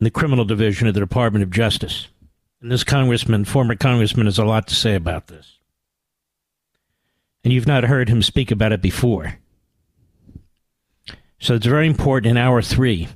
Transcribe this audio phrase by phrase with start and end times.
[0.00, 2.08] in the criminal division of the Department of Justice.
[2.60, 5.58] And this congressman, former congressman, has a lot to say about this.
[7.44, 9.38] And you've not heard him speak about it before.
[11.38, 13.08] So it's very important in hour three.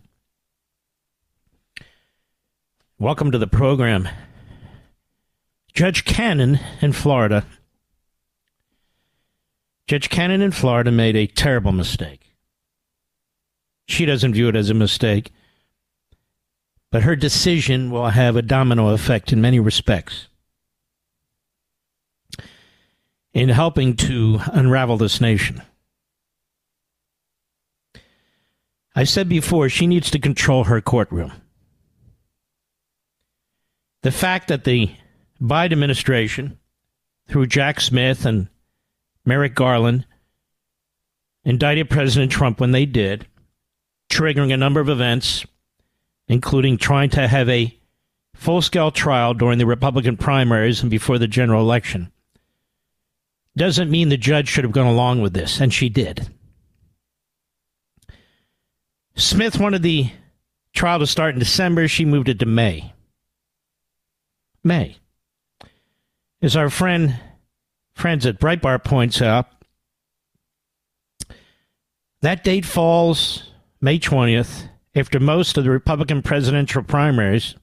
[2.99, 4.09] Welcome to the program.
[5.73, 7.45] Judge Cannon in Florida.
[9.87, 12.37] Judge Cannon in Florida made a terrible mistake.
[13.89, 15.33] She doesn't view it as a mistake
[16.91, 20.27] but her decision will have a domino effect in many respects
[23.33, 25.63] in helping to unravel this nation.
[28.95, 31.33] I said before, she needs to control her courtroom.
[34.03, 34.91] The fact that the
[35.41, 36.59] Biden administration,
[37.29, 38.49] through Jack Smith and
[39.25, 40.07] Merrick Garland,
[41.45, 43.27] indicted President Trump when they did,
[44.11, 45.47] triggering a number of events
[46.31, 47.77] including trying to have a
[48.37, 52.13] full scale trial during the Republican primaries and before the general election,
[53.57, 56.33] doesn't mean the judge should have gone along with this, and she did.
[59.17, 60.09] Smith wanted the
[60.73, 61.89] trial to start in December.
[61.89, 62.95] She moved it to May.
[64.63, 64.99] May.
[66.41, 67.19] As our friend
[67.93, 69.49] friends at Breitbart points out,
[72.21, 77.55] that date falls May 20th after most of the Republican presidential primaries,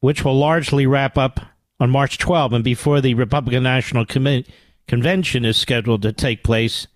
[0.00, 1.40] which will largely wrap up
[1.80, 6.86] on March 12 and before the Republican National Convention is scheduled to take place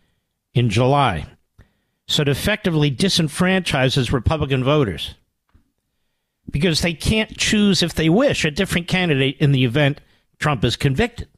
[0.54, 1.26] in July.
[2.06, 5.14] So it effectively disenfranchises Republican voters
[6.50, 10.00] because they can't choose, if they wish, a different candidate in the event
[10.38, 11.28] Trump is convicted.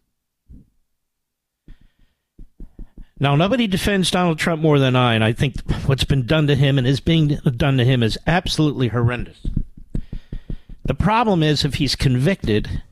[3.22, 5.55] Now, nobody defends Donald Trump more than I, and I think
[5.87, 9.47] what's been done to him and is being done to him is absolutely horrendous.
[10.84, 12.82] The problem is if he's convicted,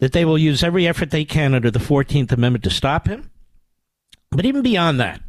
[0.00, 3.30] that they will use every effort they can under the 14th Amendment to stop him.
[4.30, 5.22] But even beyond that,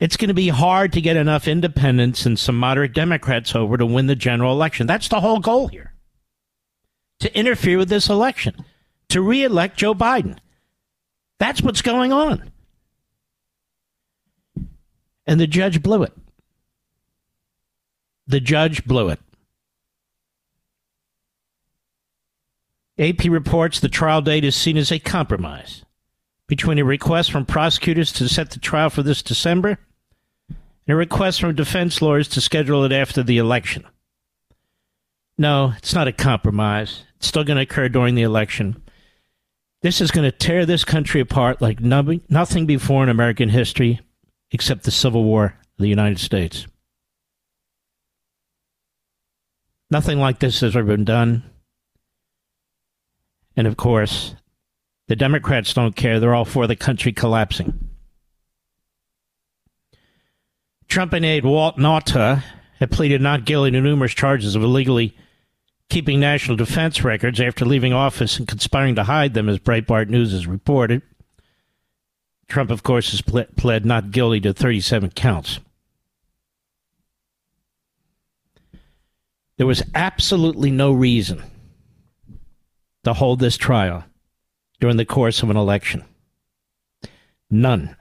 [0.00, 3.84] it's going to be hard to get enough independents and some moderate Democrats over to
[3.84, 4.86] win the general election.
[4.86, 5.92] That's the whole goal here
[7.20, 8.64] to interfere with this election,
[9.10, 10.38] to reelect Joe Biden.
[11.38, 12.50] That's what's going on.
[15.26, 16.12] And the judge blew it.
[18.26, 19.20] The judge blew it.
[22.98, 25.84] AP reports the trial date is seen as a compromise
[26.48, 29.78] between a request from prosecutors to set the trial for this December
[30.48, 30.56] and
[30.88, 33.84] a request from defense lawyers to schedule it after the election.
[35.36, 37.04] No, it's not a compromise.
[37.16, 38.82] It's still going to occur during the election.
[39.80, 44.00] This is going to tear this country apart like nothing before in American history
[44.50, 46.66] except the Civil War of the United States.
[49.90, 51.44] Nothing like this has ever been done.
[53.56, 54.34] And of course,
[55.06, 56.18] the Democrats don't care.
[56.18, 57.88] They're all for the country collapsing.
[60.88, 62.42] Trump and aide Walt Nauta
[62.78, 65.16] had pleaded not guilty to numerous charges of illegally
[65.88, 70.32] keeping national defense records after leaving office and conspiring to hide them, as Breitbart News
[70.32, 71.02] has reported.
[72.48, 75.60] Trump, of course, has pled not guilty to 37 counts.
[79.56, 81.42] There was absolutely no reason
[83.04, 84.04] to hold this trial
[84.80, 86.04] during the course of an election.
[87.50, 87.96] None.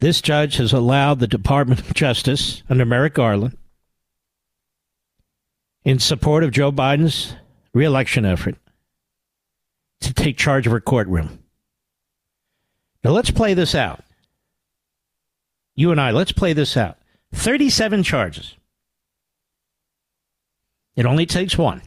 [0.00, 3.56] This judge has allowed the Department of Justice under Merrick Garland,
[5.88, 7.34] in support of Joe Biden's
[7.72, 8.56] reelection effort,
[10.02, 11.38] to take charge of her courtroom.
[13.02, 14.04] Now let's play this out.
[15.74, 16.98] You and I, let's play this out.
[17.32, 18.54] 37 charges.
[20.94, 21.80] It only takes one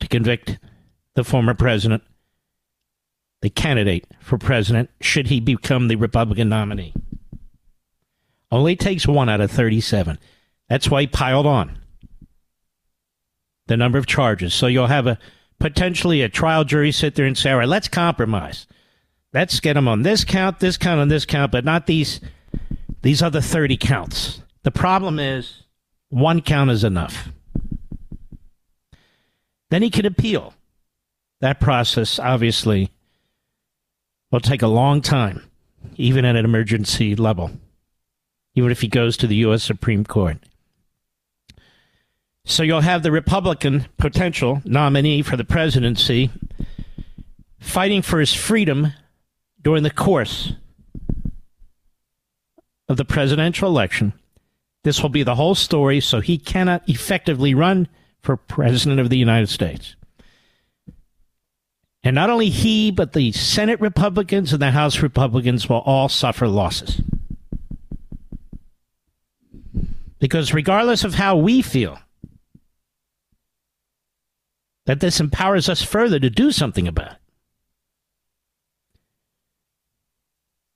[0.00, 0.58] to convict
[1.14, 2.02] the former president,
[3.40, 6.92] the candidate for president, should he become the Republican nominee.
[8.52, 10.18] Only takes one out of 37.
[10.68, 11.78] That's why he piled on
[13.70, 14.52] the number of charges.
[14.52, 15.16] So you'll have a
[15.60, 18.66] potentially a trial jury sit there and say, all right, let's compromise.
[19.32, 22.20] Let's get them on this count, this count, on this count, but not these
[23.02, 24.42] these other 30 counts.
[24.64, 25.62] The problem is
[26.08, 27.28] one count is enough.
[29.70, 30.52] Then he can appeal.
[31.40, 32.90] That process, obviously,
[34.32, 35.48] will take a long time,
[35.96, 37.52] even at an emergency level,
[38.56, 39.62] even if he goes to the U.S.
[39.62, 40.38] Supreme Court.
[42.50, 46.30] So you'll have the Republican potential nominee for the presidency
[47.60, 48.92] fighting for his freedom
[49.62, 50.54] during the course
[52.88, 54.14] of the presidential election.
[54.82, 57.86] This will be the whole story, so he cannot effectively run
[58.20, 59.94] for president of the United States.
[62.02, 66.48] And not only he, but the Senate Republicans and the House Republicans will all suffer
[66.48, 67.00] losses.
[70.18, 71.96] Because regardless of how we feel,
[74.90, 77.18] that this empowers us further to do something about it.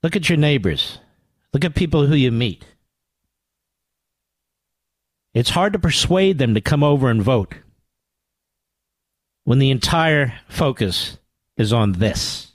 [0.01, 0.99] Look at your neighbors.
[1.51, 2.63] Look at people who you meet.
[5.33, 7.55] It's hard to persuade them to come over and vote
[9.43, 11.17] when the entire focus
[11.57, 12.53] is on this.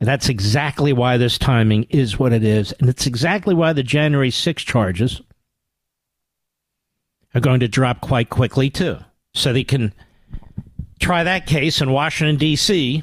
[0.00, 2.72] And that's exactly why this timing is what it is.
[2.80, 5.22] And it's exactly why the January 6 charges
[7.36, 8.98] are going to drop quite quickly, too.
[9.34, 9.94] So they can
[11.00, 13.02] try that case in Washington, D.C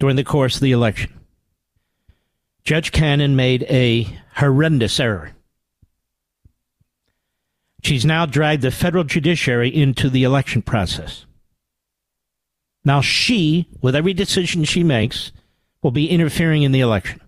[0.00, 1.12] during the course of the election.
[2.64, 5.32] Judge Cannon made a horrendous error.
[7.82, 11.26] She's now dragged the federal judiciary into the election process.
[12.84, 15.32] Now, she, with every decision she makes,
[15.82, 17.20] will be interfering in the election.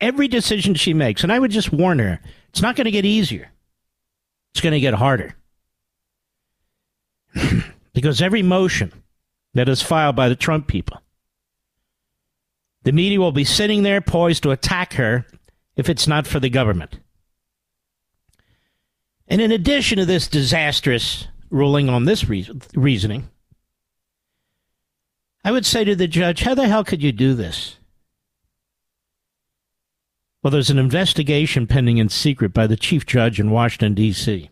[0.00, 3.04] Every decision she makes, and I would just warn her, it's not going to get
[3.04, 3.50] easier.
[4.52, 5.34] It's going to get harder.
[7.92, 8.92] Because every motion
[9.54, 11.00] that is filed by the Trump people
[12.84, 15.26] the media will be sitting there poised to attack her
[15.74, 16.98] if it's not for the government.
[19.26, 23.30] And in addition to this disastrous ruling on this reasoning,
[25.42, 27.78] I would say to the judge, how the hell could you do this?
[30.42, 34.50] Well, there's an investigation pending in secret by the chief judge in Washington, D.C.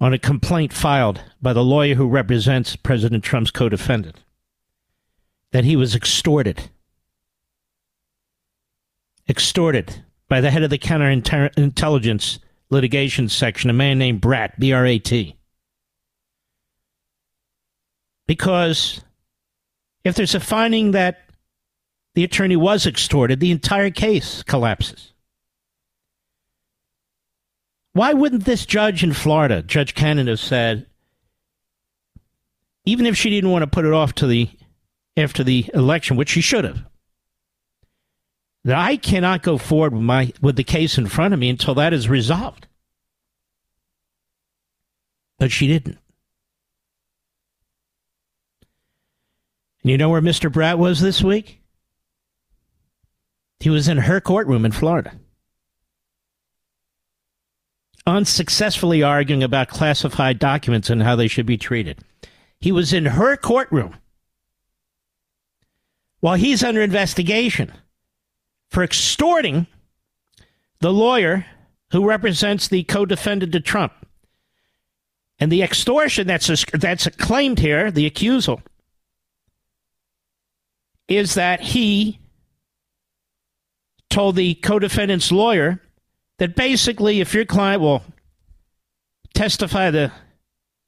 [0.00, 4.16] on a complaint filed by the lawyer who represents President Trump's co defendant
[5.52, 6.70] that he was extorted.
[9.28, 12.38] Extorted by the head of the counterintelligence
[12.70, 15.36] litigation section, a man named Brat, B R A T.
[18.26, 19.02] Because
[20.04, 21.20] if there's a finding that
[22.14, 25.09] the attorney was extorted, the entire case collapses.
[27.92, 30.86] Why wouldn't this judge in Florida, Judge Cannon, have said,
[32.84, 34.48] even if she didn't want to put it off to the
[35.16, 36.84] after the election, which she should have.
[38.64, 41.74] That I cannot go forward with my with the case in front of me until
[41.74, 42.66] that is resolved.
[45.38, 45.98] But she didn't.
[49.82, 50.52] And you know where Mr.
[50.52, 51.62] Brat was this week?
[53.60, 55.12] He was in her courtroom in Florida.
[58.06, 61.98] Unsuccessfully arguing about classified documents and how they should be treated.
[62.60, 63.96] He was in her courtroom
[66.20, 67.72] while he's under investigation
[68.68, 69.66] for extorting
[70.80, 71.46] the lawyer
[71.92, 73.92] who represents the co-defendant to Trump.
[75.38, 78.62] And the extortion that's a, that's claimed here, the accusal,
[81.08, 82.20] is that he
[84.10, 85.80] told the co-defendant's lawyer
[86.40, 88.02] that basically, if your client will
[89.34, 90.10] testify the,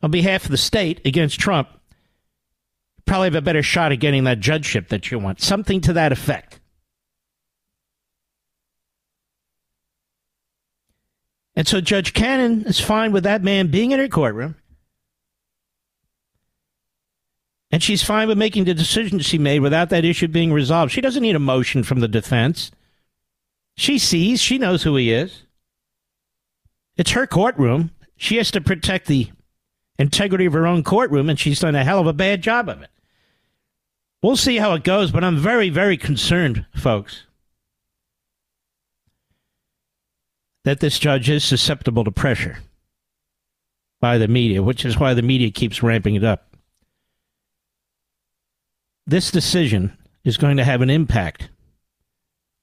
[0.03, 1.69] on behalf of the state against Trump,
[3.05, 5.43] probably have a better shot at getting that judgeship that you want.
[5.43, 6.59] Something to that effect.
[11.55, 14.57] And so Judge Cannon is fine with that man being in her courtroom.
[17.71, 20.93] And she's fine with making the decision she made without that issue being resolved.
[20.93, 22.71] She doesn't need a motion from the defense.
[23.77, 25.45] She sees, she knows who he is.
[26.97, 27.91] It's her courtroom.
[28.17, 29.31] She has to protect the
[29.99, 32.83] integrity of her own courtroom, and she's done a hell of a bad job of
[32.83, 32.91] it.
[34.23, 37.25] We'll see how it goes, but I'm very, very concerned, folks,
[40.65, 42.59] that this judge is susceptible to pressure
[44.01, 46.57] by the media, which is why the media keeps ramping it up.
[49.07, 51.49] This decision is going to have an impact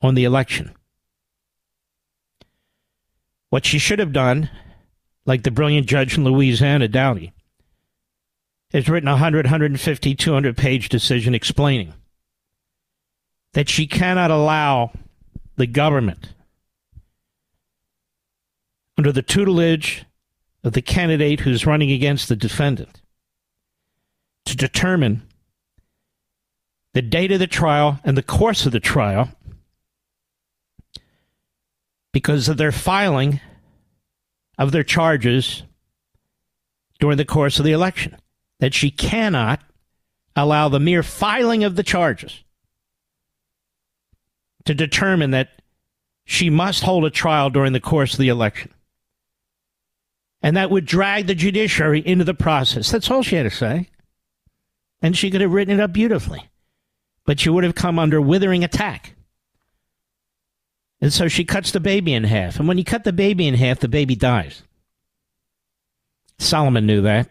[0.02, 0.72] on the election.
[3.50, 4.50] What she should have done,
[5.26, 7.34] like the brilliant judge in Louisiana, Doughty,
[8.72, 11.94] has written a 100, 150, 200 page decision explaining
[13.54, 14.92] that she cannot allow
[15.56, 16.34] the government
[18.98, 20.06] under the tutelage
[20.64, 23.02] of the candidate who's running against the defendant
[24.46, 25.24] to determine
[26.94, 29.30] the date of the trial and the course of the trial
[32.12, 33.40] because of their filing
[34.58, 35.64] of their charges
[37.00, 38.18] during the course of the election.
[38.60, 39.62] That she cannot
[40.36, 42.44] allow the mere filing of the charges
[44.66, 45.62] to determine that
[46.26, 48.74] she must hold a trial during the course of the election
[50.42, 52.90] and that would drag the judiciary into the process.
[52.90, 53.90] That's all she had to say.
[55.02, 56.50] And she could have written it up beautifully.
[57.26, 59.16] But she would have come under withering attack.
[61.02, 62.60] And so she cuts the baby in half.
[62.60, 64.64] And when you cut the baby in half, the baby dies.
[66.38, 67.30] Solomon knew that.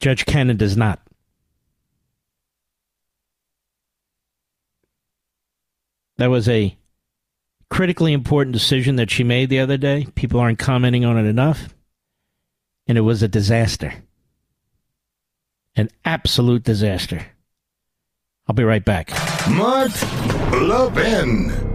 [0.00, 1.00] Judge Cannon does not.
[6.18, 6.76] That was a
[7.70, 10.06] critically important decision that she made the other day.
[10.14, 11.74] People aren't commenting on it enough.
[12.86, 13.94] And it was a disaster.
[15.76, 17.26] An absolute disaster.
[18.48, 19.10] I'll be right back.
[19.48, 19.92] Mark
[20.52, 21.69] Levin.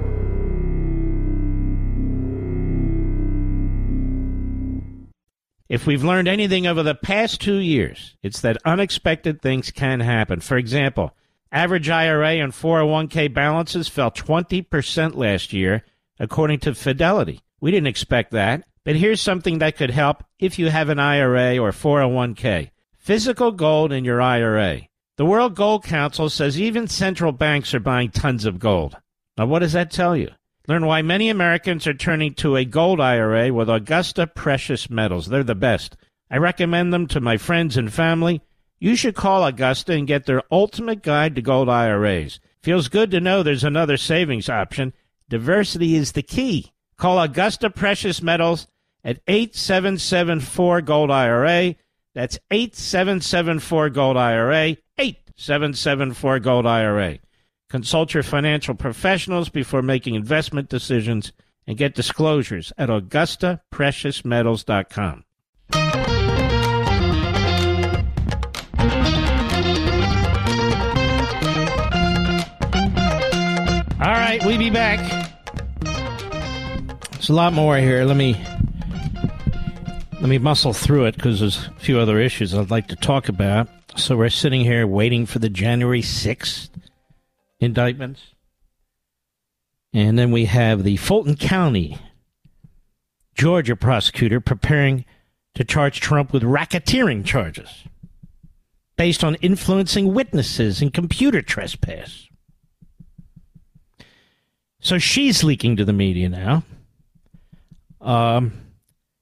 [5.67, 10.39] If we've learned anything over the past two years, it's that unexpected things can happen.
[10.39, 11.15] For example,
[11.51, 15.83] Average IRA and 401k balances fell 20% last year,
[16.19, 17.41] according to Fidelity.
[17.61, 21.57] We didn't expect that, but here's something that could help if you have an IRA
[21.57, 22.71] or 401k.
[22.97, 24.81] Physical gold in your IRA.
[25.15, 28.97] The World Gold Council says even central banks are buying tons of gold.
[29.37, 30.31] Now, what does that tell you?
[30.67, 35.27] Learn why many Americans are turning to a gold IRA with Augusta Precious Metals.
[35.27, 35.95] They're the best.
[36.29, 38.41] I recommend them to my friends and family
[38.79, 42.39] you should call Augusta and get their ultimate guide to gold IRAs.
[42.61, 44.93] Feels good to know there's another savings option.
[45.29, 46.73] Diversity is the key.
[46.97, 48.67] Call Augusta Precious Metals
[49.03, 51.75] at 8774 Gold IRA.
[52.13, 54.77] That's 8774 Gold IRA.
[54.97, 57.19] 8774 Gold IRA.
[57.69, 61.33] Consult your financial professionals before making investment decisions
[61.67, 65.23] and get disclosures at AugustaPreciousMetals.com.
[73.99, 74.99] All right, we be back.
[77.11, 78.03] There's a lot more here.
[78.03, 78.39] Let me
[80.13, 83.29] let me muscle through it because there's a few other issues I'd like to talk
[83.29, 83.67] about.
[83.95, 86.69] So we're sitting here waiting for the January 6th
[87.65, 88.21] indictments.
[89.93, 91.97] And then we have the Fulton County,
[93.33, 95.05] Georgia prosecutor preparing
[95.55, 97.83] to charge Trump with racketeering charges
[98.97, 102.27] based on influencing witnesses and computer trespass.
[104.79, 106.63] So she's leaking to the media now.
[108.01, 108.53] Um,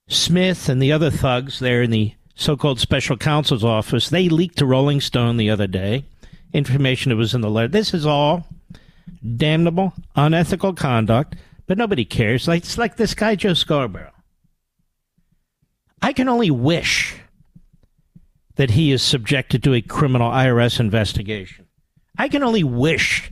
[0.07, 4.65] Smith and the other thugs there in the so-called special counsel's office, they leaked to
[4.65, 6.03] Rolling Stone the other day
[6.53, 7.67] information that was in the letter.
[7.67, 8.45] This is all
[9.35, 11.35] damnable, unethical conduct,
[11.67, 12.47] but nobody cares.
[12.47, 14.11] Like it's like this guy Joe Scarborough.
[16.01, 17.15] I can only wish
[18.55, 21.65] that he is subjected to a criminal IRS investigation.
[22.17, 23.31] I can only wish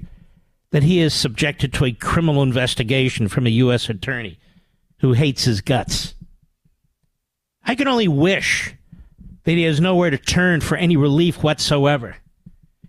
[0.72, 3.90] that he is subjected to a criminal investigation from a U.S.
[3.90, 4.40] attorney
[5.00, 6.16] who hates his guts.
[7.64, 8.74] I can only wish
[9.44, 12.16] that he has nowhere to turn for any relief whatsoever.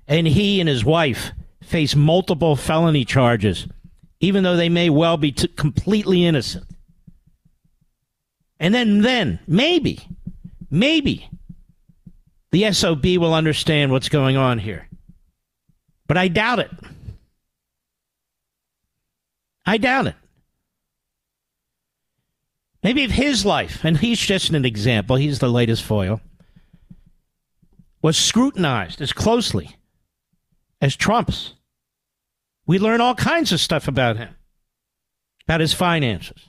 [0.09, 1.33] And he and his wife
[1.63, 3.67] face multiple felony charges,
[4.21, 6.67] even though they may well be t- completely innocent.
[8.59, 10.07] And then, then, maybe,
[10.71, 11.29] maybe
[12.51, 14.89] the SOB will understand what's going on here.
[16.07, 16.71] But I doubt it.
[19.65, 20.15] I doubt it.
[22.83, 26.21] Maybe if his life, and he's just an example, he's the latest foil,
[28.03, 29.77] was scrutinized as closely
[30.83, 31.55] as Trump's,
[32.67, 34.35] we learn all kinds of stuff about him,
[35.47, 36.49] about his finances,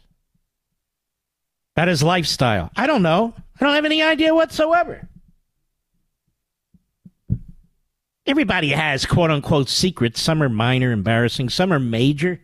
[1.76, 2.72] about his lifestyle.
[2.76, 3.34] I don't know.
[3.60, 5.08] I don't have any idea whatsoever.
[8.26, 10.20] Everybody has quote unquote secrets.
[10.22, 12.42] Some are minor, embarrassing, some are major,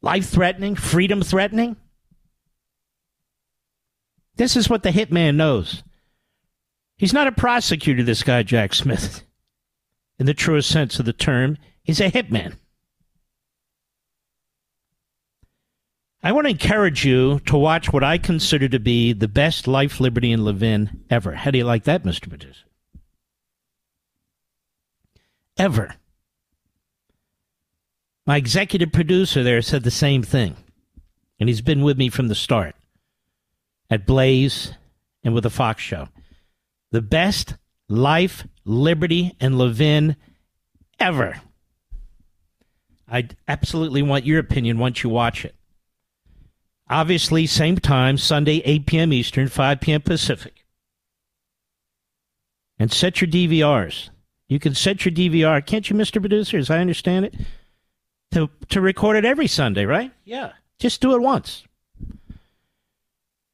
[0.00, 1.76] life threatening, freedom threatening.
[4.36, 5.82] This is what the hitman knows.
[6.96, 9.24] He's not a prosecutor, this guy, Jack Smith,
[10.22, 11.58] in the truest sense of the term.
[11.82, 12.54] He's a hitman.
[16.22, 19.98] I want to encourage you to watch what I consider to be the best Life,
[19.98, 21.32] Liberty, and Levin ever.
[21.32, 22.28] How do you like that, Mr.
[22.28, 22.62] Producer?
[25.56, 25.96] Ever.
[28.24, 30.54] My executive producer there said the same thing,
[31.40, 32.76] and he's been with me from the start
[33.90, 34.72] at Blaze
[35.24, 36.06] and with the Fox show.
[36.92, 37.56] The best
[37.88, 40.16] Life, Liberty, and Levin
[40.98, 41.40] ever.
[43.10, 45.54] I absolutely want your opinion once you watch it.
[46.88, 49.12] Obviously, same time, Sunday, 8 p.m.
[49.12, 50.02] Eastern, 5 p.m.
[50.02, 50.64] Pacific.
[52.78, 54.10] And set your DVRs.
[54.48, 56.20] You can set your DVR, can't you, Mr.
[56.20, 57.34] Producer, as I understand it?
[58.32, 60.10] To, to record it every Sunday, right?
[60.24, 60.52] Yeah.
[60.78, 61.64] Just do it once.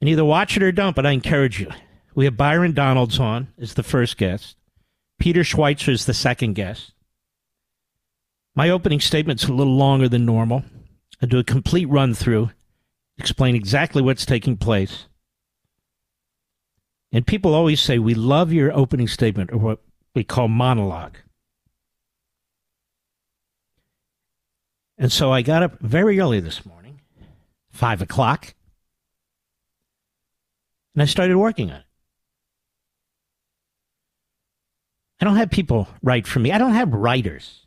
[0.01, 1.69] And either watch it or don't, but I encourage you.
[2.15, 4.57] We have Byron Donalds on as the first guest.
[5.19, 6.93] Peter Schweizer is the second guest.
[8.55, 10.65] My opening statement's a little longer than normal.
[11.21, 12.51] I do a complete run through,
[13.19, 15.07] explain exactly what's taking place.
[17.11, 19.81] And people always say, We love your opening statement, or what
[20.15, 21.17] we call monologue.
[24.99, 27.01] And so I got up very early this morning,
[27.71, 28.55] five o'clock,
[30.95, 31.88] and I started working on it.
[35.21, 36.53] I don't have people write for me.
[36.53, 37.67] I don't have writers.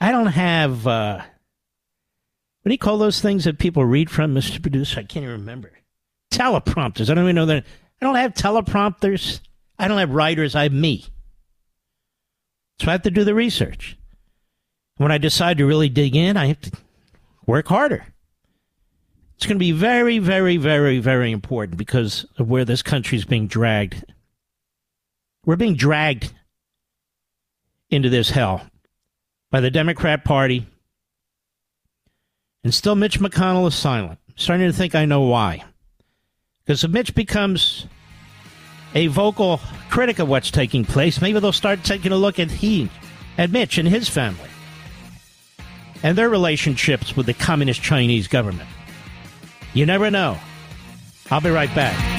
[0.00, 4.60] I don't have, uh, what do you call those things that people read from, Mr.
[4.60, 5.00] Producer?
[5.00, 5.72] I can't even remember.
[6.32, 7.10] Teleprompters.
[7.10, 7.64] I don't even know that.
[8.00, 9.40] I don't have teleprompters.
[9.78, 10.54] I don't have writers.
[10.54, 11.06] I have me.
[12.80, 13.96] So I have to do the research.
[14.96, 16.72] When I decide to really dig in, I have to
[17.46, 18.06] work harder.
[19.36, 23.24] It's going to be very, very, very, very important because of where this country is
[23.24, 24.04] being dragged.
[25.50, 26.32] We're being dragged
[27.90, 28.64] into this hell
[29.50, 30.64] by the Democrat Party.
[32.62, 34.20] And still, Mitch McConnell is silent.
[34.28, 35.64] I'm starting to think I know why.
[36.64, 37.86] Because if Mitch becomes
[38.94, 42.88] a vocal critic of what's taking place, maybe they'll start taking a look at he,
[43.36, 44.50] at Mitch and his family,
[46.04, 48.70] and their relationships with the communist Chinese government.
[49.74, 50.38] You never know.
[51.28, 52.09] I'll be right back.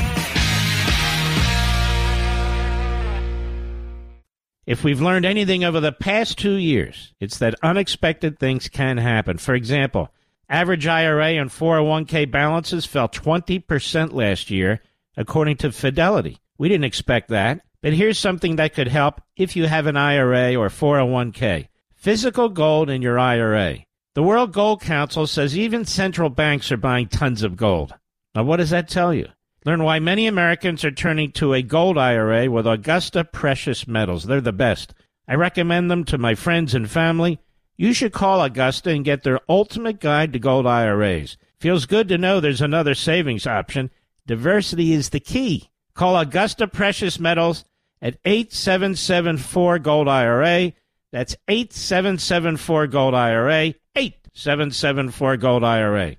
[4.66, 9.38] If we've learned anything over the past two years, it's that unexpected things can happen.
[9.38, 10.10] For example,
[10.48, 14.82] average IRA and 401k balances fell 20% last year,
[15.18, 16.38] according to Fidelity.
[16.60, 20.56] We didn't expect that, but here's something that could help if you have an IRA
[20.56, 23.78] or 401k physical gold in your IRA.
[24.16, 27.94] The World Gold Council says even central banks are buying tons of gold.
[28.36, 29.28] Now, what does that tell you?
[29.64, 34.24] Learn why many Americans are turning to a gold IRA with Augusta Precious Metals.
[34.24, 34.94] They're the best.
[35.28, 37.40] I recommend them to my friends and family.
[37.78, 41.38] You should call Augusta and get their ultimate guide to gold IRAs.
[41.60, 43.92] Feels good to know there's another savings option.
[44.26, 45.70] Diversity is the key.
[45.94, 47.64] Call Augusta Precious Metals
[48.02, 50.74] at 8774 Gold IRA.
[51.12, 53.76] That's 8774 Gold IRA.
[53.96, 56.16] 8774 Gold IRA.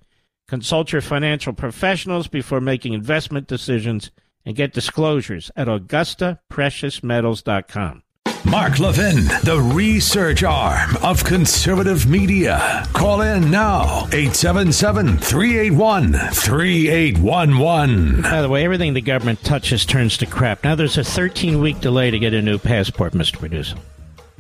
[0.52, 4.10] Consult your financial professionals before making investment decisions
[4.44, 8.02] and get disclosures at AugustaPreciousMetals.com.
[8.44, 12.86] Mark Levin, the research arm of conservative media.
[12.92, 18.20] Call in now, 877 381 3811.
[18.20, 20.64] By the way, everything the government touches turns to crap.
[20.64, 23.38] Now there's a 13 week delay to get a new passport, Mr.
[23.38, 23.76] Producer.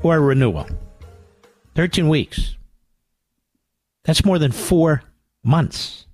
[0.02, 0.68] or a renewal.
[1.74, 2.54] 13 weeks.
[4.04, 5.04] That's more than four
[5.44, 6.06] months.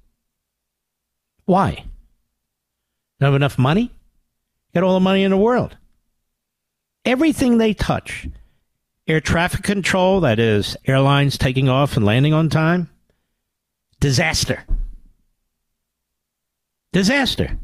[1.44, 1.84] Why?
[3.20, 3.90] Don't have enough money?
[4.74, 5.76] Get all the money in the world.
[7.04, 8.28] Everything they touch,
[9.06, 12.90] air traffic control, that is, airlines taking off and landing on time,
[13.98, 14.64] disaster.
[16.92, 17.58] Disaster.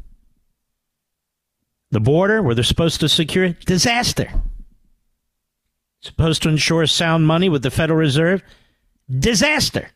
[1.91, 4.29] The border, where they're supposed to secure it, disaster.
[6.01, 8.43] Supposed to ensure sound money with the Federal Reserve,
[9.09, 9.89] disaster.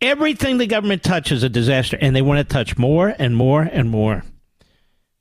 [0.00, 3.62] Everything the government touches is a disaster, and they want to touch more and more
[3.62, 4.22] and more.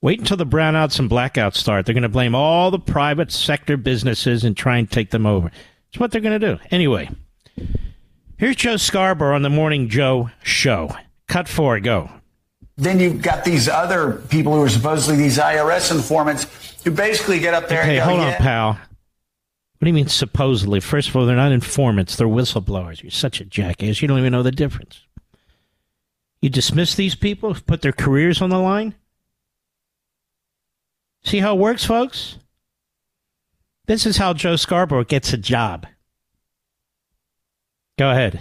[0.01, 1.85] Wait until the brownouts and blackouts start.
[1.85, 5.49] They're going to blame all the private sector businesses and try and take them over.
[5.89, 6.61] It's what they're going to do.
[6.69, 7.09] Anyway,
[8.37, 10.95] here's Joe Scarborough on the Morning Joe show.
[11.27, 12.11] Cut four, go.
[12.75, 16.45] Then you've got these other people who are supposedly these IRS informants
[16.83, 18.79] who basically get up there Okay, and go, hold on, yeah, pal.
[19.77, 20.79] What do you mean supposedly?
[20.79, 23.03] First of all, they're not informants, they're whistleblowers.
[23.03, 24.01] You're such a jackass.
[24.01, 25.01] You don't even know the difference.
[26.41, 28.95] You dismiss these people put their careers on the line?
[31.23, 32.37] See how it works, folks?
[33.85, 35.85] This is how Joe Scarborough gets a job.
[37.97, 38.39] Go ahead.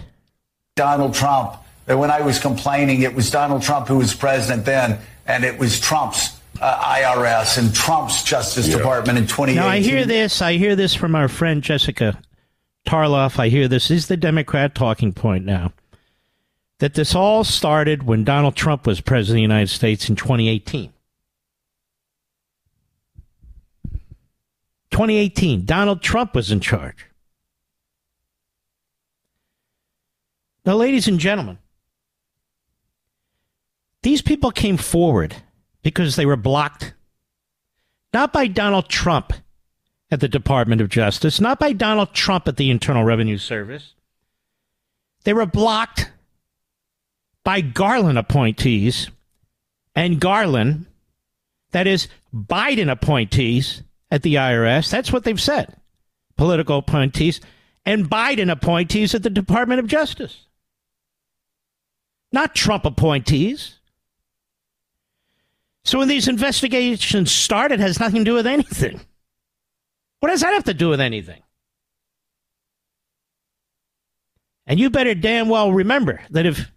[0.75, 1.57] Donald Trump.
[1.87, 5.79] When I was complaining, it was Donald Trump who was president then, and it was
[5.81, 9.57] Trump's uh, IRS and Trump's Justice Department in 2018.
[9.57, 10.43] Now, I hear this.
[10.43, 12.21] I hear this from our friend Jessica
[12.87, 13.39] Tarlov.
[13.39, 13.89] I hear this.
[13.89, 15.73] this is the Democrat talking point now.
[16.79, 20.93] That this all started when Donald Trump was president of the United States in 2018.
[24.91, 27.07] 2018, Donald Trump was in charge.
[30.65, 31.59] Now, ladies and gentlemen,
[34.03, 35.37] these people came forward
[35.87, 36.95] because they were blocked
[38.13, 39.33] not by Donald Trump
[40.11, 43.95] at the Department of Justice, not by Donald Trump at the Internal Revenue Service.
[45.23, 46.11] They were blocked
[47.45, 49.11] by Garland appointees
[49.95, 50.87] and Garland,
[51.71, 54.91] that is, Biden appointees at the IRS.
[54.91, 55.77] That's what they've said.
[56.37, 57.41] Political appointees
[57.85, 60.47] and Biden appointees at the Department of Justice.
[62.33, 63.76] Not Trump appointees.
[65.87, 69.01] So when these investigations started, it has nothing to do with anything.
[70.19, 71.41] What does that have to do with anything?
[74.67, 76.73] And you better damn well remember that if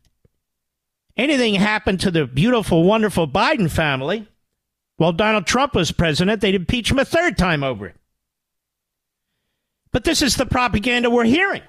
[1.17, 4.27] anything happened to the beautiful, wonderful Biden family
[4.97, 7.95] while Donald Trump was president, they'd impeach him a third time over it.
[9.91, 11.63] But this is the propaganda we're hearing.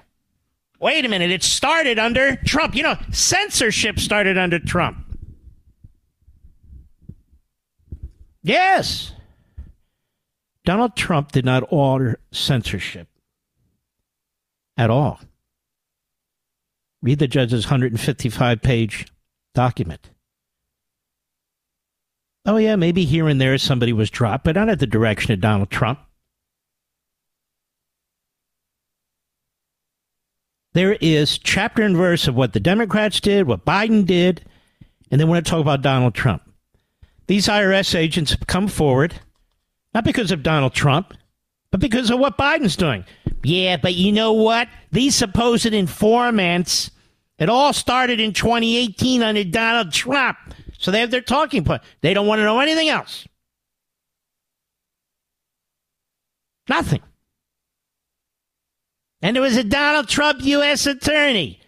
[0.79, 2.75] Wait a minute, it started under Trump.
[2.75, 5.10] You know, censorship started under Trump.
[8.43, 9.13] Yes.
[10.65, 13.07] Donald Trump did not order censorship
[14.77, 15.19] at all.
[17.01, 19.07] Read the judge's 155 page
[19.53, 20.09] document.
[22.45, 25.41] Oh, yeah, maybe here and there somebody was dropped, but not at the direction of
[25.41, 25.99] Donald Trump.
[30.73, 34.45] There is chapter and verse of what the Democrats did, what Biden did,
[35.11, 36.43] and they want to talk about Donald Trump.
[37.31, 39.21] These IRS agents have come forward,
[39.93, 41.13] not because of Donald Trump,
[41.71, 43.05] but because of what Biden's doing.
[43.41, 44.67] Yeah, but you know what?
[44.91, 46.91] These supposed informants,
[47.39, 50.39] it all started in 2018 under Donald Trump.
[50.77, 51.81] So they have their talking point.
[52.01, 53.25] They don't want to know anything else.
[56.67, 57.01] Nothing.
[59.21, 60.85] And there was a Donald Trump U.S.
[60.85, 61.61] attorney.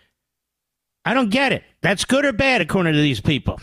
[1.06, 1.64] I don't get it.
[1.80, 3.62] That's good or bad, according to these people.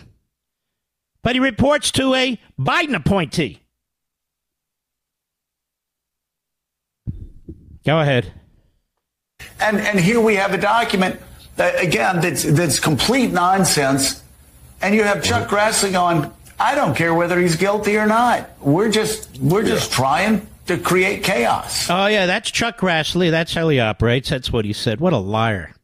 [1.23, 3.61] But he reports to a Biden appointee.
[7.85, 8.33] Go ahead.
[9.59, 11.21] And and here we have a document
[11.57, 14.23] that again that's that's complete nonsense.
[14.83, 18.51] And you have Chuck Grassley going, I don't care whether he's guilty or not.
[18.61, 21.91] We're just we're just trying to create chaos.
[21.91, 23.31] Oh, yeah, that's Chuck Grassley.
[23.31, 24.31] That's how he operates.
[24.31, 25.01] That's what he said.
[25.01, 25.75] What a liar.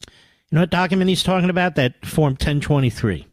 [0.00, 1.76] You know what document he's talking about?
[1.76, 3.26] That Form 1023.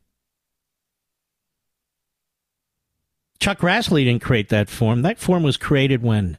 [3.43, 5.01] Chuck Grassley didn't create that form.
[5.01, 6.37] That form was created when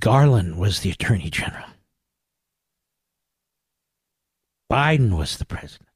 [0.00, 1.68] Garland was the Attorney General.
[4.68, 5.88] Biden was the president.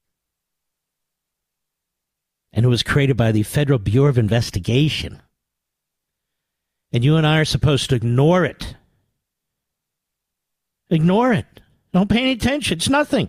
[2.53, 5.21] And it was created by the Federal Bureau of Investigation.
[6.93, 8.77] And you and I are supposed to ignore it.
[10.91, 11.61] Ignore it.
[11.93, 12.79] Don't pay any attention.
[12.79, 13.29] It's nothing.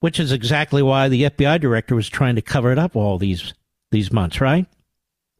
[0.00, 3.52] Which is exactly why the FBI director was trying to cover it up all these
[3.90, 4.64] these months, right?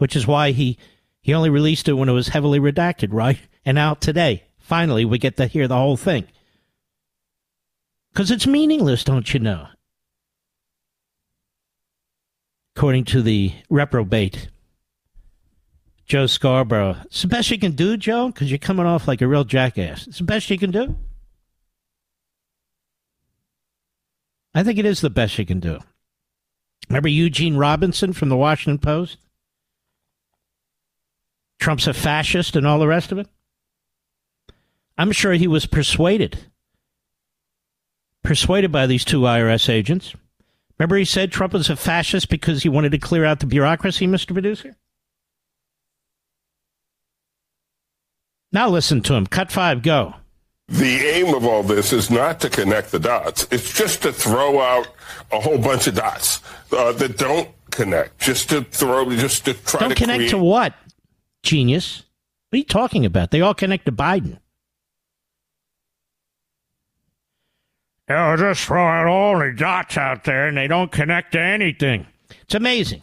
[0.04, 0.76] Which is why he
[1.22, 3.38] He only released it when it was heavily redacted, right?
[3.64, 4.42] And out today.
[4.58, 6.26] Finally, we get to hear the whole thing.
[8.12, 9.68] Because it's meaningless, don't you know?
[12.76, 14.50] According to the reprobate,
[16.04, 16.98] Joe Scarborough.
[17.06, 20.06] It's the best you can do, Joe, because you're coming off like a real jackass.
[20.06, 20.98] It's the best you can do.
[24.54, 25.78] I think it is the best you can do.
[26.90, 29.16] Remember Eugene Robinson from the Washington Post?
[31.60, 33.26] Trump's a fascist and all the rest of it?
[34.98, 36.38] I'm sure he was persuaded.
[38.22, 40.14] Persuaded by these two IRS agents.
[40.78, 44.06] Remember he said Trump was a fascist because he wanted to clear out the bureaucracy,
[44.06, 44.32] Mr.
[44.32, 44.76] Producer?
[48.52, 49.26] Now listen to him.
[49.26, 50.14] Cut five, go.
[50.68, 53.46] The aim of all this is not to connect the dots.
[53.50, 54.88] It's just to throw out
[55.30, 56.40] a whole bunch of dots
[56.72, 58.18] uh, that don't connect.
[58.20, 60.72] Just to throw, just to try don't to connect create- to what?
[61.44, 62.04] Genius.
[62.50, 63.30] What are you talking about?
[63.30, 64.38] They all connect to Biden.
[68.08, 72.06] They'll just throw out all the dots out there and they don't connect to anything.
[72.42, 73.02] It's amazing.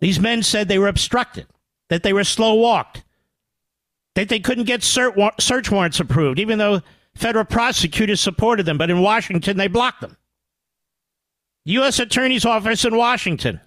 [0.00, 1.46] These men said they were obstructed,
[1.90, 3.04] that they were slow walked,
[4.14, 6.80] that they couldn't get search warrants approved, even though
[7.14, 8.78] federal prosecutors supported them.
[8.78, 10.16] But in Washington, they blocked them.
[11.66, 11.98] U.S.
[11.98, 13.60] Attorney's Office in Washington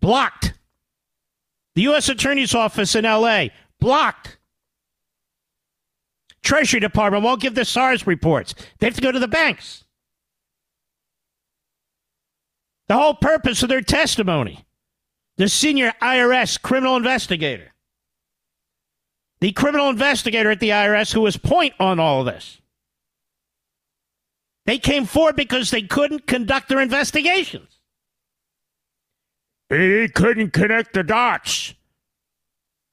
[0.00, 0.54] blocked.
[1.74, 2.08] The U.S.
[2.08, 3.52] Attorney's Office in L.A.
[3.78, 4.38] blocked.
[6.42, 8.54] Treasury Department won't give the SARs reports.
[8.78, 9.84] They have to go to the banks.
[12.88, 14.64] The whole purpose of their testimony.
[15.36, 17.72] The senior IRS criminal investigator.
[19.40, 22.60] The criminal investigator at the IRS who was point on all of this.
[24.66, 27.69] They came forward because they couldn't conduct their investigations.
[29.70, 31.74] He couldn't connect the dots.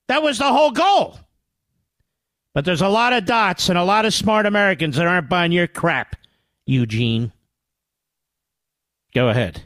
[0.08, 1.20] That was the whole goal.
[2.54, 5.52] But there's a lot of dots and a lot of smart Americans that aren't buying
[5.52, 6.16] your crap,
[6.66, 7.32] Eugene.
[9.14, 9.62] Go ahead.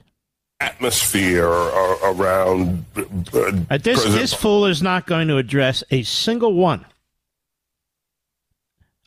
[0.61, 6.85] atmosphere uh, around uh, this, this fool is not going to address a single one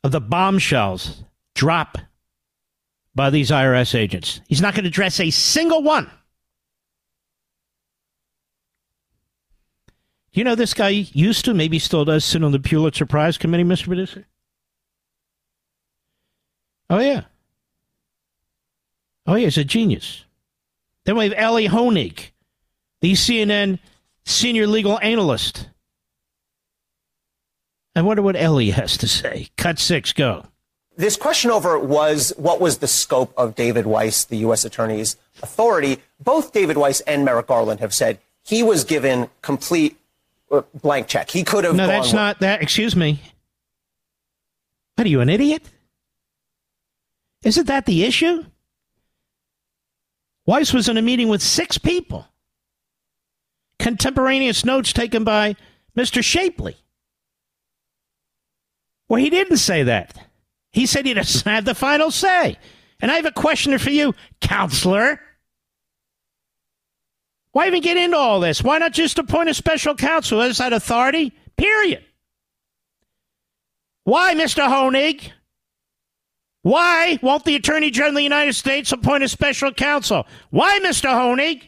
[0.03, 1.23] of the bombshells
[1.55, 2.01] dropped
[3.14, 4.40] by these IRS agents.
[4.49, 6.11] He's not going to address a single one.
[10.35, 13.62] You know, this guy used to, maybe still does, sit on the Pulitzer Prize Committee,
[13.62, 13.87] Mr.
[13.87, 14.27] Producer?
[16.90, 17.23] Oh, yeah.
[19.27, 20.25] Oh, yeah, he's a genius.
[21.05, 22.31] Then we have Ellie Honig,
[23.01, 23.79] the CNN
[24.25, 25.68] senior legal analyst.
[27.94, 29.51] I wonder what Ellie has to say.
[29.57, 30.47] Cut six, go.
[30.97, 34.64] This question over was what was the scope of David Weiss, the U.S.
[34.64, 35.99] Attorney's authority.
[36.18, 39.97] Both David Weiss and Merrick Garland have said he was given complete
[40.62, 41.31] blank check.
[41.31, 42.62] He could have No, that's with- not that.
[42.62, 43.21] Excuse me.
[44.97, 45.62] What are you, an idiot?
[47.43, 48.45] Isn't that the issue?
[50.47, 52.27] Weiss was in a meeting with six people.
[53.79, 55.57] Contemporaneous notes taken by
[55.97, 56.23] Mr.
[56.23, 56.77] Shapley.
[59.09, 60.17] Well, he didn't say that.
[60.73, 62.57] He said he doesn't have the final say.
[63.01, 65.21] And I have a question for you, counselor.
[67.55, 68.64] Why even get into all this?
[68.64, 71.33] Why not just appoint a special counsel as that authority?
[71.57, 72.05] Period.
[74.03, 74.67] Why, Mr.
[74.67, 75.31] Honig?
[76.62, 80.27] Why won't the Attorney General of the United States appoint a special counsel?
[80.51, 81.11] Why, Mr.
[81.11, 81.62] Honig?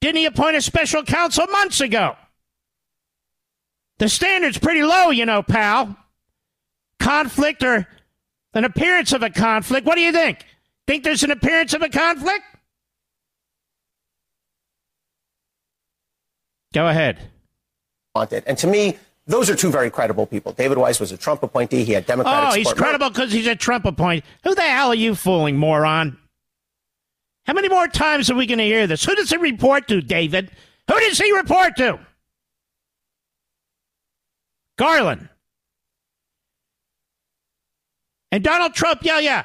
[0.00, 2.16] Didn't he appoint a special counsel months ago?
[3.98, 5.96] The standard's pretty low, you know, pal.
[6.98, 7.86] Conflict or
[8.54, 9.86] an appearance of a conflict.
[9.86, 10.44] What do you think?
[10.88, 12.42] Think there's an appearance of a conflict?
[16.74, 17.18] Go ahead.
[18.14, 18.44] wanted.
[18.46, 20.52] And to me, those are two very credible people.
[20.52, 21.84] David Weiss was a Trump appointee.
[21.84, 22.82] He had Democratic Oh, he's support.
[22.82, 24.26] credible because he's a Trump appointee.
[24.44, 26.16] Who the hell are you fooling, moron?
[27.44, 29.04] How many more times are we going to hear this?
[29.04, 30.50] Who does he report to, David?
[30.88, 31.98] Who does he report to?
[34.78, 35.28] Garland.
[38.32, 39.44] And Donald Trump, yeah, yeah.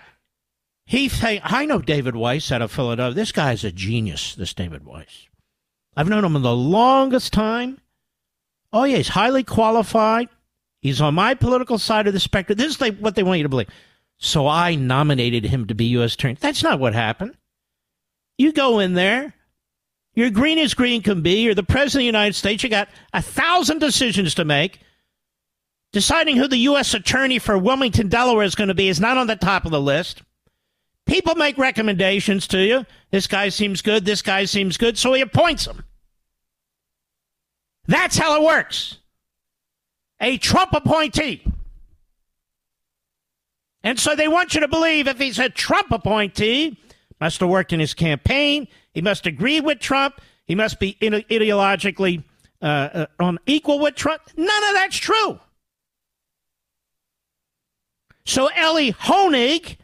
[0.86, 3.16] He I know David Weiss out of Philadelphia.
[3.16, 5.28] This guy's a genius, this David Weiss.
[5.96, 7.80] I've known him the longest time.
[8.74, 10.30] Oh, yeah, he's highly qualified.
[10.82, 12.58] He's on my political side of the spectrum.
[12.58, 13.70] This is what they want you to believe.
[14.18, 16.14] So I nominated him to be U.S.
[16.14, 16.38] Attorney.
[16.40, 17.36] That's not what happened.
[18.38, 19.34] You go in there.
[20.16, 21.42] You're green as green can be.
[21.42, 22.64] You're the president of the United States.
[22.64, 24.80] You got a thousand decisions to make.
[25.94, 26.94] Deciding who the U.S.
[26.94, 29.82] Attorney for Wilmington, Delaware is going to be is not on the top of the
[29.82, 30.22] list.
[31.06, 32.86] People make recommendations to you.
[33.12, 34.06] This guy seems good.
[34.06, 34.98] This guy seems good.
[34.98, 35.84] So he appoints him.
[37.88, 38.98] That's how it works.
[40.22, 41.44] a Trump appointee.
[43.84, 46.78] And so they want you to believe if he's a Trump appointee,
[47.20, 52.24] must have worked in his campaign, he must agree with Trump, he must be ideologically
[52.62, 54.22] uh, uh, on equal with Trump.
[54.38, 55.40] None of that's true.
[58.26, 59.78] So Ellie Honig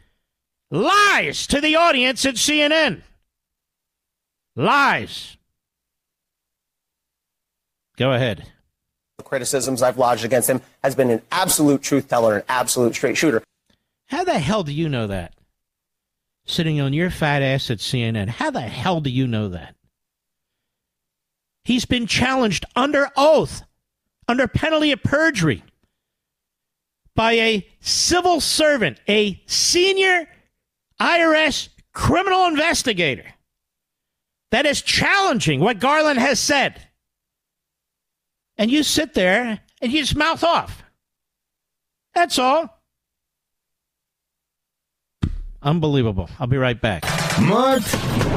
[0.70, 3.02] lies to the audience at CNN.
[4.56, 5.36] Lies.
[7.96, 8.46] Go ahead.
[9.18, 13.16] The criticisms I've lodged against him has been an absolute truth teller, an absolute straight
[13.16, 13.42] shooter.
[14.06, 15.34] How the hell do you know that?
[16.46, 18.28] Sitting on your fat ass at CNN.
[18.28, 19.74] How the hell do you know that?
[21.64, 23.62] He's been challenged under oath,
[24.26, 25.62] under penalty of perjury,
[27.14, 30.26] by a civil servant, a senior
[31.00, 33.24] IRS criminal investigator
[34.50, 36.86] that is challenging what Garland has said.
[38.56, 40.82] And you sit there and you just mouth off.
[42.14, 42.80] That's all.
[45.62, 46.28] Unbelievable.
[46.38, 47.04] I'll be right back.
[47.40, 47.82] Mark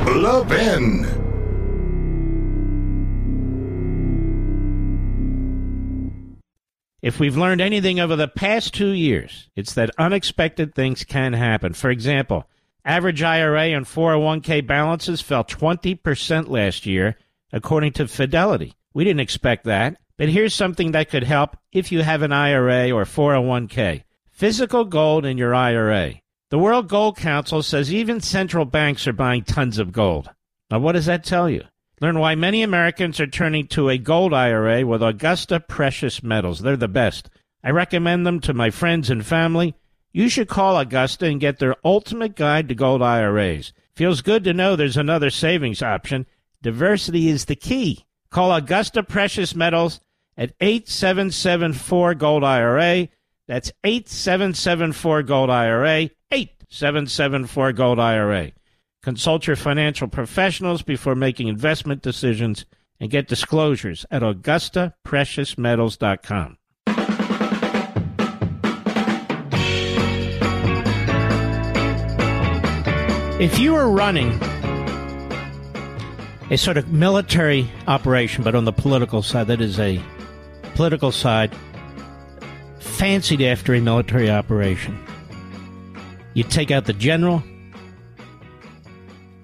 [0.06, 1.21] Levin.
[7.02, 11.74] If we've learned anything over the past two years, it's that unexpected things can happen.
[11.74, 12.48] For example,
[12.86, 17.18] average IRA and 401k balances fell 20% last year,
[17.52, 18.76] according to Fidelity.
[18.94, 22.92] We didn't expect that, but here's something that could help if you have an IRA
[22.92, 26.16] or 401k physical gold in your IRA.
[26.50, 30.30] The World Gold Council says even central banks are buying tons of gold.
[30.70, 31.64] Now, what does that tell you?
[32.02, 36.62] Learn why many Americans are turning to a gold IRA with Augusta Precious Metals.
[36.62, 37.30] They're the best.
[37.64, 39.76] I recommend them to my friends and family.
[40.12, 43.72] You should call Augusta and get their ultimate guide to gold IRAs.
[43.96, 46.26] Feels good to know there's another savings option.
[46.64, 48.04] Diversity is the key.
[48.32, 50.00] Call Augusta Precious Metals
[50.36, 53.10] at 8774 Gold IRA.
[53.48, 56.10] That's 8774 Gold IRA.
[56.32, 58.52] 8774 Gold IRA.
[59.04, 62.66] Consult your financial professionals before making investment decisions
[63.00, 66.58] and get disclosures at AugustaPreciousMetals.com.
[73.42, 74.40] If you were running
[76.52, 80.00] a sort of military operation, but on the political side, that is a
[80.76, 81.52] political side
[82.78, 84.96] fancied after a military operation,
[86.36, 87.42] you take out the general,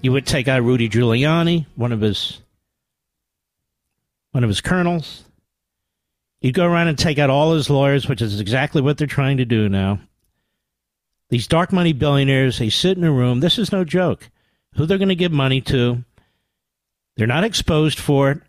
[0.02, 2.42] you would take out Rudy Giuliani, one of his
[4.32, 5.24] one of his colonels.
[6.42, 9.38] You'd go around and take out all his lawyers, which is exactly what they're trying
[9.38, 10.00] to do now.
[11.30, 13.40] These dark money billionaires, they sit in a room.
[13.40, 14.30] This is no joke.
[14.76, 16.04] Who they're going to give money to.
[17.16, 18.42] They're not exposed for it.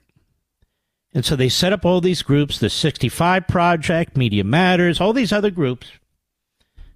[1.15, 5.33] And so they set up all these groups, the 65 Project, Media Matters, all these
[5.33, 5.91] other groups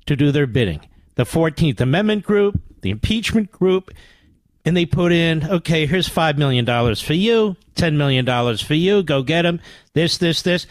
[0.05, 0.81] to do their bidding.
[1.15, 3.91] The 14th Amendment group, the impeachment group,
[4.65, 6.65] and they put in, okay, here's $5 million
[6.97, 9.61] for you, $10 million for you, go get them,
[9.95, 10.67] this, this, this.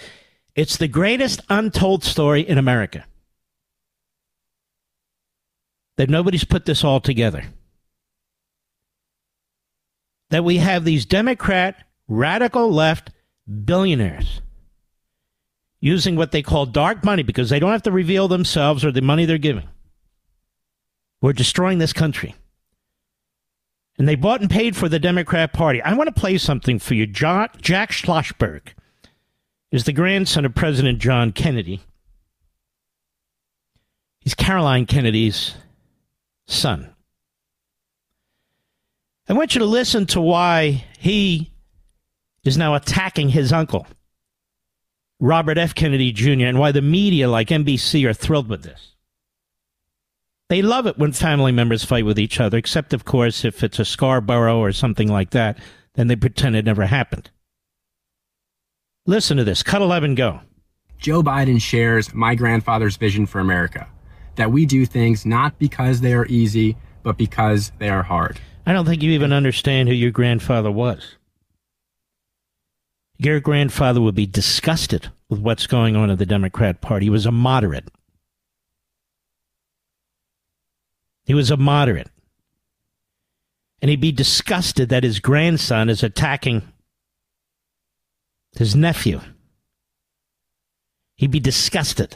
[0.55, 3.05] It's the greatest untold story in America.
[5.97, 7.43] That nobody's put this all together.
[10.29, 13.11] That we have these Democrat, radical left
[13.65, 14.41] billionaires
[15.81, 19.01] using what they call dark money because they don't have to reveal themselves or the
[19.01, 19.67] money they're giving.
[21.21, 22.35] We're destroying this country
[24.01, 25.79] and they bought and paid for the Democrat Party.
[25.79, 27.05] I want to play something for you.
[27.05, 28.69] Jack, Schlossberg
[29.71, 31.81] is the grandson of President John Kennedy.
[34.19, 35.53] He's Caroline Kennedy's
[36.47, 36.95] son.
[39.29, 41.51] I want you to listen to why he
[42.43, 43.85] is now attacking his uncle,
[45.19, 45.75] Robert F.
[45.75, 48.90] Kennedy Jr., and why the media like NBC are thrilled with this.
[50.51, 53.79] They love it when family members fight with each other, except, of course, if it's
[53.79, 55.57] a Scarborough or something like that,
[55.93, 57.31] then they pretend it never happened.
[59.05, 59.63] Listen to this.
[59.63, 60.41] Cut 11, go.
[60.97, 63.87] Joe Biden shares my grandfather's vision for America
[64.35, 68.37] that we do things not because they are easy, but because they are hard.
[68.65, 71.15] I don't think you even understand who your grandfather was.
[73.17, 77.05] Your grandfather would be disgusted with what's going on in the Democrat Party.
[77.05, 77.87] He was a moderate.
[81.25, 82.09] He was a moderate.
[83.81, 86.63] And he'd be disgusted that his grandson is attacking
[88.57, 89.21] his nephew.
[91.15, 92.15] He'd be disgusted.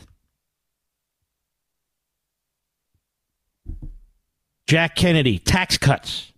[4.68, 6.32] Jack Kennedy, tax cuts.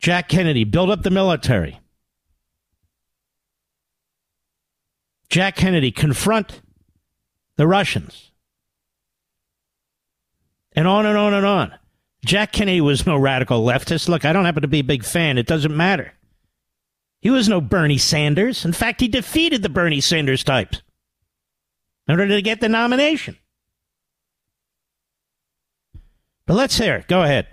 [0.00, 1.78] Jack Kennedy, build up the military.
[5.28, 6.60] Jack Kennedy, confront
[7.56, 8.29] the Russians.
[10.72, 11.74] And on and on and on.
[12.24, 14.08] Jack Kennedy was no radical leftist.
[14.08, 15.38] Look, I don't happen to be a big fan.
[15.38, 16.12] It doesn't matter.
[17.22, 18.64] He was no Bernie Sanders.
[18.64, 20.82] In fact, he defeated the Bernie Sanders types
[22.08, 23.36] in order to get the nomination.
[26.46, 27.08] But let's hear it.
[27.08, 27.46] Go ahead.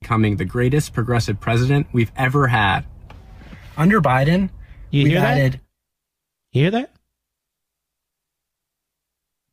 [0.00, 2.84] Becoming the greatest progressive president we've ever had.
[3.76, 4.50] Under Biden,
[4.90, 5.38] You we've hear that?
[5.38, 5.60] added
[6.52, 6.94] You hear that?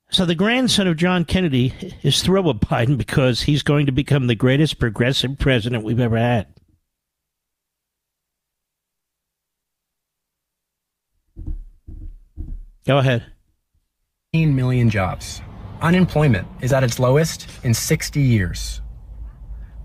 [0.10, 4.28] So the grandson of John Kennedy is thrilled with Biden because he's going to become
[4.28, 6.48] the greatest progressive president we've ever had.
[12.86, 13.26] Go ahead.
[14.34, 15.42] 15 million jobs.
[15.82, 18.82] Unemployment is at its lowest in 60 years.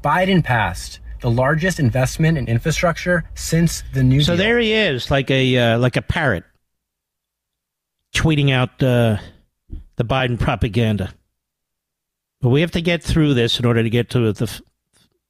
[0.02, 4.44] Biden passed the largest investment in infrastructure since the New So Deal.
[4.44, 6.44] there he is, like a uh, like a parrot,
[8.14, 9.18] tweeting out uh,
[10.02, 11.14] the Biden propaganda.
[12.40, 14.60] But we have to get through this in order to get to the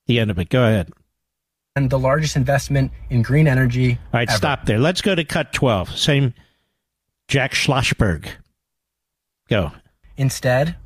[0.06, 0.48] the end of it.
[0.48, 0.90] Go ahead.
[1.76, 3.92] and the largest investment in green energy.
[3.92, 4.36] All right, ever.
[4.36, 4.78] stop there.
[4.78, 5.96] Let's go to cut 12.
[5.96, 6.34] Same
[7.28, 8.28] Jack Schlossberg.
[9.48, 9.72] Go.
[10.16, 10.76] Instead,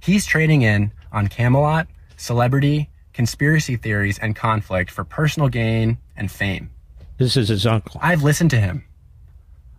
[0.00, 6.70] he's trading in on Camelot, celebrity, conspiracy theories, and conflict for personal gain and fame.
[7.18, 8.00] This is his uncle.
[8.02, 8.84] I've listened to him.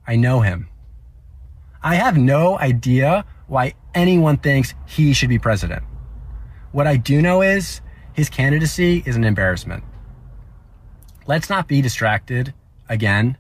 [0.05, 0.67] I know him.
[1.81, 5.83] I have no idea why anyone thinks he should be president.
[6.71, 7.81] What I do know is
[8.13, 9.83] his candidacy is an embarrassment.
[11.25, 12.53] Let's not be distracted
[12.89, 13.37] again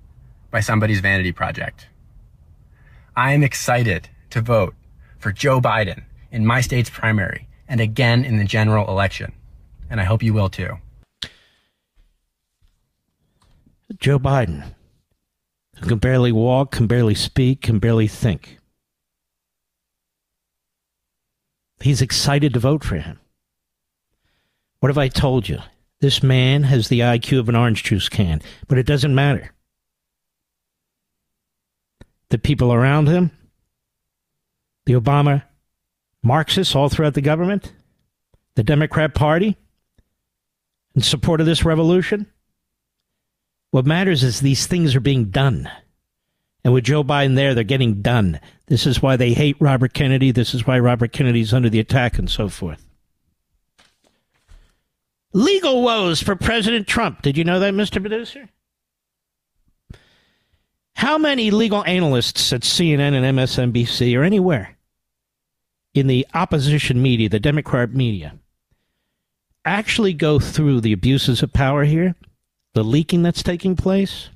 [0.51, 1.87] by somebody's vanity project.
[3.15, 4.75] I am excited to vote
[5.19, 9.33] for Joe Biden in my state's primary and again in the general election.
[9.89, 10.77] And I hope you will too.
[13.99, 14.73] Joe Biden,
[15.79, 18.57] who can barely walk, can barely speak, can barely think.
[21.83, 23.19] He's excited to vote for him.
[24.79, 25.59] What have I told you?
[25.99, 29.51] This man has the IQ of an orange juice can, but it doesn't matter.
[32.29, 33.31] The people around him,
[34.85, 35.43] the Obama
[36.21, 37.73] Marxists all throughout the government,
[38.55, 39.57] the Democrat Party,
[40.95, 42.27] in support of this revolution,
[43.71, 45.69] what matters is these things are being done.
[46.63, 48.39] And with Joe Biden there, they're getting done.
[48.67, 50.31] This is why they hate Robert Kennedy.
[50.31, 52.85] This is why Robert Kennedy's under the attack and so forth.
[55.33, 57.21] Legal woes for President Trump.
[57.21, 57.99] Did you know that, Mr.
[57.99, 58.49] Producer?
[60.95, 64.77] How many legal analysts at CNN and MSNBC or anywhere
[65.93, 68.37] in the opposition media, the Democrat media,
[69.65, 72.15] actually go through the abuses of power here?
[72.73, 74.29] the leaking that's taking place,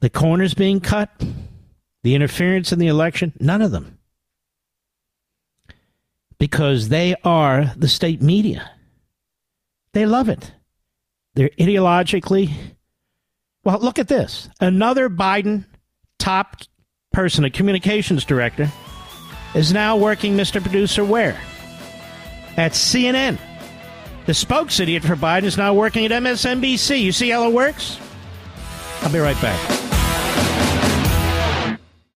[0.00, 1.10] the corners being cut,
[2.02, 3.98] the interference in the election, none of them.
[6.38, 8.70] Because they are the state media.
[9.92, 10.52] They love it.
[11.34, 12.52] They're ideologically.
[13.64, 14.48] Well, look at this.
[14.60, 15.64] Another Biden
[16.18, 16.56] top
[17.12, 18.70] person, a communications director,
[19.54, 20.60] is now working, Mr.
[20.60, 21.38] Producer, where?
[22.56, 23.38] At CNN.
[24.26, 27.00] The spokes idiot for Biden is now working at MSNBC.
[27.00, 27.98] You see how it works?
[29.02, 29.85] I'll be right back.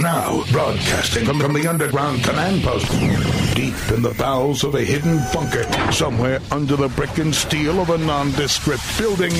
[0.00, 2.88] Now, broadcasting from, from the underground command post,
[3.56, 7.90] deep in the bowels of a hidden bunker, somewhere under the brick and steel of
[7.90, 9.32] a nondescript building,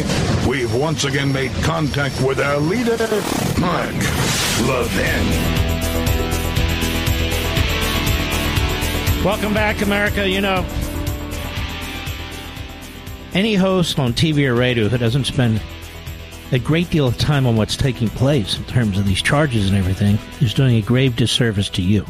[0.48, 2.96] we've once again made contact with our leader,
[3.60, 3.94] Mark
[4.66, 5.68] Levin.
[9.24, 10.28] Welcome back, America.
[10.28, 10.66] You know,
[13.32, 15.62] any host on TV or radio who doesn't spend
[16.50, 19.76] a great deal of time on what's taking place in terms of these charges and
[19.76, 22.06] everything is doing a grave disservice to you.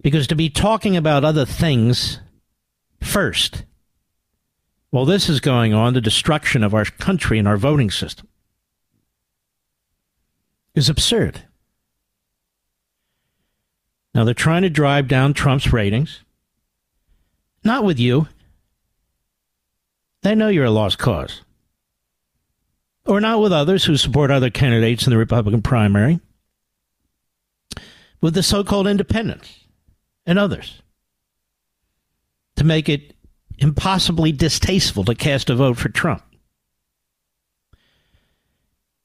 [0.00, 2.20] Because to be talking about other things
[3.02, 3.64] first,
[4.90, 8.28] while this is going on, the destruction of our country and our voting system,
[10.74, 11.42] is absurd.
[14.14, 16.20] Now they're trying to drive down Trump's ratings.
[17.64, 18.28] Not with you.
[20.28, 21.40] They know you're a lost cause.
[23.06, 26.20] Or not with others who support other candidates in the Republican primary.
[28.20, 29.64] With the so called independents
[30.26, 30.82] and others.
[32.56, 33.14] to make it
[33.56, 36.22] impossibly distasteful to cast a vote for Trump.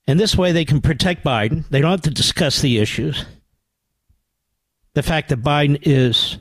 [0.05, 1.63] And this way they can protect Biden.
[1.69, 3.23] They don't have to discuss the issues.
[4.93, 6.37] The fact that Biden is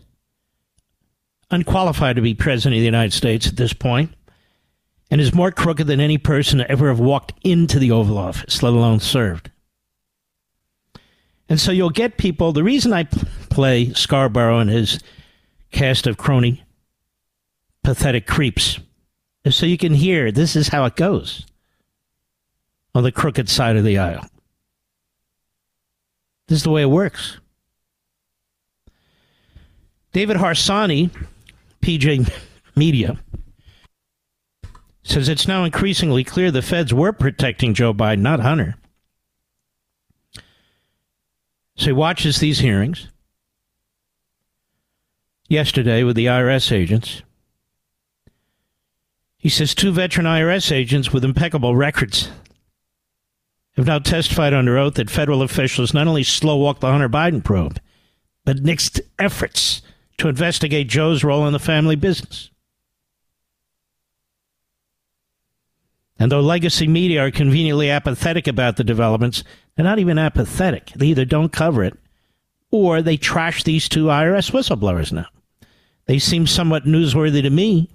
[1.52, 4.12] unqualified to be president of the United States at this point
[5.12, 8.62] and is more crooked than any person to ever have walked into the Oval Office,
[8.62, 9.50] let alone served.
[11.50, 12.52] And so you'll get people.
[12.52, 13.04] The reason I
[13.50, 15.00] play Scarborough and his
[15.70, 16.64] cast of crony,
[17.84, 18.78] pathetic creeps
[19.44, 21.44] is so you can hear this is how it goes
[22.94, 24.24] on the crooked side of the aisle.
[26.48, 27.36] This is the way it works.
[30.12, 31.10] David Harsanyi,
[31.82, 32.32] PJ
[32.74, 33.21] Media,
[35.03, 38.76] says it's now increasingly clear the feds were protecting Joe Biden, not Hunter.
[41.76, 43.09] So he watches these hearings
[45.48, 47.22] yesterday with the IRS agents.
[49.36, 52.30] He says two veteran IRS agents with impeccable records
[53.76, 57.42] have now testified under oath that federal officials not only slow walked the Hunter Biden
[57.42, 57.80] probe,
[58.44, 59.82] but nixed efforts
[60.18, 62.51] to investigate Joe's role in the family business.
[66.22, 69.42] And though legacy media are conveniently apathetic about the developments,
[69.74, 70.92] they're not even apathetic.
[70.94, 71.98] They either don't cover it
[72.70, 75.26] or they trash these two IRS whistleblowers now.
[76.06, 77.90] They seem somewhat newsworthy to me.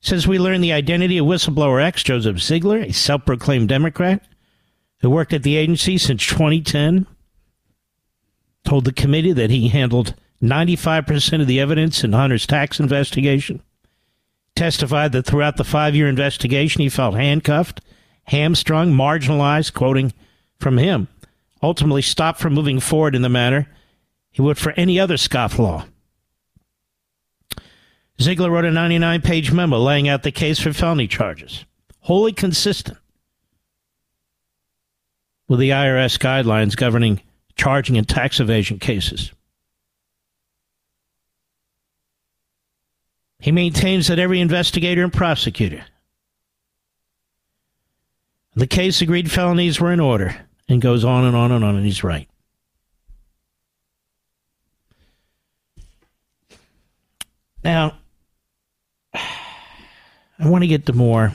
[0.00, 4.24] Since we learned the identity of whistleblower X, Joseph Ziegler, a self proclaimed Democrat
[5.00, 7.08] who worked at the agency since 2010,
[8.64, 13.60] told the committee that he handled 95% of the evidence in Hunter's tax investigation
[14.56, 17.80] testified that throughout the five year investigation, he felt handcuffed,
[18.24, 20.12] hamstrung, marginalized, quoting
[20.58, 21.08] from him,
[21.62, 23.68] ultimately stopped from moving forward in the matter
[24.30, 25.86] he would for any other scofflaw.
[28.20, 31.64] Ziegler wrote a 99 page memo laying out the case for felony charges,
[32.00, 32.98] wholly consistent
[35.48, 37.20] with the IRS guidelines governing
[37.56, 39.32] charging and tax evasion cases.
[43.44, 45.84] He maintains that every investigator and prosecutor
[48.54, 50.34] the case agreed felonies were in order
[50.66, 52.26] and goes on and on and on, and he's right.
[57.62, 57.98] Now,
[59.12, 59.20] I
[60.40, 61.30] want to get to more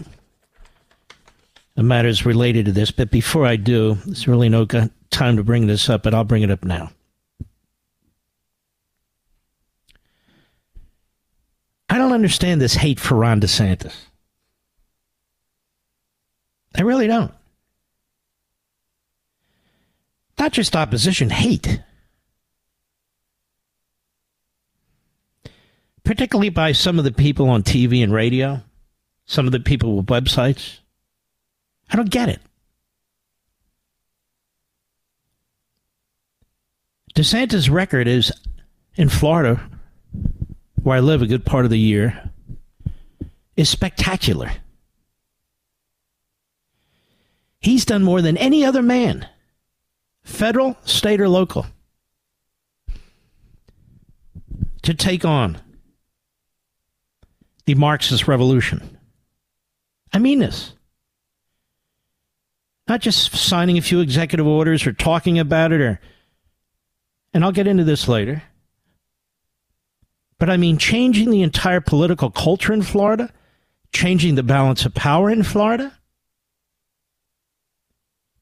[1.76, 5.88] matters related to this, but before I do, there's really no time to bring this
[5.91, 6.89] up, but I'll bring it up now.
[11.89, 13.95] I don't understand this hate for Ron DeSantis.
[16.76, 17.34] I really don't.
[20.38, 21.82] Not just opposition, hate.
[26.03, 28.61] Particularly by some of the people on TV and radio,
[29.26, 30.80] some of the people with websites.
[31.89, 32.41] I don't get it.
[37.15, 38.34] DeSantis' record is
[38.95, 39.61] in Florida
[40.90, 42.32] where I live a good part of the year,
[43.56, 44.50] is spectacular.
[47.60, 49.30] He's done more than any other man,
[50.24, 51.68] federal, state, or local,
[54.82, 55.62] to take on
[57.66, 58.98] the Marxist revolution.
[60.12, 60.74] I mean this.
[62.88, 66.00] Not just signing a few executive orders or talking about it or
[67.32, 68.42] and I'll get into this later.
[70.40, 73.32] But I mean, changing the entire political culture in Florida,
[73.92, 76.00] changing the balance of power in Florida,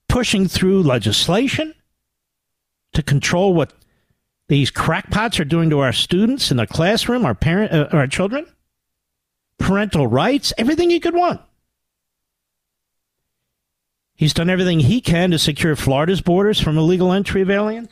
[0.08, 1.74] pushing through legislation
[2.94, 3.74] to control what
[4.48, 8.46] these crackpots are doing to our students in the classroom, our parent, uh, our children,
[9.58, 11.42] parental rights, everything you could want.
[14.16, 17.90] He's done everything he can to secure Florida's borders from illegal entry of aliens.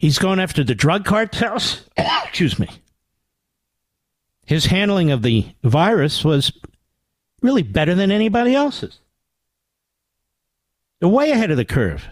[0.00, 1.82] He's going after the drug cartels.
[1.96, 2.70] Excuse me.
[4.46, 6.52] His handling of the virus was
[7.42, 8.98] really better than anybody else's.
[10.98, 12.02] They're way ahead of the curve.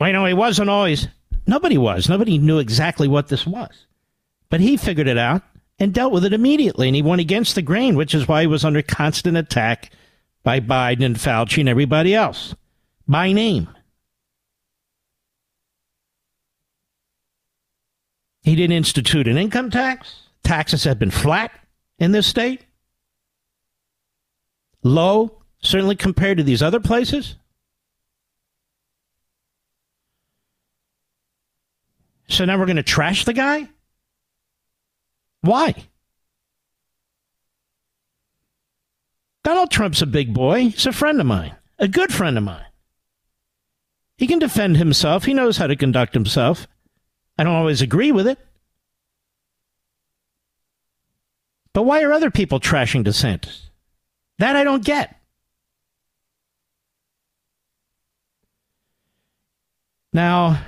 [0.00, 1.06] Well, you know, he wasn't always.
[1.46, 2.08] Nobody was.
[2.08, 3.86] Nobody knew exactly what this was.
[4.50, 5.42] But he figured it out
[5.78, 6.88] and dealt with it immediately.
[6.88, 9.92] And he went against the grain, which is why he was under constant attack
[10.42, 12.56] by Biden and Fauci and everybody else
[13.06, 13.68] by name.
[18.44, 20.28] He didn't institute an income tax.
[20.44, 21.50] Taxes have been flat
[21.98, 22.66] in this state.
[24.82, 27.36] Low, certainly compared to these other places.
[32.28, 33.68] So now we're going to trash the guy?
[35.40, 35.74] Why?
[39.42, 40.64] Donald Trump's a big boy.
[40.64, 42.64] He's a friend of mine, a good friend of mine.
[44.18, 45.24] He can defend himself.
[45.24, 46.66] He knows how to conduct himself.
[47.36, 48.38] I don't always agree with it.
[51.72, 53.62] But why are other people trashing DeSantis?
[54.38, 55.16] That I don't get.
[60.12, 60.62] Now,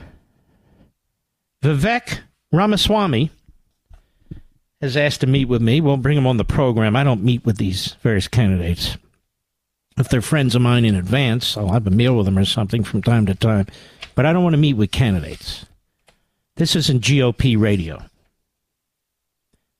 [1.62, 2.20] Vivek
[2.52, 3.30] Ramaswamy
[4.80, 5.80] has asked to meet with me.
[5.80, 6.96] We'll bring him on the program.
[6.96, 8.96] I don't meet with these various candidates.
[9.96, 12.82] If they're friends of mine in advance, I'll have a meal with them or something
[12.82, 13.66] from time to time.
[14.16, 15.64] But I don't want to meet with candidates.
[16.56, 18.02] This isn't GOP radio.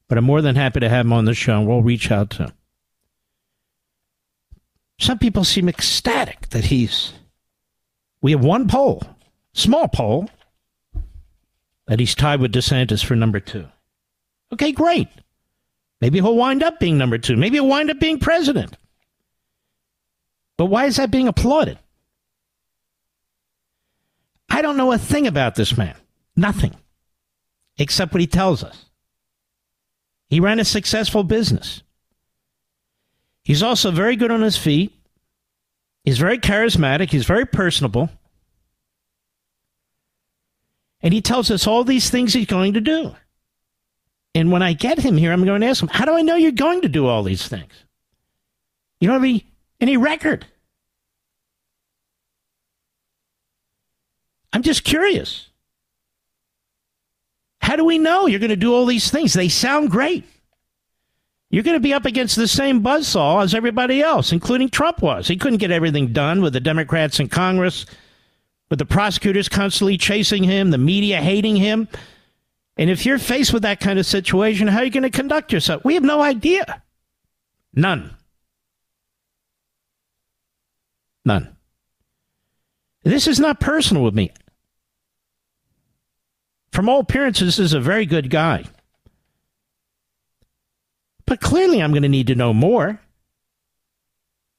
[0.09, 2.31] But I'm more than happy to have him on the show, and we'll reach out
[2.31, 2.53] to him.
[4.99, 7.13] Some people seem ecstatic that he's.
[8.23, 9.03] We have one poll,
[9.53, 10.29] small poll,
[11.87, 13.67] that he's tied with DeSantis for number two.
[14.53, 15.09] Okay, great.
[16.01, 17.37] Maybe he'll wind up being number two.
[17.37, 18.77] Maybe he'll wind up being president.
[20.57, 21.79] But why is that being applauded?
[24.49, 25.95] I don't know a thing about this man.
[26.37, 26.77] Nothing.
[27.79, 28.87] Except what he tells us.
[30.29, 31.83] He ran a successful business.
[33.43, 34.93] He's also very good on his feet.
[36.05, 37.11] He's very charismatic.
[37.11, 38.11] He's very personable.
[41.01, 43.15] And he tells us all these things he's going to do.
[44.35, 46.37] And when I get him here, I'm going to ask him, How do I know
[46.37, 47.73] you're going to do all these things?
[49.01, 49.47] You don't have any,
[49.81, 50.47] any record.
[54.53, 55.46] I'm just curious.
[57.67, 59.33] How do we know you're going to do all these things?
[59.33, 60.23] They sound great.
[61.51, 65.27] You're going to be up against the same buzzsaw as everybody else, including Trump was.
[65.27, 67.85] He couldn't get everything done with the Democrats in Congress,
[68.71, 71.89] with the prosecutors constantly chasing him, the media hating him.
[72.77, 75.53] And if you're faced with that kind of situation, how are you going to conduct
[75.53, 75.85] yourself?
[75.85, 76.85] We have no idea.
[77.75, 78.15] None.
[81.25, 81.57] None.
[83.03, 84.31] This is not personal with me.
[86.77, 88.65] From all appearances, is a very good guy.
[91.25, 93.01] But clearly, I'm going to need to know more.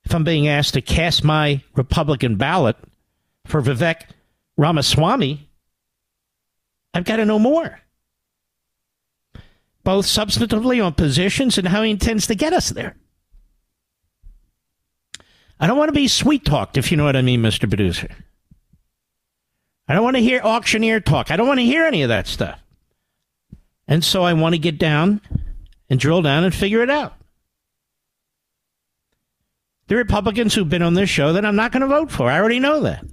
[0.04, 2.76] If I'm being asked to cast my Republican ballot
[3.46, 4.02] for Vivek
[4.58, 5.48] Ramaswamy,
[6.96, 7.82] I've got to know more
[9.84, 12.96] both substantively on positions and how he intends to get us there.
[15.60, 17.70] I don't want to be sweet talked, if you know what I mean, Mr.
[17.70, 18.10] Producer.
[19.88, 21.32] I don't want to hear auctioneer talk.
[21.32, 22.60] I don't want to hear any of that stuff.
[23.88, 25.22] And so I want to get down
[25.90, 27.14] and drill down and figure it out.
[29.88, 32.38] The Republicans who've been on this show that I'm not going to vote for, I
[32.38, 33.06] already know that.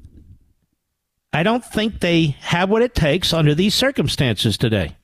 [1.33, 4.97] I don't think they have what it takes under these circumstances today.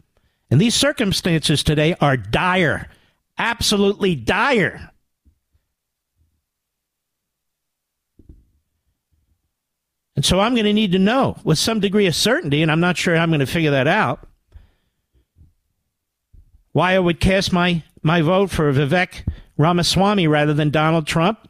[0.50, 2.88] And these circumstances today are dire,
[3.38, 4.90] absolutely dire.
[10.16, 12.80] And so I'm going to need to know with some degree of certainty, and I'm
[12.80, 14.28] not sure I'm going to figure that out,
[16.72, 21.48] why I would cast my, my vote for Vivek Ramaswamy rather than Donald Trump,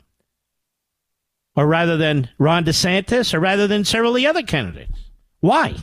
[1.56, 4.98] or rather than Ron DeSantis, or rather than several of the other candidates.
[5.40, 5.74] Why?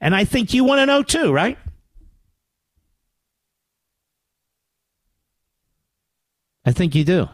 [0.00, 1.58] And I think you want to know too, right?
[6.64, 7.28] I think you do.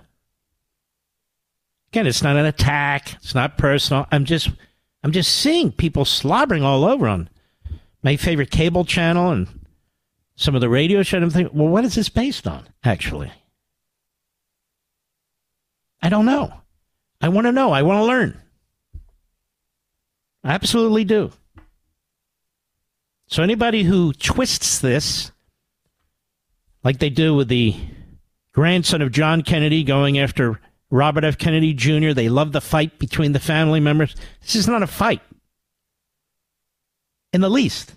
[1.90, 3.14] Again, it's not an attack.
[3.14, 4.06] It's not personal.
[4.12, 4.50] I'm just
[5.02, 7.30] I'm just seeing people slobbering all over on
[8.02, 9.48] my favorite cable channel and
[10.36, 11.18] some of the radio show.
[11.18, 13.32] I'm thinking, well, what is this based on, actually?
[16.02, 16.52] I don't know.
[17.20, 17.72] I want to know.
[17.72, 18.40] I want to learn.
[20.44, 21.32] I absolutely do.
[23.26, 25.32] So anybody who twists this,
[26.84, 27.74] like they do with the
[28.52, 30.60] grandson of John Kennedy going after
[30.90, 31.38] Robert F.
[31.38, 34.14] Kennedy Jr., they love the fight between the family members.
[34.40, 35.20] This is not a fight
[37.32, 37.94] in the least.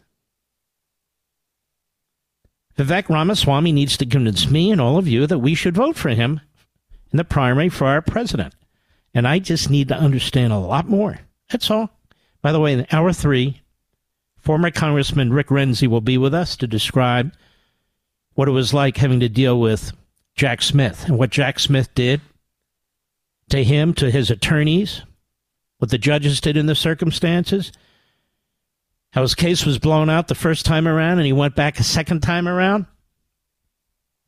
[2.78, 6.10] Vivek Ramaswamy needs to convince me and all of you that we should vote for
[6.10, 6.42] him
[7.12, 8.54] in the primary for our president.
[9.14, 11.20] And I just need to understand a lot more.
[11.50, 11.90] That's all.
[12.42, 13.62] By the way, in hour three,
[14.40, 17.32] Former Congressman Rick Renzi will be with us to describe
[18.34, 19.92] what it was like having to deal with
[20.36, 22.22] Jack Smith and what Jack Smith did
[23.52, 25.04] to him, to his attorneys,
[25.78, 27.72] what the judges did in the circumstances,
[29.14, 31.84] how his case was blown out the first time around and he went back a
[31.84, 32.86] second time around,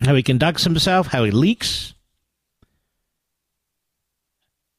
[0.01, 1.93] how he conducts himself, how he leaks.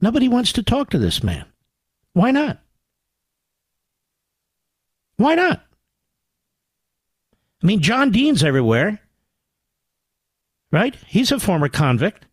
[0.00, 1.46] Nobody wants to talk to this man.
[2.12, 2.58] Why not?
[5.16, 5.64] Why not?
[7.62, 9.00] I mean, John Dean's everywhere,
[10.70, 10.94] right?
[11.06, 12.26] He's a former convict.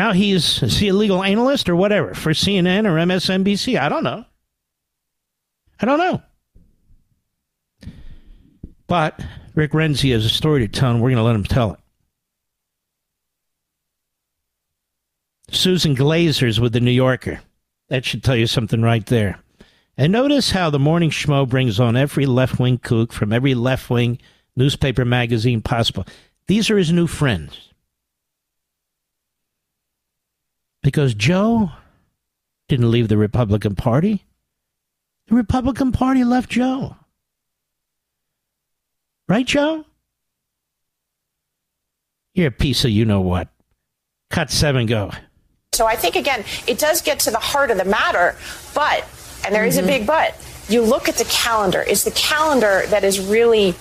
[0.00, 3.78] Now he's is he a legal analyst or whatever for CNN or MSNBC?
[3.78, 4.24] I don't know.
[5.78, 6.22] I don't know.
[8.86, 9.22] But
[9.54, 11.80] Rick Renzi has a story to tell, and we're going to let him tell it.
[15.54, 17.42] Susan Glasser's with the New Yorker.
[17.90, 19.38] That should tell you something right there.
[19.98, 23.90] And notice how the morning schmo brings on every left wing kook from every left
[23.90, 24.18] wing
[24.56, 26.06] newspaper magazine possible.
[26.46, 27.69] These are his new friends.
[30.82, 31.70] Because Joe
[32.68, 34.24] didn't leave the Republican Party.
[35.28, 36.96] The Republican Party left Joe.
[39.28, 39.84] Right, Joe?
[42.34, 43.48] You're a piece of you know what.
[44.30, 45.10] Cut seven, go.
[45.72, 48.36] So I think, again, it does get to the heart of the matter,
[48.74, 49.06] but,
[49.44, 49.84] and there is mm-hmm.
[49.84, 50.36] a big but,
[50.68, 51.84] you look at the calendar.
[51.86, 53.74] It's the calendar that is really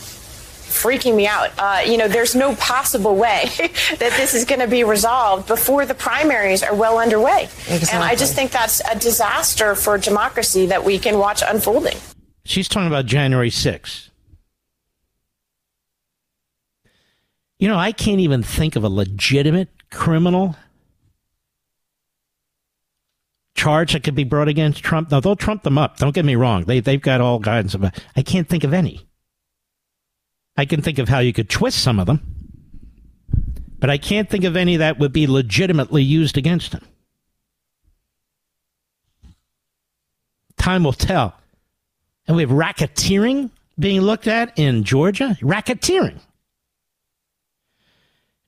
[0.69, 1.51] freaking me out.
[1.57, 5.85] Uh, you know, there's no possible way that this is going to be resolved before
[5.85, 7.43] the primaries are well underway.
[7.43, 7.89] Exactly.
[7.91, 11.97] And I just think that's a disaster for democracy that we can watch unfolding.
[12.45, 14.09] She's talking about January 6th.
[17.59, 20.55] You know, I can't even think of a legitimate criminal
[23.59, 25.11] charge that could be brought against Trump.
[25.11, 25.97] Now, they'll trump them up.
[25.97, 26.63] Don't get me wrong.
[26.63, 29.08] They, they've got all guidance about I can't think of any.
[30.59, 32.19] I can think of how you could twist some of them,
[33.79, 36.85] but I can't think of any that would be legitimately used against him.
[40.57, 41.33] Time will tell.
[42.27, 45.37] And we have racketeering being looked at in Georgia.
[45.39, 46.19] Racketeering.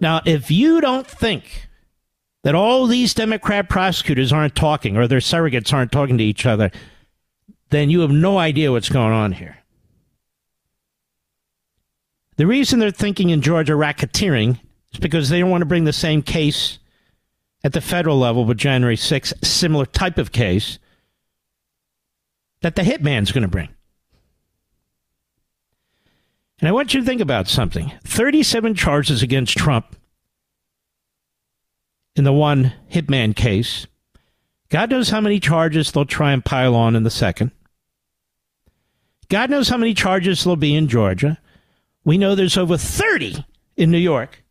[0.01, 1.69] Now, if you don't think
[2.43, 6.71] that all these Democrat prosecutors aren't talking or their surrogates aren't talking to each other,
[7.69, 9.60] then you have no idea what's going on here.
[12.37, 14.59] The reason they're thinking in Georgia racketeering
[14.93, 16.79] is because they don't want to bring the same case
[17.63, 20.79] at the federal level with January 6th, similar type of case
[22.61, 23.69] that the hitman's going to bring.
[26.59, 29.95] And I want you to think about something 37 charges against Trump
[32.15, 33.87] in the one hitman case.
[34.69, 37.51] God knows how many charges they'll try and pile on in the second.
[39.27, 41.39] God knows how many charges there'll be in Georgia.
[42.03, 43.45] We know there's over 30
[43.77, 44.43] in New York.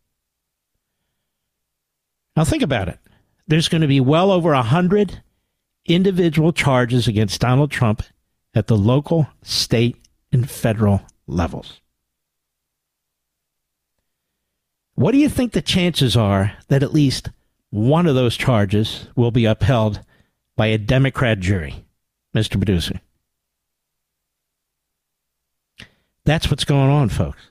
[2.35, 2.99] Now think about it.
[3.47, 5.21] There's going to be well over 100
[5.85, 8.03] individual charges against Donald Trump
[8.53, 9.97] at the local, state,
[10.31, 11.81] and federal levels.
[14.95, 17.29] What do you think the chances are that at least
[17.69, 20.01] one of those charges will be upheld
[20.55, 21.85] by a Democrat jury,
[22.35, 22.51] Mr.
[22.51, 23.01] Producer.
[26.25, 27.41] That's what's going on, folks.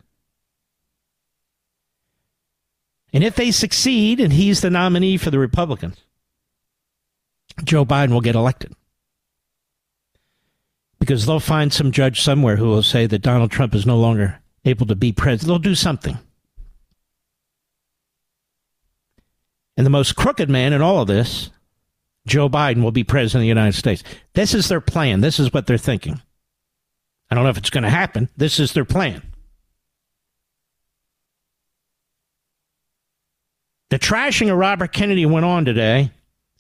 [3.13, 5.97] And if they succeed and he's the nominee for the Republicans,
[7.65, 8.75] Joe Biden will get elected.
[10.99, 14.41] Because they'll find some judge somewhere who will say that Donald Trump is no longer
[14.65, 15.49] able to be president.
[15.49, 16.19] They'll do something.
[19.77, 21.51] And the most crooked man in all of this,
[22.27, 24.05] Joe Biden, will be president of the United States.
[24.35, 25.23] This is their plan.
[25.23, 26.21] This is what they're thinking.
[27.31, 28.29] I don't know if it's going to happen.
[28.37, 29.23] This is their plan.
[33.91, 36.11] The trashing of Robert Kennedy went on today,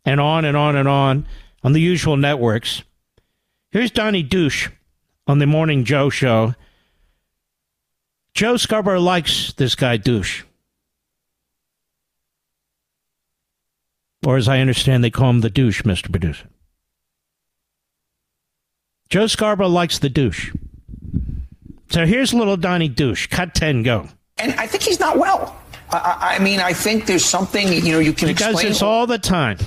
[0.05, 1.27] and on and on and on
[1.63, 2.83] on the usual networks.
[3.71, 4.69] Here's Donnie Douche
[5.27, 6.55] on the Morning Joe show.
[8.35, 10.43] Joe Scarborough likes this guy Douche.
[14.27, 16.11] Or as I understand, they call him the douche, Mr.
[16.11, 16.50] Producer.
[19.11, 20.53] Joe Scarborough likes the douche.
[21.91, 23.27] So here's little Donnie douche.
[23.27, 24.09] Cut 10, go.
[24.39, 25.61] And I think he's not well.
[25.91, 28.57] I, I mean, I think there's something, you know, you can he explain.
[28.57, 29.59] He does this all the time.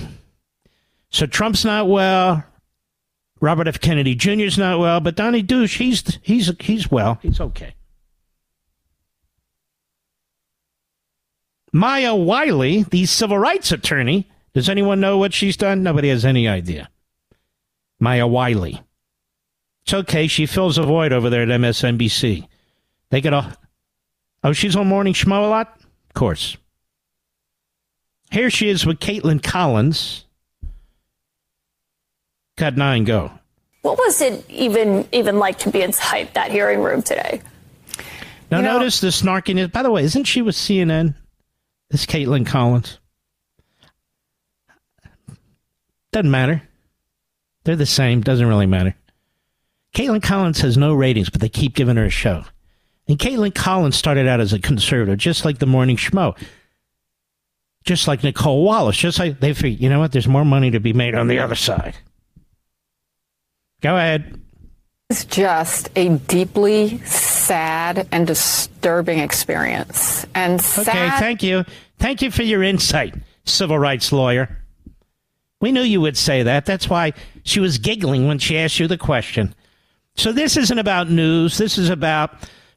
[1.10, 2.42] So Trump's not well.
[3.40, 3.78] Robert F.
[3.78, 7.18] Kennedy Jr.'s not well, but Donnie Douche, he's he's he's well.
[7.20, 7.74] He's okay.
[11.72, 15.82] Maya Wiley, the civil rights attorney, does anyone know what she's done?
[15.82, 16.88] Nobody has any idea.
[18.00, 18.80] Maya Wiley.
[19.84, 20.26] It's okay.
[20.26, 22.48] She fills a void over there at MSNBC.
[23.10, 23.56] They get a.
[24.42, 25.78] Oh, she's on Morning Schmo a lot?
[26.08, 26.56] Of course.
[28.30, 30.24] Here she is with Kaitlan Collins.
[32.56, 33.30] Cut nine, go.
[33.82, 37.42] What was it even even like to be inside that hearing room today?
[38.50, 39.70] Now, you notice know, the snarkiness.
[39.70, 41.14] By the way, isn't she with CNN?
[41.90, 42.98] This Kaitlan Collins.
[46.12, 46.62] Doesn't matter.
[47.64, 48.20] They're the same.
[48.20, 48.94] Doesn't really matter.
[49.94, 52.44] Kaitlan Collins has no ratings, but they keep giving her a show.
[53.08, 56.36] And Kaitlan Collins started out as a conservative, just like the Morning Schmo.
[57.84, 60.80] Just like Nicolle Wallace, just like they figured, you know what, there's more money to
[60.80, 61.94] be made on the other side.
[63.82, 64.40] Go ahead.
[65.10, 70.24] It's just a deeply sad and disturbing experience.
[70.34, 70.88] And sad.
[70.88, 71.64] Okay, thank you.
[71.98, 73.14] Thank you for your insight,
[73.44, 74.64] civil rights lawyer.
[75.60, 76.64] We knew you would say that.
[76.64, 79.54] That's why she was giggling when she asked you the question.
[80.16, 81.58] So this isn't about news.
[81.58, 82.32] This is about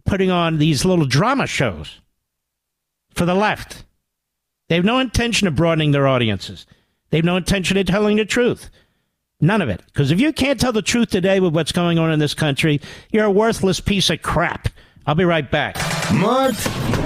[0.05, 1.99] putting on these little drama shows
[3.13, 3.85] for the left.
[4.69, 6.65] They have no intention of broadening their audiences.
[7.09, 8.69] They have no intention of telling the truth.
[9.39, 9.81] None of it.
[9.85, 12.81] Because if you can't tell the truth today with what's going on in this country,
[13.11, 14.69] you're a worthless piece of crap.
[15.05, 15.77] I'll be right back.
[16.13, 16.55] Mark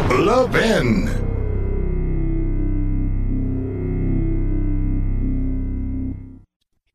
[0.09, 1.07] Levin.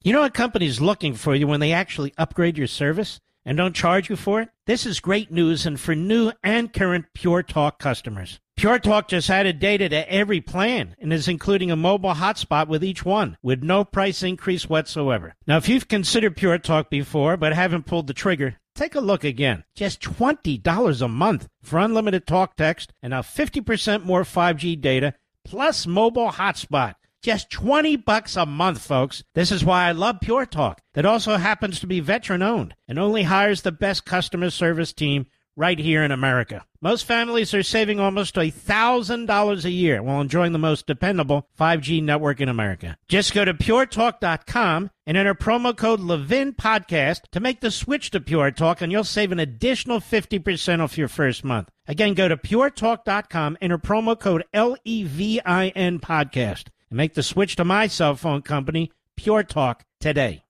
[0.02, 3.74] You know what company's looking for you when they actually upgrade your service and don't
[3.74, 4.50] charge you for it?
[4.66, 8.40] This is great news and for new and current Pure Talk customers.
[8.56, 12.82] Pure Talk just added data to every plan and is including a mobile hotspot with
[12.82, 15.34] each one with no price increase whatsoever.
[15.46, 19.22] Now, if you've considered Pure Talk before but haven't pulled the trigger, take a look
[19.22, 19.62] again.
[19.74, 25.86] Just $20 a month for unlimited talk text and now 50% more 5G data plus
[25.86, 26.95] mobile hotspot.
[27.22, 29.24] Just 20 bucks a month, folks.
[29.34, 30.80] This is why I love Pure Talk.
[30.94, 35.26] That also happens to be veteran owned and only hires the best customer service team
[35.56, 36.64] right here in America.
[36.82, 42.40] Most families are saving almost $1,000 a year while enjoying the most dependable 5G network
[42.40, 42.96] in America.
[43.08, 48.20] Just go to puretalk.com and enter promo code Levin Podcast to make the switch to
[48.20, 51.70] Pure Talk, and you'll save an additional 50% off your first month.
[51.88, 57.14] Again, go to puretalk.com, enter promo code L E V I N Podcast, and make
[57.14, 60.44] the switch to my cell phone company, Pure Talk, today.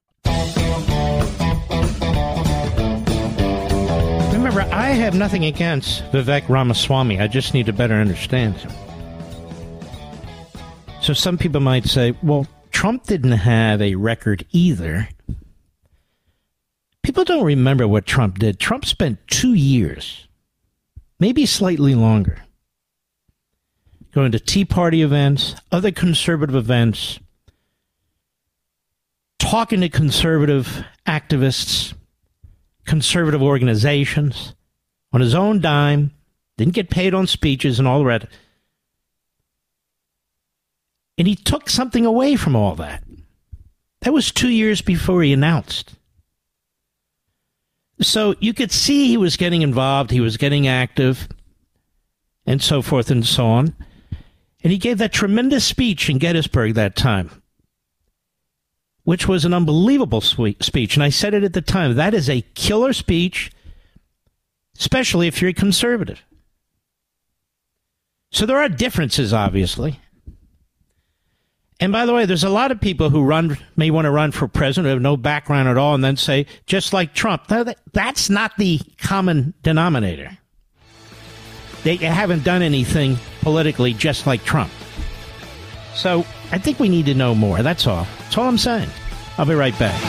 [4.32, 7.20] Remember, I have nothing against Vivek Ramaswamy.
[7.20, 8.70] I just need to better understand him.
[11.02, 15.08] So some people might say, well, Trump didn't have a record either.
[17.02, 18.58] People don't remember what Trump did.
[18.58, 20.26] Trump spent two years,
[21.20, 22.42] maybe slightly longer,
[24.16, 27.20] going to Tea Party events, other conservative events,
[29.38, 31.92] talking to conservative activists,
[32.86, 34.54] conservative organizations
[35.12, 36.12] on his own dime,
[36.56, 38.24] didn't get paid on speeches and all rest.
[41.18, 43.04] And he took something away from all that.
[44.00, 45.92] That was two years before he announced.
[48.00, 51.28] So you could see he was getting involved, he was getting active,
[52.46, 53.74] and so forth and so on.
[54.66, 57.30] And he gave that tremendous speech in Gettysburg that time,
[59.04, 60.96] which was an unbelievable speech.
[60.96, 63.52] And I said it at the time that is a killer speech,
[64.76, 66.20] especially if you're a conservative.
[68.32, 70.00] So there are differences, obviously.
[71.78, 74.32] And by the way, there's a lot of people who run may want to run
[74.32, 77.46] for president who have no background at all, and then say just like Trump.
[77.92, 80.38] That's not the common denominator.
[81.82, 84.70] They haven't done anything politically just like Trump.
[85.94, 87.62] So I think we need to know more.
[87.62, 88.06] That's all.
[88.20, 88.90] That's all I'm saying.
[89.38, 90.02] I'll be right back.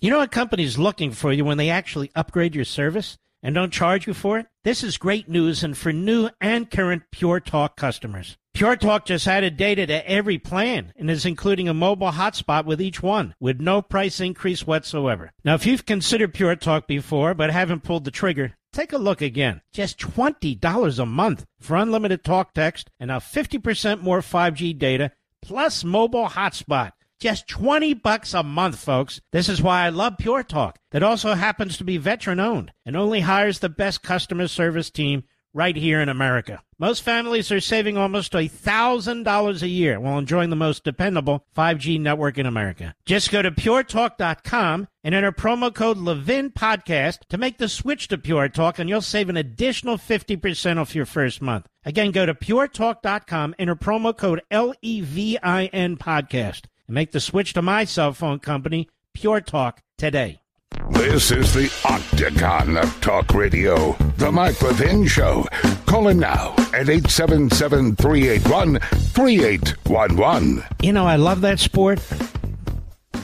[0.00, 3.72] You know what company's looking for you when they actually upgrade your service and don't
[3.72, 4.46] charge you for it?
[4.64, 8.36] This is great news and for new and current Pure Talk customers.
[8.54, 12.82] Pure Talk just added data to every plan and is including a mobile hotspot with
[12.82, 15.30] each one with no price increase whatsoever.
[15.44, 19.20] Now, if you've considered Pure Talk before but haven't pulled the trigger, take a look
[19.20, 19.60] again.
[19.72, 25.12] Just $20 a month for unlimited talk text and now 50% more 5G data
[25.42, 26.92] plus mobile hotspot.
[27.20, 29.20] Just 20 bucks a month, folks.
[29.30, 30.80] This is why I love Pure Talk.
[30.90, 35.22] That also happens to be veteran owned and only hires the best customer service team
[35.54, 36.62] right here in America.
[36.78, 42.38] Most families are saving almost $1,000 a year while enjoying the most dependable 5G network
[42.38, 42.94] in America.
[43.06, 48.18] Just go to puretalk.com and enter promo code Levin Podcast to make the switch to
[48.18, 51.66] Pure Talk, and you'll save an additional 50% off your first month.
[51.84, 57.12] Again, go to puretalk.com, enter promo code L E V I N Podcast, and make
[57.12, 60.41] the switch to my cell phone company, Pure Talk, today.
[60.90, 65.46] This is the Octagon of Talk Radio, the Mike Levin Show.
[65.86, 70.64] Call him now at 877 381 3811.
[70.82, 71.98] You know, I love that sport,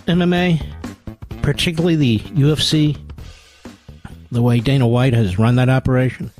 [0.06, 0.62] MMA,
[1.42, 2.98] particularly the UFC,
[4.30, 6.30] the way Dana White has run that operation.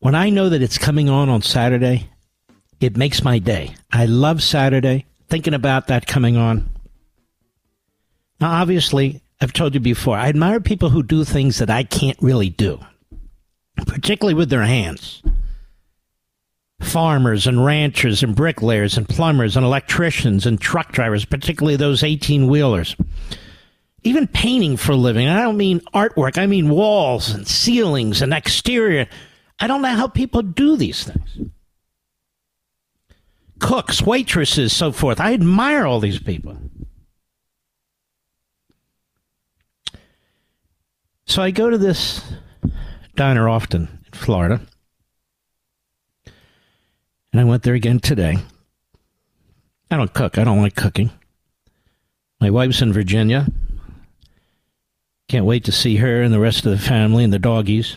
[0.00, 2.08] When I know that it's coming on on Saturday,
[2.80, 3.74] it makes my day.
[3.92, 6.71] I love Saturday, thinking about that coming on
[8.42, 12.20] Now, obviously, I've told you before, I admire people who do things that I can't
[12.20, 12.80] really do,
[13.86, 15.22] particularly with their hands.
[16.80, 22.48] Farmers and ranchers and bricklayers and plumbers and electricians and truck drivers, particularly those 18
[22.48, 22.96] wheelers.
[24.02, 25.28] Even painting for a living.
[25.28, 29.06] I don't mean artwork, I mean walls and ceilings and exterior.
[29.60, 31.48] I don't know how people do these things.
[33.60, 35.20] Cooks, waitresses, so forth.
[35.20, 36.58] I admire all these people.
[41.32, 42.22] So I go to this
[43.16, 44.60] diner often in Florida.
[47.32, 48.36] And I went there again today.
[49.90, 50.36] I don't cook.
[50.36, 51.10] I don't like cooking.
[52.38, 53.46] My wife's in Virginia.
[55.30, 57.96] Can't wait to see her and the rest of the family and the doggies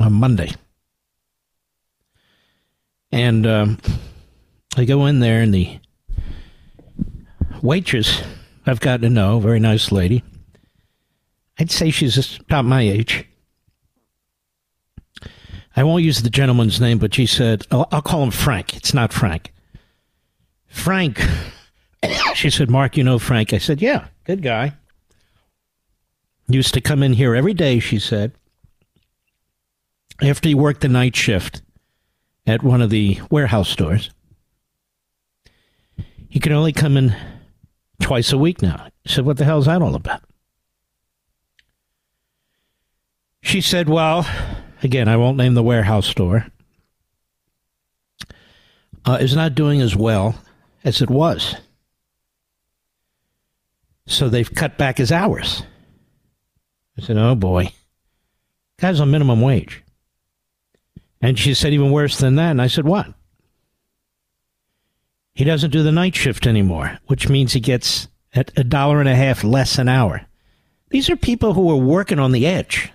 [0.00, 0.54] on Monday.
[3.12, 3.78] And um,
[4.74, 5.80] I go in there, and the
[7.60, 8.22] waitress
[8.64, 10.24] I've gotten to know, very nice lady,
[11.58, 13.26] I'd say she's about my age.
[15.76, 18.76] I won't use the gentleman's name, but she said, I'll, I'll call him Frank.
[18.76, 19.52] It's not Frank.
[20.68, 21.20] Frank.
[22.34, 23.52] she said, Mark, you know Frank.
[23.52, 24.74] I said, yeah, good guy.
[26.48, 28.32] Used to come in here every day, she said.
[30.22, 31.62] After he worked the night shift
[32.46, 34.10] at one of the warehouse stores,
[36.28, 37.16] he could only come in
[38.00, 38.76] twice a week now.
[38.76, 40.22] I said, What the hell is that all about?
[43.44, 44.26] She said, Well,
[44.82, 46.46] again, I won't name the warehouse store,
[49.04, 50.34] uh, is not doing as well
[50.82, 51.54] as it was.
[54.06, 55.62] So they've cut back his hours.
[56.98, 57.70] I said, Oh boy.
[58.78, 59.84] Guy's on minimum wage.
[61.20, 62.50] And she said, Even worse than that.
[62.50, 63.12] And I said, What?
[65.34, 69.08] He doesn't do the night shift anymore, which means he gets at a dollar and
[69.08, 70.22] a half less an hour.
[70.88, 72.90] These are people who are working on the edge.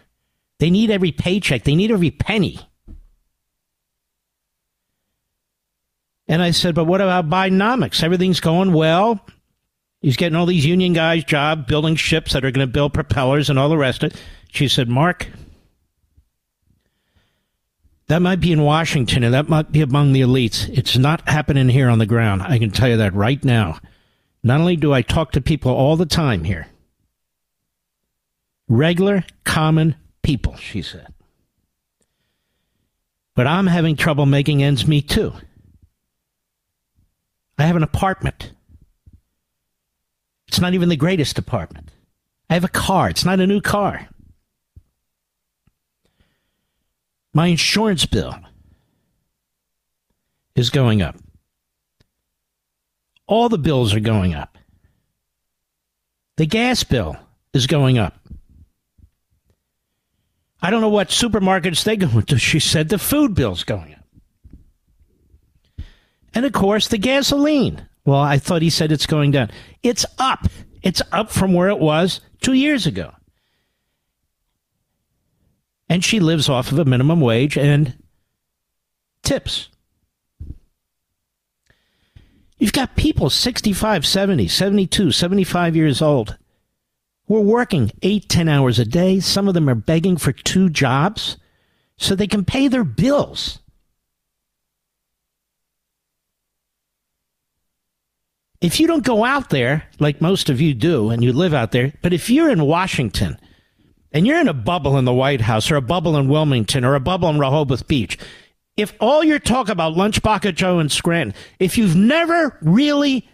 [0.60, 2.60] They need every paycheck, they need every penny.
[6.28, 8.03] And I said, but what about Bidenomics?
[8.03, 9.20] Everything's going well.
[10.01, 13.49] He's getting all these union guys job building ships that are going to build propellers
[13.49, 14.22] and all the rest of it.
[14.51, 15.28] She said, Mark,
[18.07, 20.70] that might be in Washington and that might be among the elites.
[20.70, 22.43] It's not happening here on the ground.
[22.43, 23.80] I can tell you that right now.
[24.43, 26.68] Not only do I talk to people all the time here,
[28.68, 31.13] regular, common people, she said.
[33.36, 35.34] But I'm having trouble making ends meet too.
[37.57, 38.53] I have an apartment.
[40.47, 41.91] It's not even the greatest apartment.
[42.49, 43.09] I have a car.
[43.09, 44.09] It's not a new car.
[47.34, 48.36] My insurance bill
[50.55, 51.15] is going up.
[53.28, 54.57] All the bills are going up.
[56.38, 57.15] The gas bill
[57.53, 58.18] is going up.
[60.62, 62.38] I don't know what supermarkets they go to.
[62.38, 63.99] She said the food bill's going up.
[66.34, 67.88] And of course, the gasoline.
[68.05, 69.51] Well, I thought he said it's going down.
[69.84, 70.47] It's up.
[70.82, 73.12] It's up from where it was two years ago.
[75.89, 77.97] And she lives off of a minimum wage and
[79.24, 79.70] tips.
[82.60, 86.38] You've got people 65, 70, 72, 75 years old
[87.30, 89.19] who are working eight, ten hours a day.
[89.21, 91.38] Some of them are begging for two jobs
[91.95, 93.59] so they can pay their bills.
[98.61, 101.71] If you don't go out there, like most of you do, and you live out
[101.71, 103.38] there, but if you're in Washington
[104.11, 106.95] and you're in a bubble in the White House or a bubble in Wilmington or
[106.95, 108.17] a bubble in Rehoboth Beach,
[108.75, 113.30] if all you're talking about Lunchbucket Joe and Scranton, if you've never really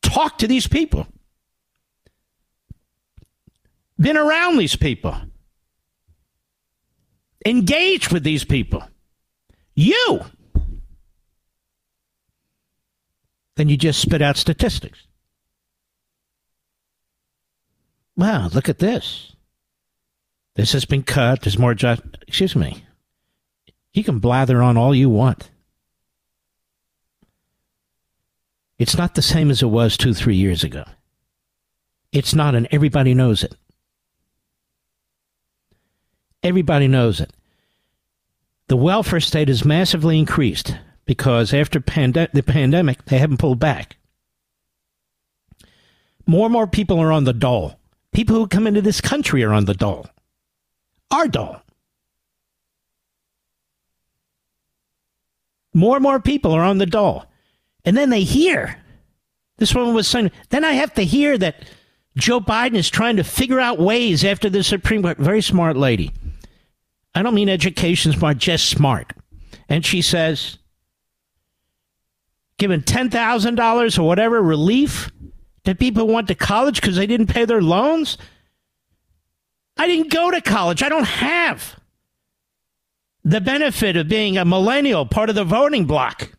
[0.00, 1.06] talked to these people,
[4.02, 5.16] been around these people,
[7.46, 8.82] engaged with these people,
[9.74, 10.20] you,
[13.56, 15.06] then you just spit out statistics.
[18.16, 19.32] Wow, look at this.
[20.54, 21.42] This has been cut.
[21.42, 22.02] There's more jobs.
[22.28, 22.84] Excuse me.
[23.94, 25.50] You can blather on all you want.
[28.78, 30.84] It's not the same as it was two, three years ago.
[32.10, 33.54] It's not, and everybody knows it.
[36.42, 37.32] Everybody knows it.
[38.68, 43.96] The welfare state has massively increased because after the pandemic, they haven't pulled back.
[46.26, 47.78] More and more people are on the dole.
[48.12, 50.06] People who come into this country are on the dole.
[51.10, 51.56] Our dole.
[55.74, 57.24] More and more people are on the dole.
[57.84, 58.78] And then they hear.
[59.58, 61.64] This woman was saying, then I have to hear that
[62.16, 65.18] Joe Biden is trying to figure out ways after the Supreme Court.
[65.18, 66.12] Very smart lady.
[67.14, 69.12] I don't mean education smart, just smart.
[69.68, 70.58] And she says,
[72.58, 75.10] giving $10,000 or whatever relief
[75.64, 78.18] to people went to college because they didn't pay their loans.
[79.76, 80.82] I didn't go to college.
[80.82, 81.76] I don't have
[83.24, 86.32] the benefit of being a millennial, part of the voting bloc.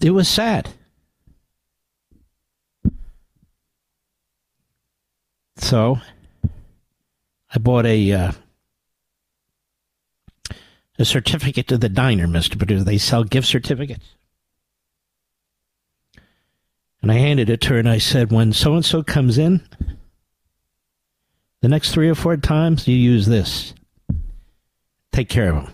[0.00, 0.68] It was sad.
[5.62, 6.00] So
[7.54, 8.32] I bought a uh,
[10.98, 12.84] a certificate to the diner, Mister Producer.
[12.84, 14.04] They sell gift certificates,
[17.00, 19.66] and I handed it to her, and I said, "When so and so comes in,
[21.62, 23.72] the next three or four times you use this.
[25.12, 25.72] Take care of him.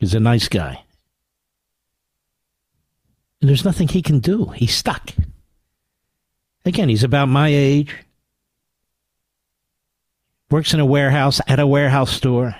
[0.00, 0.82] He's a nice guy."
[3.40, 4.46] And there's nothing he can do.
[4.46, 5.10] He's stuck.
[6.64, 7.94] Again, he's about my age.
[10.50, 12.56] Works in a warehouse, at a warehouse store.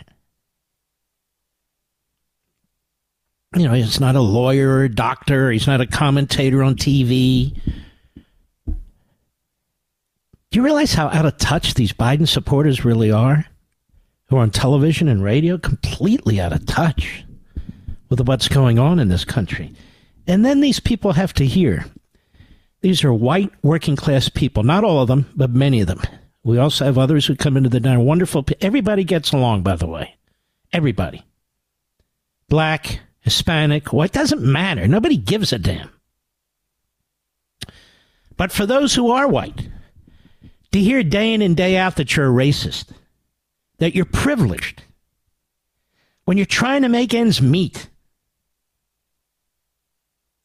[3.56, 5.50] You know, he's not a lawyer or a doctor.
[5.50, 7.58] He's not a commentator on TV.
[8.66, 13.46] Do you realize how out of touch these Biden supporters really are?
[14.28, 15.56] Who are on television and radio?
[15.56, 17.24] Completely out of touch
[18.10, 19.72] with what's going on in this country.
[20.26, 21.86] And then these people have to hear
[22.80, 26.00] these are white working class people, not all of them, but many of them.
[26.48, 28.00] We also have others who come into the diner.
[28.00, 28.46] Wonderful.
[28.62, 30.16] Everybody gets along, by the way.
[30.72, 31.22] Everybody.
[32.48, 34.88] Black, Hispanic, white, doesn't matter.
[34.88, 35.90] Nobody gives a damn.
[38.38, 39.68] But for those who are white,
[40.72, 42.92] to hear day in and day out that you're a racist,
[43.76, 44.82] that you're privileged,
[46.24, 47.90] when you're trying to make ends meet,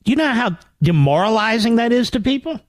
[0.03, 2.59] do you know how demoralizing that is to people?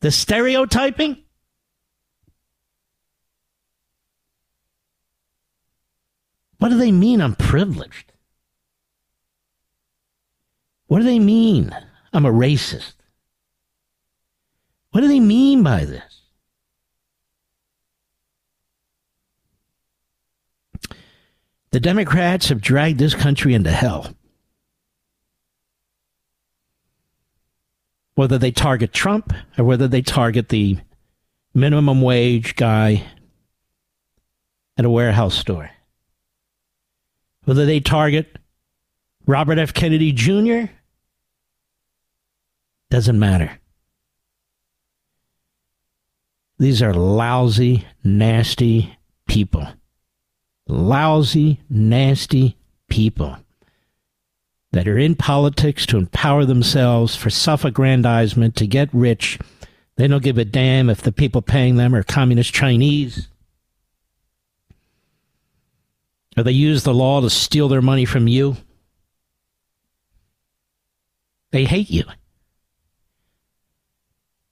[0.00, 1.23] The stereotyping?
[6.64, 8.10] What do they mean I'm privileged?
[10.86, 11.76] What do they mean
[12.10, 12.94] I'm a racist?
[14.90, 16.22] What do they mean by this?
[21.72, 24.14] The Democrats have dragged this country into hell.
[28.14, 30.78] whether they target Trump or whether they target the
[31.52, 33.06] minimum wage guy
[34.78, 35.73] at a warehouse store,
[37.44, 38.38] whether they target
[39.26, 39.72] Robert F.
[39.72, 40.70] Kennedy Jr.,
[42.90, 43.58] doesn't matter.
[46.58, 49.66] These are lousy, nasty people.
[50.68, 52.56] Lousy, nasty
[52.88, 53.36] people
[54.74, 59.38] that are in politics to empower themselves for self aggrandizement, to get rich.
[59.96, 63.28] They don't give a damn if the people paying them are communist Chinese.
[66.36, 68.56] Or they use the law to steal their money from you.
[71.52, 72.04] They hate you.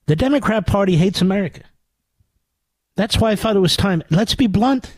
[0.05, 1.61] The Democrat Party hates America.
[2.95, 4.03] That's why I thought it was time.
[4.09, 4.93] Let's be blunt.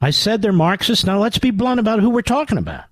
[0.00, 1.04] I said they're Marxists.
[1.04, 2.84] Now let's be blunt about who we're talking about.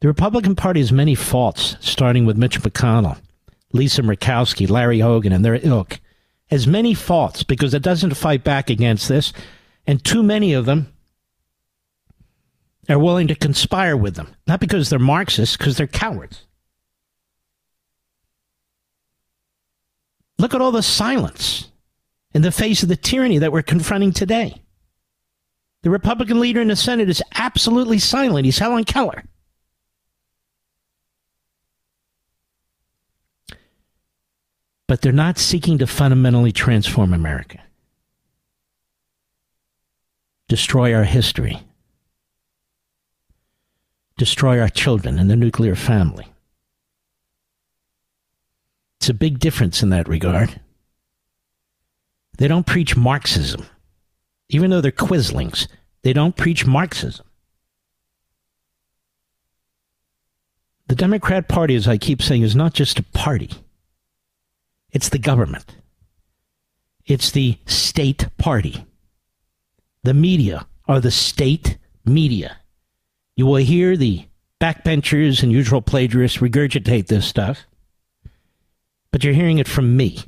[0.00, 3.18] The Republican Party has many faults, starting with Mitch McConnell,
[3.72, 6.00] Lisa Murkowski, Larry Hogan, and their ilk.
[6.50, 9.32] Has many faults because it doesn't fight back against this,
[9.86, 10.92] and too many of them
[12.88, 14.34] are willing to conspire with them.
[14.46, 16.46] Not because they're Marxists, because they're cowards.
[20.38, 21.68] Look at all the silence
[22.34, 24.60] in the face of the tyranny that we're confronting today.
[25.82, 28.44] The Republican leader in the Senate is absolutely silent.
[28.44, 29.24] He's Helen Keller.
[34.90, 37.60] But they're not seeking to fundamentally transform America,
[40.48, 41.62] destroy our history,
[44.18, 46.26] destroy our children and the nuclear family.
[48.98, 50.60] It's a big difference in that regard.
[52.38, 53.66] They don't preach Marxism.
[54.48, 55.68] Even though they're quislings,
[56.02, 57.24] they don't preach Marxism.
[60.88, 63.50] The Democrat Party, as I keep saying, is not just a party.
[64.92, 65.76] It's the government.
[67.06, 68.84] It's the state party.
[70.02, 72.58] The media are the state media.
[73.36, 74.26] You will hear the
[74.60, 77.66] backbenchers and usual plagiarists regurgitate this stuff,
[79.10, 80.20] but you're hearing it from me.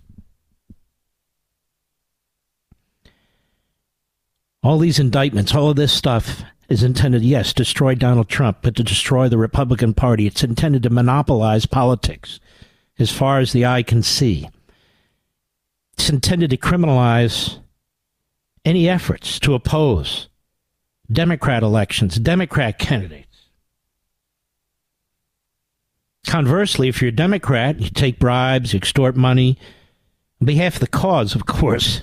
[4.62, 9.28] All these indictments, all of this stuff is intended—yes—to destroy Donald Trump, but to destroy
[9.28, 10.26] the Republican Party.
[10.26, 12.38] It's intended to monopolize politics
[12.98, 14.48] as far as the eye can see.
[15.94, 17.58] It's intended to criminalize
[18.64, 20.28] any efforts to oppose
[21.10, 23.26] Democrat elections, Democrat candidates.
[26.26, 29.58] Conversely, if you're a Democrat, you take bribes, you extort money
[30.40, 32.02] on behalf of the cause, of course,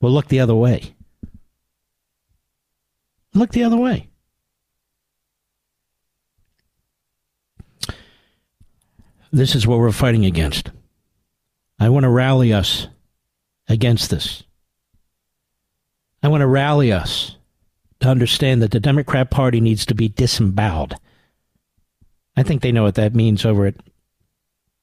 [0.00, 0.94] will look the other way.
[3.34, 4.08] Look the other way.
[9.32, 10.70] This is what we're fighting against.
[11.80, 12.86] I want to rally us
[13.66, 14.42] against this.
[16.22, 17.36] I want to rally us
[18.00, 20.96] to understand that the Democrat Party needs to be disemboweled.
[22.36, 23.74] I think they know what that means over at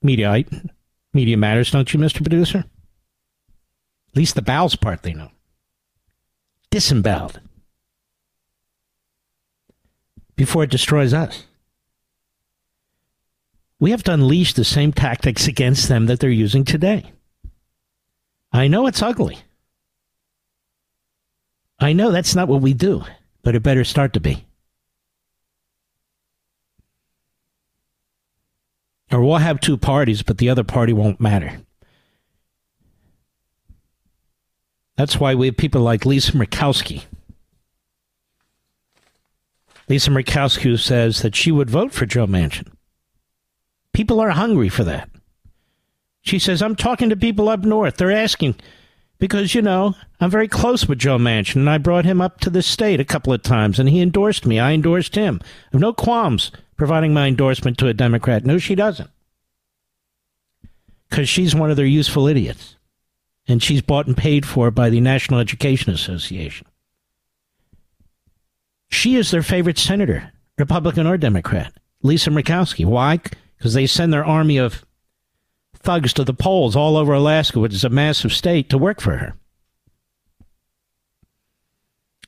[0.03, 0.69] Mediaite.
[1.13, 2.21] Media Matters, don't you, Mr.
[2.21, 2.59] Producer?
[4.09, 5.31] At least the bowels part they know.
[6.71, 7.39] Disemboweled.
[10.35, 11.45] Before it destroys us.
[13.79, 17.13] We have to unleash the same tactics against them that they're using today.
[18.51, 19.39] I know it's ugly.
[21.79, 23.03] I know that's not what we do,
[23.41, 24.45] but it better start to be.
[29.11, 31.61] Or we'll have two parties, but the other party won't matter.
[34.97, 37.05] That's why we have people like Lisa Murkowski.
[39.87, 42.67] Lisa Murkowski says that she would vote for Joe Manchin.
[43.93, 45.09] People are hungry for that.
[46.21, 47.97] She says, I'm talking to people up north.
[47.97, 48.55] They're asking,
[49.17, 52.49] because, you know, I'm very close with Joe Manchin, and I brought him up to
[52.49, 54.59] the state a couple of times, and he endorsed me.
[54.59, 55.39] I endorsed him.
[55.43, 58.45] I have no qualms providing my endorsement to a Democrat.
[58.45, 59.09] No, she doesn't.
[61.09, 62.75] Because she's one of their useful idiots.
[63.47, 66.67] And she's bought and paid for by the National Education Association.
[68.89, 72.85] She is their favorite senator, Republican or Democrat, Lisa Murkowski.
[72.85, 73.19] Why?
[73.59, 74.83] Because they send their army of
[75.75, 79.17] thugs to the polls all over Alaska, which is a massive state, to work for
[79.17, 79.35] her.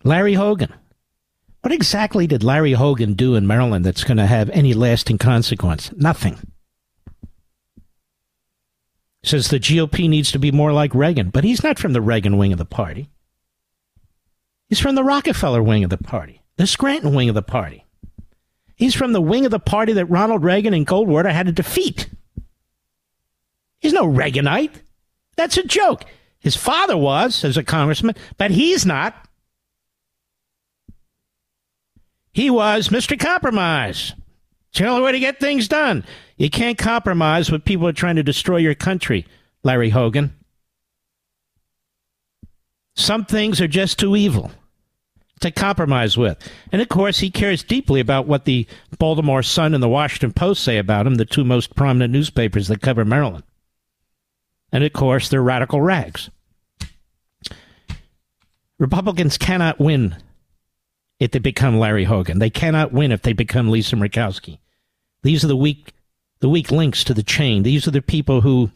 [0.04, 0.74] Larry Hogan.
[1.62, 5.92] What exactly did Larry Hogan do in Maryland that's going to have any lasting consequence?
[5.96, 6.38] Nothing.
[9.24, 12.38] Says the GOP needs to be more like Reagan, but he's not from the Reagan
[12.38, 13.10] wing of the party.
[14.68, 17.86] He's from the Rockefeller wing of the party, the Scranton wing of the party.
[18.82, 22.10] He's from the wing of the party that Ronald Reagan and Goldwater had to defeat.
[23.78, 24.74] He's no Reaganite.
[25.36, 26.04] That's a joke.
[26.40, 29.14] His father was as a congressman, but he's not.
[32.34, 33.20] He was Mr.
[33.20, 34.14] Compromise.
[34.72, 36.04] It's the only way to get things done.
[36.38, 39.28] You can't compromise with people who are trying to destroy your country,
[39.62, 40.36] Larry Hogan.
[42.96, 44.50] Some things are just too evil
[45.42, 46.38] to compromise with.
[46.72, 48.66] And of course, he cares deeply about what the
[48.98, 52.82] Baltimore Sun and the Washington Post say about him, the two most prominent newspapers that
[52.82, 53.44] cover Maryland.
[54.72, 56.30] And of course, they're radical rags.
[58.80, 60.16] Republicans cannot win
[61.20, 62.40] if they become Larry Hogan.
[62.40, 64.58] They cannot win if they become Lisa Murkowski.
[65.22, 65.94] These are the weak,
[66.40, 67.62] the weak links to the chain.
[67.62, 68.72] These are the people who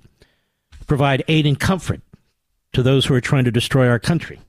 [0.86, 2.02] provide aid and comfort
[2.74, 4.40] to those who are trying to destroy our country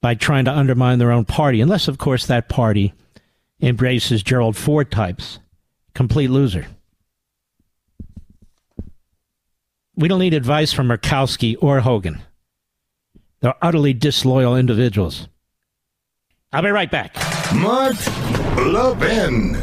[0.00, 2.94] by trying to undermine their own party, unless, of course, that party
[3.60, 5.40] embraces Gerald Ford types.
[5.94, 6.66] Complete loser.
[9.96, 12.20] We don't need advice from Murkowski or Hogan.
[13.40, 15.28] They're utterly disloyal individuals.
[16.52, 17.14] I'll be right back.
[17.54, 17.96] Mark
[18.56, 19.56] Levin.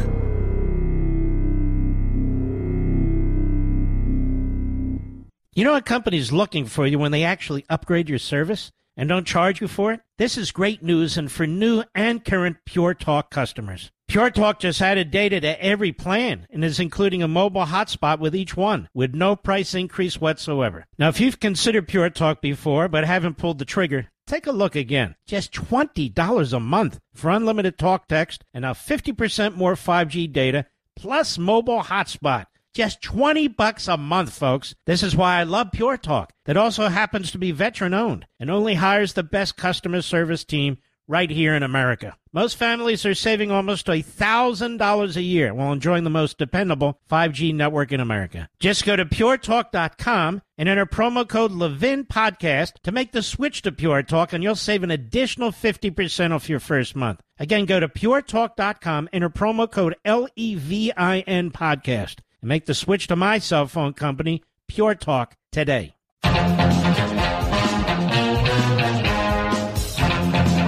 [5.54, 9.26] You know what company's looking for you when they actually upgrade your service and don't
[9.26, 10.00] charge you for it?
[10.18, 13.90] This is great news and for new and current Pure Talk customers.
[14.08, 18.34] Pure Talk just added data to every plan and is including a mobile hotspot with
[18.36, 20.86] each one with no price increase whatsoever.
[20.98, 24.76] Now, if you've considered Pure Talk before but haven't pulled the trigger, take a look
[24.76, 25.16] again.
[25.26, 31.36] Just $20 a month for unlimited talk text and now 50% more 5G data plus
[31.36, 32.46] mobile hotspot.
[32.76, 34.74] Just 20 bucks a month, folks.
[34.84, 36.34] This is why I love Pure Talk.
[36.44, 40.76] That also happens to be veteran owned and only hires the best customer service team
[41.08, 42.18] right here in America.
[42.34, 47.92] Most families are saving almost $1,000 a year while enjoying the most dependable 5G network
[47.92, 48.46] in America.
[48.60, 53.72] Just go to puretalk.com and enter promo code Levin Podcast to make the switch to
[53.72, 57.20] Pure Talk, and you'll save an additional 50% off your first month.
[57.38, 62.16] Again, go to puretalk.com, enter promo code L E V I N Podcast,
[62.46, 65.96] and make the switch to my cell phone company, Pure Talk, today.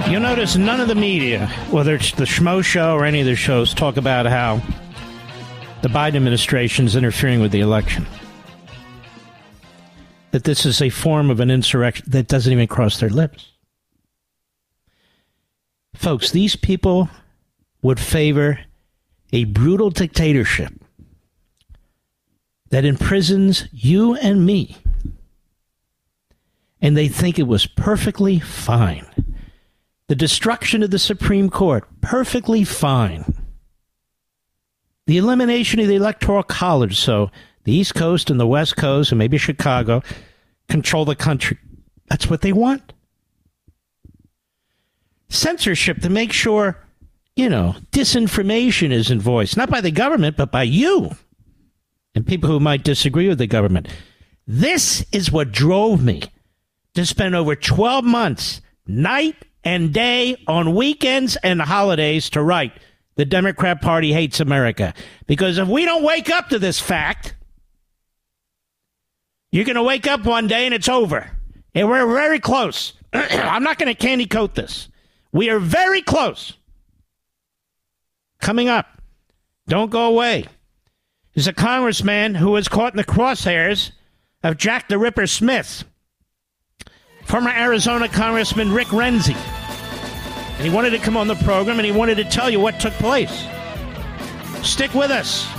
[0.09, 3.35] You'll notice none of the media, whether it's the Schmo Show or any of the
[3.37, 4.61] shows, talk about how
[5.81, 8.05] the Biden administration is interfering with the election.
[10.31, 13.53] That this is a form of an insurrection that doesn't even cross their lips.
[15.95, 17.09] Folks, these people
[17.81, 18.59] would favor
[19.31, 20.73] a brutal dictatorship
[22.69, 24.77] that imprisons you and me.
[26.81, 29.05] And they think it was perfectly fine.
[30.07, 33.45] The destruction of the Supreme Court, perfectly fine.
[35.07, 37.31] The elimination of the Electoral College, so
[37.63, 40.01] the East Coast and the West Coast, and maybe Chicago,
[40.67, 41.57] control the country.
[42.07, 42.93] That's what they want.
[45.29, 46.77] Censorship to make sure,
[47.35, 51.11] you know, disinformation isn't voiced, not by the government, but by you
[52.15, 53.87] and people who might disagree with the government.
[54.47, 56.23] This is what drove me
[56.95, 62.73] to spend over 12 months, night and day, on weekends and holidays to write
[63.15, 64.93] The Democrat Party Hates America.
[65.27, 67.35] Because if we don't wake up to this fact,
[69.51, 71.29] you're going to wake up one day and it's over.
[71.75, 72.93] And we're very close.
[73.13, 74.89] I'm not going to candy coat this.
[75.31, 76.53] We are very close.
[78.39, 78.87] Coming up.
[79.67, 80.45] Don't go away
[81.39, 83.91] is a congressman who was caught in the crosshairs
[84.43, 85.85] of Jack the Ripper Smith,
[87.23, 89.37] former Arizona Congressman Rick Renzi.
[90.57, 92.81] And he wanted to come on the program and he wanted to tell you what
[92.81, 93.45] took place.
[94.63, 95.49] Stick with us.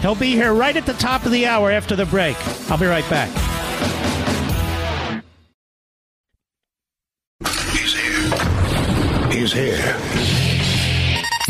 [0.00, 2.36] He'll be here right at the top of the hour after the break.
[2.68, 3.30] I'll be right back.
[7.70, 9.30] He's here.
[9.30, 10.23] He's here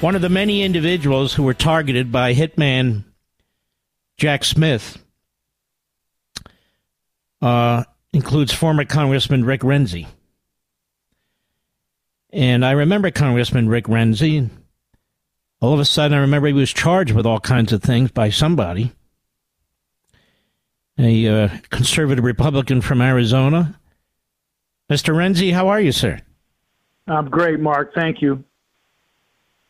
[0.00, 3.04] one of the many individuals who were targeted by hitman
[4.16, 4.98] Jack Smith
[7.42, 10.06] uh, includes former Congressman Rick Renzi.
[12.30, 14.48] And I remember Congressman Rick Renzi.
[15.60, 18.30] All of a sudden, I remember he was charged with all kinds of things by
[18.30, 18.92] somebody.
[20.98, 23.78] A uh, conservative Republican from Arizona.
[24.90, 25.14] Mr.
[25.14, 26.20] Renzi, how are you, sir?
[27.06, 27.94] I'm great, Mark.
[27.94, 28.44] Thank you.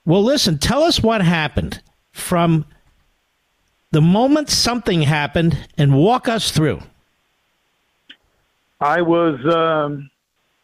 [0.08, 1.82] Well, listen, tell us what happened
[2.12, 2.64] from
[3.90, 6.80] the moment something happened and walk us through.
[8.80, 10.08] I was um,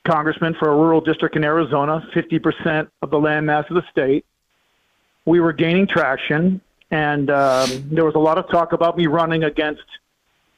[0.06, 4.24] congressman for a rural district in Arizona, 50% of the landmass of the state.
[5.26, 9.44] We were gaining traction, and um, there was a lot of talk about me running
[9.44, 9.84] against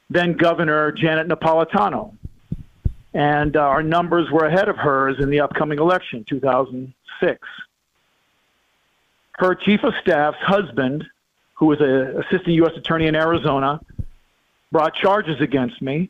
[0.09, 2.13] then Governor Janet Napolitano.
[3.13, 7.45] And uh, our numbers were ahead of hers in the upcoming election, 2006
[9.37, 11.05] her chief of staff's husband,
[11.55, 12.73] who was an assistant U.S.
[12.75, 13.79] attorney in Arizona,
[14.71, 16.09] brought charges against me,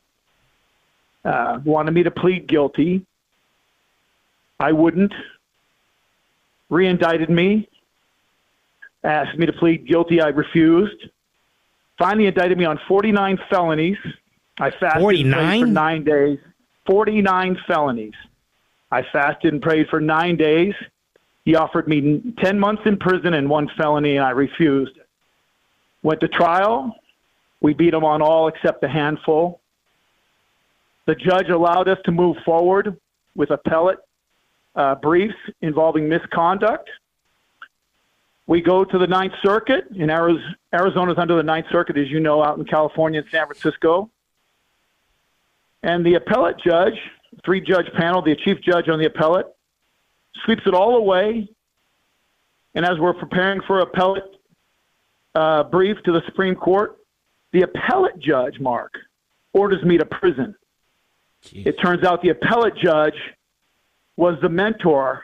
[1.23, 3.05] uh, wanted me to plead guilty.
[4.59, 5.13] I wouldn't.
[6.71, 7.69] Reindicted me,
[9.03, 10.19] asked me to plead guilty.
[10.19, 11.07] I refused.
[11.97, 13.97] Finally, indicted me on 49 felonies.
[14.59, 15.61] I fasted 49?
[15.61, 16.39] for nine days.
[16.85, 18.13] 49 felonies.
[18.91, 20.73] I fasted and prayed for nine days.
[21.47, 24.99] He offered me 10 months in prison and one felony, and I refused.
[26.03, 26.93] Went to trial.
[27.61, 29.61] We beat him on all except a handful.
[31.05, 32.99] The judge allowed us to move forward
[33.33, 33.99] with appellate
[34.75, 36.89] uh, briefs involving misconduct.
[38.45, 39.85] We go to the Ninth Circuit.
[39.97, 44.09] Arizona, Arizona's under the Ninth Circuit, as you know, out in California and San Francisco.
[45.81, 46.99] And the appellate judge,
[47.45, 49.47] three judge panel, the chief judge on the appellate,
[50.45, 51.49] sweeps it all away.
[52.75, 54.23] And as we're preparing for appellate
[55.35, 56.97] uh, brief to the Supreme Court,
[57.51, 58.93] the appellate judge, Mark,
[59.53, 60.55] orders me to prison.
[61.43, 61.67] Jeez.
[61.67, 63.15] It turns out the appellate judge
[64.15, 65.23] was the mentor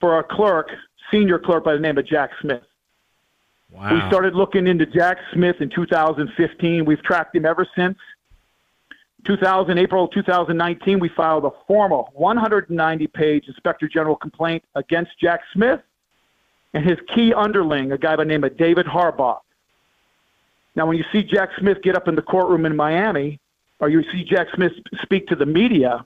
[0.00, 0.68] for a clerk,
[1.10, 2.62] senior clerk by the name of Jack Smith.
[3.70, 3.94] Wow.
[3.94, 6.84] We started looking into Jack Smith in 2015.
[6.84, 7.98] We've tracked him ever since.
[9.24, 15.80] 2000, April 2019, we filed a formal 190 page Inspector General complaint against Jack Smith
[16.74, 19.40] and his key underling, a guy by the name of David Harbach.
[20.76, 23.38] Now, when you see Jack Smith get up in the courtroom in Miami,
[23.80, 24.72] or you see Jack Smith
[25.02, 26.04] speak to the media,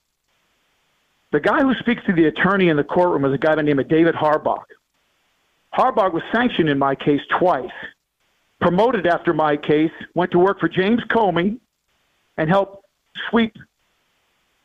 [1.30, 3.62] The guy who speaks to the attorney in the courtroom is a guy by the
[3.62, 4.64] name of David Harbach.
[5.74, 7.70] Harbach was sanctioned in my case twice,
[8.60, 11.58] promoted after my case, went to work for James Comey,
[12.38, 12.84] and helped
[13.28, 13.56] sweep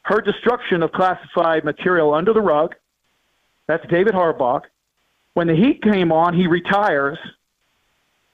[0.04, 2.76] her destruction of classified material under the rug.
[3.68, 4.64] That's David Harbach.
[5.34, 7.18] When the heat came on, he retires.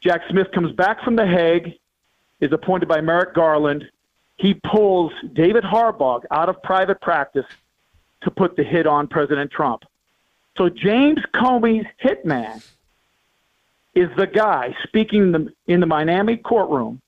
[0.01, 1.73] Jack Smith comes back from The Hague,
[2.39, 3.87] is appointed by Merrick Garland.
[4.37, 7.45] He pulls David Harbach out of private practice
[8.21, 9.83] to put the hit on President Trump.
[10.57, 12.65] So James Comey's hitman
[13.95, 17.01] is the guy speaking in the, in the Miami courtroom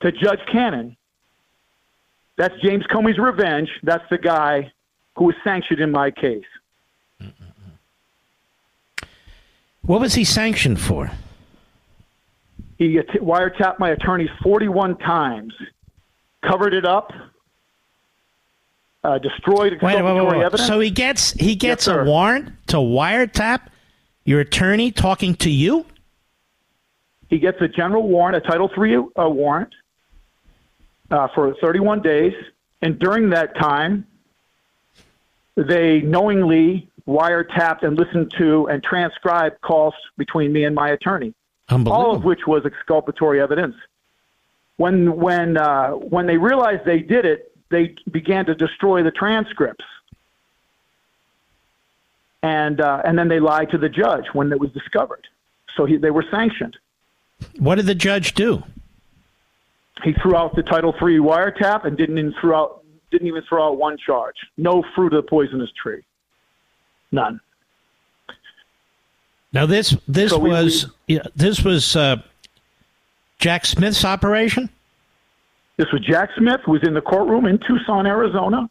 [0.00, 0.96] to Judge Cannon.
[2.36, 3.68] That's James Comey's revenge.
[3.82, 4.72] That's the guy
[5.16, 6.44] who was sanctioned in my case.
[9.82, 11.10] What was he sanctioned for?
[12.76, 15.54] He wiretapped my attorneys 41 times,
[16.42, 17.12] covered it up,
[19.02, 20.66] uh, destroyed exculpatory wait, wait, wait, evidence.
[20.66, 23.68] So he gets he gets Yes, a warrant to wiretap
[24.24, 25.86] your attorney talking to you.
[27.30, 29.72] He gets a general warrant, a Title III uh, warrant,
[31.10, 32.34] uh, for 31 days,
[32.82, 34.06] and during that time,
[35.56, 41.32] they knowingly wiretapped and listened to and transcribed calls between me and my attorney,
[41.70, 43.76] all of which was exculpatory evidence.
[44.76, 49.84] When when uh, when they realized they did it, they began to destroy the transcripts,
[52.42, 55.26] and uh, and then they lied to the judge when it was discovered.
[55.76, 56.76] So he, they were sanctioned.
[57.58, 58.64] What did the judge do?
[60.04, 63.68] He threw out the Title III wiretap and didn't even throw out didn't even throw
[63.68, 64.34] out one charge.
[64.56, 66.02] No fruit of the poisonous tree.
[67.12, 67.40] None.
[69.52, 72.16] Now this this So we- was yeah, this was uh,
[73.38, 74.68] Jack Smith's operation.
[75.76, 78.68] This was Jack Smith, who was in the courtroom in Tucson, Arizona,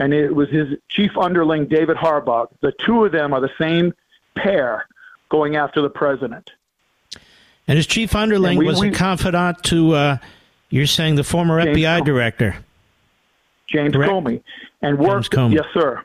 [0.00, 2.48] and it was his chief underling, David Harbach.
[2.60, 3.94] The two of them are the same
[4.36, 4.86] pair
[5.28, 6.50] going after the president.
[7.68, 10.16] And his chief underling we- was we- a confidant to uh,
[10.72, 12.56] you're saying the former James FBI director.
[13.68, 14.10] James Correct.
[14.12, 14.42] Comey,
[14.80, 15.30] and worked.
[15.30, 15.54] Comey.
[15.54, 16.02] Yes, sir.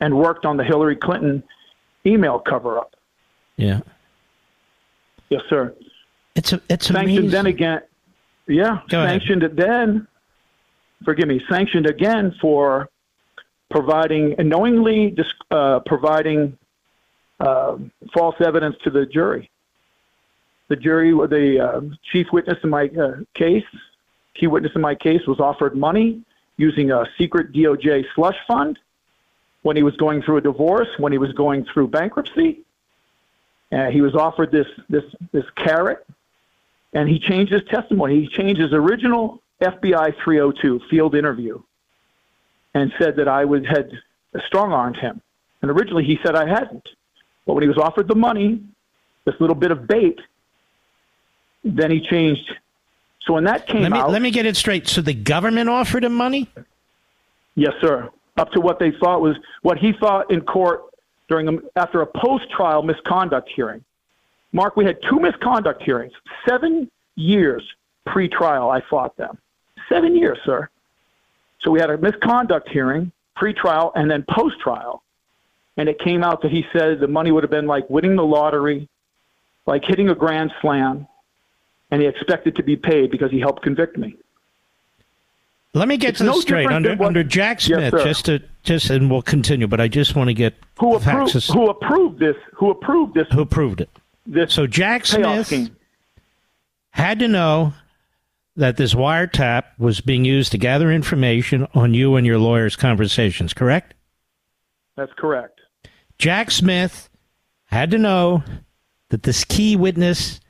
[0.00, 1.42] And worked on the Hillary Clinton
[2.04, 2.94] email cover-up.
[3.56, 3.80] Yeah,
[5.30, 5.72] Yes, sir.
[6.34, 7.30] it's a it's sanctioned amazing.
[7.30, 7.80] then again.
[8.48, 9.20] Yeah, Go ahead.
[9.20, 10.06] sanctioned it then.
[11.04, 12.88] Forgive me, sanctioned again for
[13.70, 15.14] providing knowingly
[15.50, 16.56] uh, providing
[17.40, 17.76] uh,
[18.12, 19.50] false evidence to the jury.
[20.68, 21.80] The jury, the uh,
[22.10, 23.64] chief witness in my uh, case,
[24.34, 26.22] key witness in my case, was offered money
[26.56, 28.78] using a secret DOJ slush fund
[29.62, 32.60] when he was going through a divorce, when he was going through bankruptcy.
[33.72, 36.06] Uh, he was offered this this this carrot
[36.94, 38.20] and he changed his testimony.
[38.20, 41.60] He changed his original FBI 302 field interview
[42.72, 43.90] and said that I would had
[44.46, 45.20] strong armed him.
[45.60, 46.88] And originally he said I hadn't.
[47.46, 48.62] But when he was offered the money,
[49.24, 50.20] this little bit of bait,
[51.64, 52.52] then he changed.
[53.22, 54.86] So when that came let me out, let me get it straight.
[54.86, 56.48] So the government offered him money.
[57.54, 58.10] Yes, sir.
[58.36, 60.82] Up to what they thought was what he thought in court
[61.28, 63.82] during a, after a post-trial misconduct hearing.
[64.52, 66.12] Mark, we had two misconduct hearings.
[66.46, 67.62] Seven years
[68.06, 69.38] pre-trial, I fought them.
[69.88, 70.68] Seven years, sir.
[71.60, 75.02] So we had a misconduct hearing, pre-trial, and then post-trial,
[75.76, 78.24] and it came out that he said the money would have been like winning the
[78.24, 78.88] lottery,
[79.66, 81.06] like hitting a grand slam,
[81.94, 84.16] and he expected to be paid because he helped convict me.
[85.74, 87.92] Let me get It's to this no straight under what- under Jack Smith.
[87.92, 88.02] sir.
[88.04, 91.32] just to just and we'll continue, but I just want to get Who approved?
[91.52, 92.34] Who approved this?
[92.54, 93.28] Who approved this?
[93.30, 93.90] Who approved it?
[94.26, 95.76] This so Jack Smith scheme.
[96.90, 97.74] had to know
[98.56, 103.54] that this wiretap was being used to gather information on you and your lawyer's conversations.
[103.54, 103.94] Correct?
[104.96, 105.60] That's correct.
[106.18, 107.08] Jack Smith
[107.66, 108.42] had to know
[109.10, 110.40] that this key witness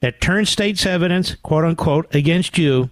[0.00, 2.90] that turned state's evidence, quote unquote, against you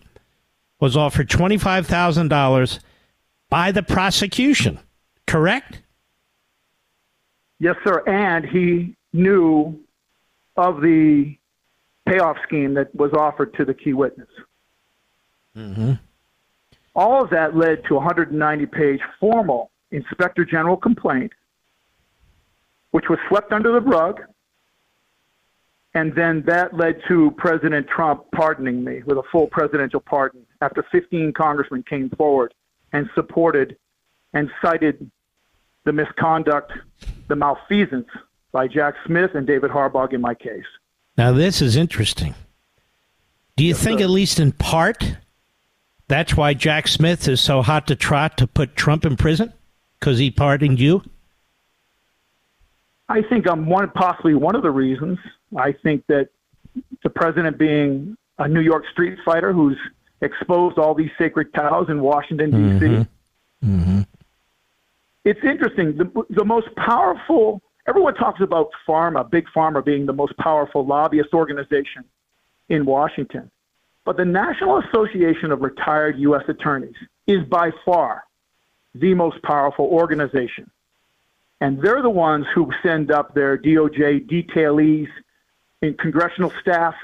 [0.81, 2.81] was offered $25,000
[3.49, 4.79] by the prosecution.
[5.27, 5.81] Correct?
[7.59, 8.03] Yes, sir.
[8.07, 9.79] And he knew
[10.57, 11.37] of the
[12.07, 14.29] payoff scheme that was offered to the key witness.
[15.57, 15.93] Mm-hmm.
[16.95, 21.33] All of that led to a 190 page formal inspector general complaint,
[22.91, 24.21] which was swept under the rug.
[25.95, 30.85] And then that led to President Trump pardoning me with a full presidential pardon after
[30.91, 32.53] 15 congressmen came forward
[32.93, 33.77] and supported
[34.33, 35.11] and cited
[35.85, 36.73] the misconduct,
[37.29, 38.09] the malfeasance
[38.51, 40.65] by Jack Smith and David Harbach in my case.
[41.17, 42.35] Now, this is interesting.
[43.57, 45.17] Do you think, at least in part,
[46.09, 49.53] that's why Jack Smith is so hot to trot to put Trump in prison?
[50.05, 51.03] because he pardoned you?
[53.09, 55.19] I think I'm one, possibly one of the reasons.
[55.57, 56.29] I think that
[57.03, 59.79] the president being a New York street fighter who's
[60.21, 63.07] exposed all these sacred cows in Washington D.C.
[63.65, 64.01] Mm-hmm.
[65.25, 65.97] It's interesting.
[65.97, 67.63] The, the most powerful.
[67.87, 72.05] Everyone talks about pharma, big pharma being the most powerful lobbyist organization
[72.71, 73.51] in Washington,
[74.07, 76.45] but the National Association of Retired U.S.
[76.49, 76.95] Attorneys
[77.27, 78.25] is by far
[78.95, 80.71] the most powerful organization.
[81.61, 85.09] And they're the ones who send up their DOJ detailees
[85.87, 86.95] and congressional staff.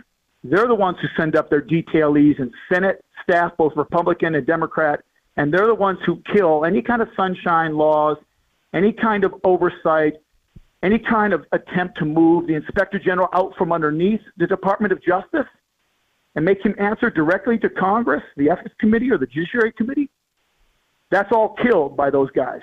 [0.42, 5.02] They're the ones who send up their detailees and Senate staff, both Republican and Democrat.
[5.36, 8.16] And they're the ones who kill any kind of sunshine laws,
[8.72, 10.14] any kind of oversight,
[10.82, 15.02] any kind of attempt to move the inspector general out from underneath the Department of
[15.02, 15.46] Justice
[16.34, 20.08] and make him answer directly to Congress, the Ethics Committee, or the Judiciary Committee.
[21.10, 22.60] That's all killed by those guys.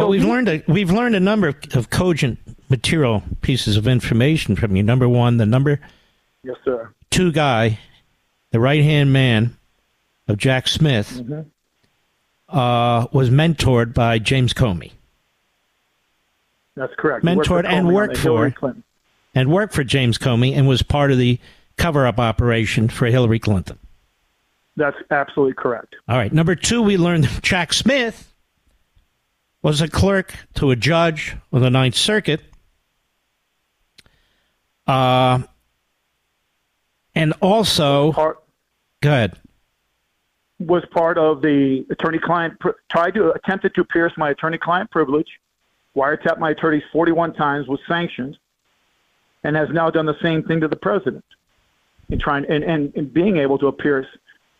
[0.00, 4.56] Well, we've learned a, we've learned a number of, of cogent material pieces of information
[4.56, 4.82] from you.
[4.82, 5.80] Number one, the number
[6.42, 6.90] Yes, sir.
[7.10, 7.78] two guy,
[8.50, 9.56] the right hand man
[10.28, 11.40] of Jack Smith, Mm-hmm.
[12.56, 14.92] uh, was mentored by James Comey
[16.76, 17.26] That's correct.
[17.26, 18.82] He worked Mentored and worked the Hillary for- Clinton.
[19.34, 21.38] and worked for James Comey and was part of the
[21.76, 23.78] cover up operation for Hillary Clinton.
[24.76, 25.96] That's absolutely correct.
[26.08, 26.32] All right.
[26.32, 28.29] Number two, we learned that Jack Smith
[29.62, 32.40] was a clerk to a judge of the Ninth Circuit.
[34.86, 35.40] Uh,
[37.14, 38.42] and also, Part
[39.02, 39.36] go ahead.
[40.58, 45.28] was part of the attorney-client pr- tried to attempted to pierce my attorney-client privilege,
[45.94, 48.38] wiretapped my attorneys 41 times, was sanctioned,
[49.44, 51.24] and has now done the same thing to the president
[52.08, 54.06] in trying and and, and being able to pierce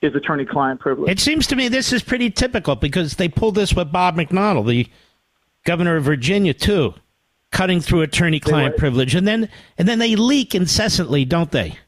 [0.00, 1.10] his attorney-client privilege.
[1.10, 4.66] It seems to me this is pretty typical because they pulled this with Bob McDonnell,
[4.66, 4.88] the
[5.64, 6.94] governor of Virginia, too,
[7.50, 9.48] cutting through attorney-client privilege, and then
[9.78, 11.78] and then they leak incessantly, don't they?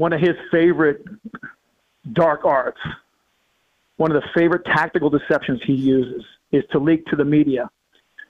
[0.00, 1.04] one of his favorite
[2.14, 2.80] dark arts,
[3.98, 7.68] one of the favorite tactical deceptions he uses is to leak to the media.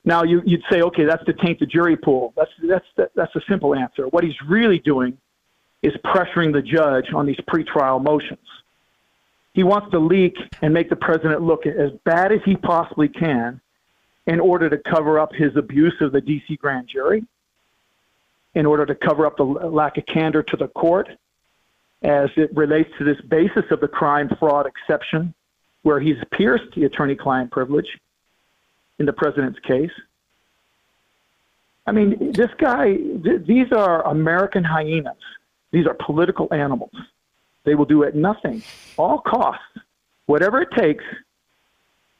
[0.04, 2.34] Now you, you'd say, okay, that's to taint the jury pool.
[2.36, 4.08] That's that's that's a simple answer.
[4.08, 5.16] What he's really doing
[5.82, 8.46] is pressuring the judge on these pretrial motions.
[9.54, 13.60] He wants to leak and make the president look as bad as he possibly can
[14.26, 16.56] in order to cover up his abuse of the D.C.
[16.56, 17.24] grand jury,
[18.54, 21.08] in order to cover up the lack of candor to the court,
[22.02, 25.34] as it relates to this basis of the crime fraud exception,
[25.82, 27.98] where he's pierced the attorney client privilege
[28.98, 29.90] in the president's case.
[31.86, 35.16] I mean, this guy, th- these are American hyenas.
[35.72, 36.92] These are political animals.
[37.64, 38.62] They will do at nothing,
[38.96, 39.62] all costs,
[40.26, 41.04] whatever it takes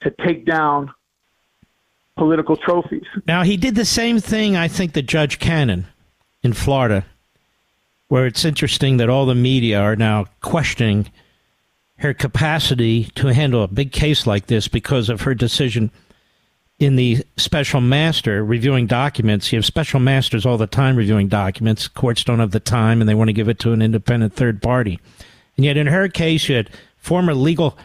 [0.02, 0.92] to take down
[2.16, 3.06] political trophies.
[3.26, 5.86] Now he did the same thing, I think, that Judge Cannon
[6.42, 7.06] in Florida,
[8.08, 11.10] where it's interesting that all the media are now questioning
[11.98, 15.90] her capacity to handle a big case like this because of her decision
[16.80, 19.52] in the special master reviewing documents.
[19.52, 21.86] You have special masters all the time reviewing documents.
[21.86, 24.62] Courts don't have the time and they want to give it to an independent third
[24.62, 24.98] party.
[25.56, 27.78] And yet in her case, you had former legal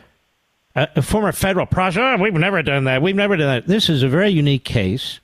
[0.75, 2.15] uh, a former federal prosecutor.
[2.15, 3.01] Oh, we've never done that.
[3.01, 3.67] We've never done that.
[3.67, 5.19] This is a very unique case.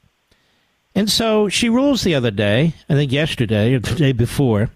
[0.93, 4.69] And so she rules the other day, I think yesterday or the day before,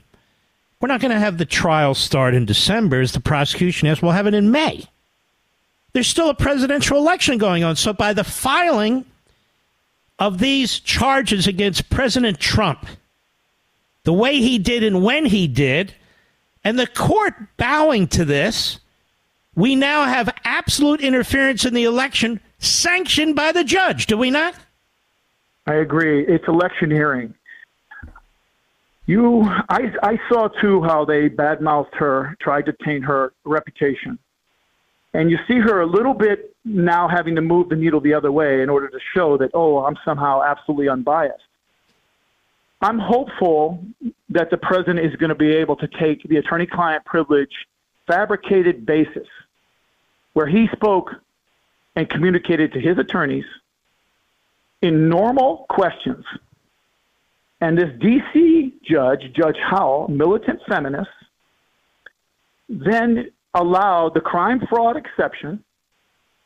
[0.80, 4.02] we're not going to have the trial start in December, as the prosecution asked.
[4.02, 4.86] We'll have it in May.
[5.96, 7.78] There's still a presidential election going on.
[7.78, 9.06] So by the filing
[10.20, 12.86] of these charges against President Trump,
[14.04, 15.96] the way he did and when he did,
[16.66, 18.80] and the court bowing to this,
[19.56, 24.54] we now have absolute interference in the election sanctioned by the judge, do we not?
[25.66, 26.26] I agree.
[26.28, 27.34] It's electioneering.
[29.06, 34.20] You, I, I saw too how they badmouthed her, tried to taint her reputation,
[35.16, 38.32] and you see her a little bit now having to move the needle the other
[38.32, 41.42] way in order to show that oh, I'm somehow absolutely unbiased.
[42.82, 43.84] I'm hopeful
[44.30, 47.52] that the president is going to be able to take the attorney-client privilege
[48.06, 49.28] fabricated basis,
[50.34, 51.12] where he spoke
[51.96, 53.46] and communicated to his attorneys
[54.82, 56.26] in normal questions.
[57.62, 61.10] And this DC judge, Judge Howell, militant feminist,
[62.68, 65.64] then allowed the crime fraud exception,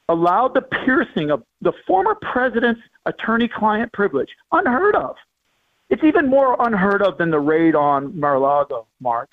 [0.07, 5.15] allowed the piercing of the former president's attorney client privilege, unheard of.
[5.90, 9.31] It's even more unheard of than the raid on Mar a Lago, Mark.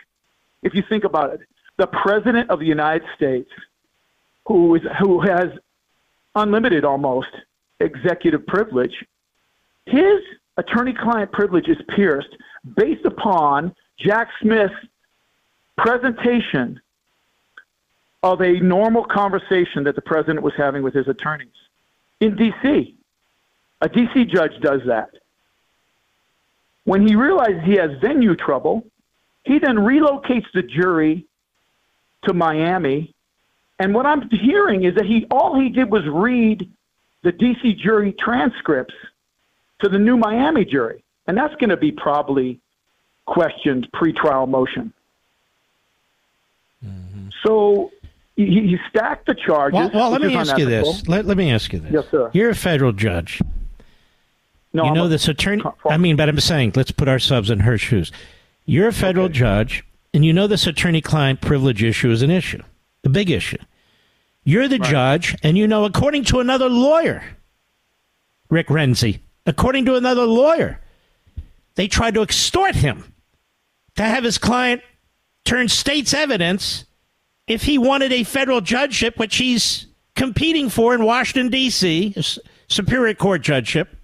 [0.63, 1.41] If you think about it,
[1.77, 3.51] the president of the United States,
[4.47, 5.49] who is who has
[6.35, 7.29] unlimited almost
[7.81, 9.05] executive privilege,
[9.85, 10.21] his
[10.57, 12.35] attorney client privilege is pierced
[12.77, 14.75] based upon Jack Smith's
[15.77, 16.81] presentation
[18.23, 21.49] of a normal conversation that the president was having with his attorneys
[22.21, 22.95] in D.C.
[23.83, 24.25] A D.C.
[24.25, 25.11] judge does that.
[26.85, 28.85] When he realizes he has venue trouble,
[29.45, 31.27] he then relocates the jury
[32.25, 33.13] to Miami.
[33.79, 36.71] And what I'm hearing is that he all he did was read
[37.23, 37.75] the D.C.
[37.75, 38.95] jury transcripts
[39.83, 42.61] to the new Miami jury, and that's going to be probably
[43.27, 44.93] questioned pre-trial motion.
[46.85, 47.29] Mm-hmm.
[47.45, 47.91] So
[48.37, 49.79] he, stacked the charges.
[49.79, 50.61] Well, well let me ask unethical.
[50.61, 51.09] you this.
[51.09, 51.93] Let, let me ask you this.
[51.93, 52.31] Yes, sir.
[52.33, 53.41] You're a federal judge.
[54.73, 55.63] No, you I'm know this attorney.
[55.89, 58.13] I mean, but I'm saying, let's put ourselves in her shoes.
[58.67, 59.35] You're a federal okay.
[59.35, 62.63] judge, and you know this attorney-client privilege issue is an issue,
[63.05, 63.59] a big issue.
[64.45, 64.91] You're the right.
[64.91, 67.25] judge, and you know, according to another lawyer,
[68.51, 70.81] Rick Renzi, according to another lawyer,
[71.77, 73.15] they tried to extort him
[73.95, 74.83] to have his client
[75.45, 76.85] turn state's evidence
[77.47, 82.15] if he wanted a federal judgeship, which he's competing for in Washington, D.C.,
[82.69, 83.97] Superior Court judgeship.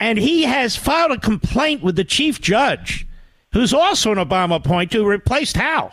[0.00, 3.06] And he has filed a complaint with the chief judge,
[3.52, 5.92] who's also an Obama appointee, who replaced Howell.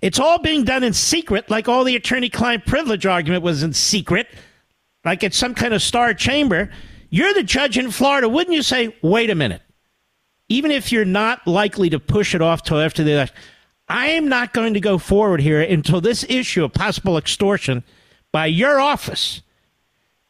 [0.00, 3.72] It's all being done in secret, like all the attorney client privilege argument was in
[3.72, 4.28] secret,
[5.04, 6.70] like it's some kind of star chamber.
[7.10, 8.28] You're the judge in Florida.
[8.28, 9.62] Wouldn't you say, wait a minute?
[10.48, 13.36] Even if you're not likely to push it off till after the election,
[13.90, 17.82] I am not going to go forward here until this issue of possible extortion
[18.30, 19.42] by your office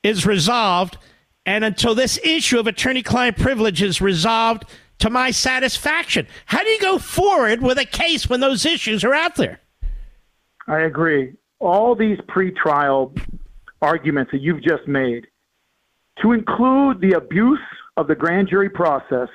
[0.03, 0.97] is resolved
[1.45, 4.65] and until this issue of attorney client privilege is resolved
[5.01, 6.27] to my satisfaction.
[6.47, 9.61] How do you go forward with a case when those issues are out there?
[10.67, 11.35] I agree.
[11.59, 13.15] All these pretrial
[13.83, 15.27] arguments that you've just made,
[16.23, 17.61] to include the abuse
[17.99, 19.29] of the grand jury process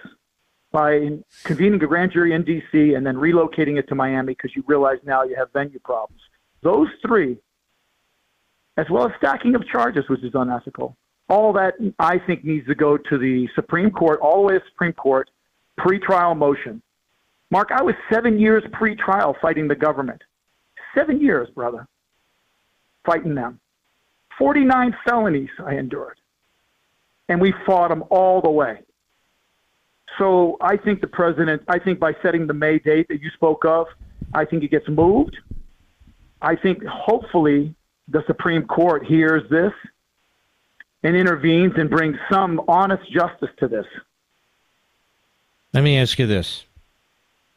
[0.75, 1.07] by
[1.45, 2.95] convening a grand jury in D.C.
[2.95, 6.19] and then relocating it to Miami because you realize now you have venue problems.
[6.63, 7.37] Those three,
[8.75, 10.97] as well as stacking of charges, which is unethical,
[11.29, 14.59] all that I think needs to go to the Supreme Court, all the way to
[14.59, 15.29] the Supreme Court,
[15.77, 16.81] pre-trial motion.
[17.51, 20.21] Mark, I was seven years pre-trial fighting the government.
[20.93, 21.87] Seven years, brother,
[23.05, 23.61] fighting them.
[24.37, 26.19] 49 felonies I endured.
[27.29, 28.84] And we fought them all the way.
[30.17, 33.65] So I think the president, I think by setting the May date that you spoke
[33.65, 33.87] of,
[34.33, 35.37] I think it gets moved.
[36.41, 37.73] I think hopefully
[38.07, 39.73] the Supreme Court hears this
[41.03, 43.85] and intervenes and brings some honest justice to this.
[45.73, 46.63] Let me ask you this.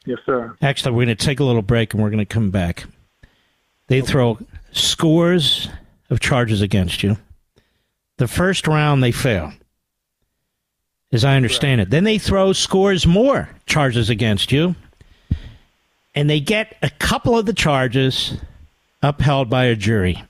[0.04, 0.56] Yes, sir.
[0.62, 2.86] Actually, we're going to take a little break and we're going to come back.
[3.88, 4.38] They throw
[4.72, 5.68] scores
[6.10, 7.16] of charges against you.
[8.16, 9.52] The first round, they fail,
[11.12, 11.88] as I understand right.
[11.88, 11.90] it.
[11.90, 14.74] Then they throw scores more charges against you,
[16.14, 18.36] and they get a couple of the charges
[19.02, 20.22] upheld by a jury.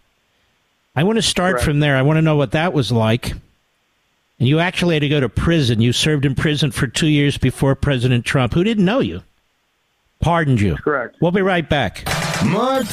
[0.95, 1.65] I want to start right.
[1.65, 1.97] from there.
[1.97, 3.33] I want to know what that was like
[4.39, 5.81] and you actually had to go to prison.
[5.81, 9.23] You served in prison for two years before President Trump, who didn't know you,
[10.21, 10.77] pardoned you.
[10.77, 11.17] Correct.
[11.21, 12.05] We'll be right back.
[12.45, 12.87] Mark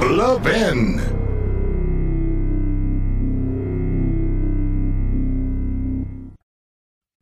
[0.00, 1.21] Levin.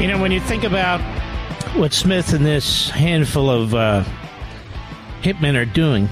[0.00, 0.98] You know, when you think about
[1.76, 4.02] what Smith and this handful of uh,
[5.20, 6.08] hitmen are doing,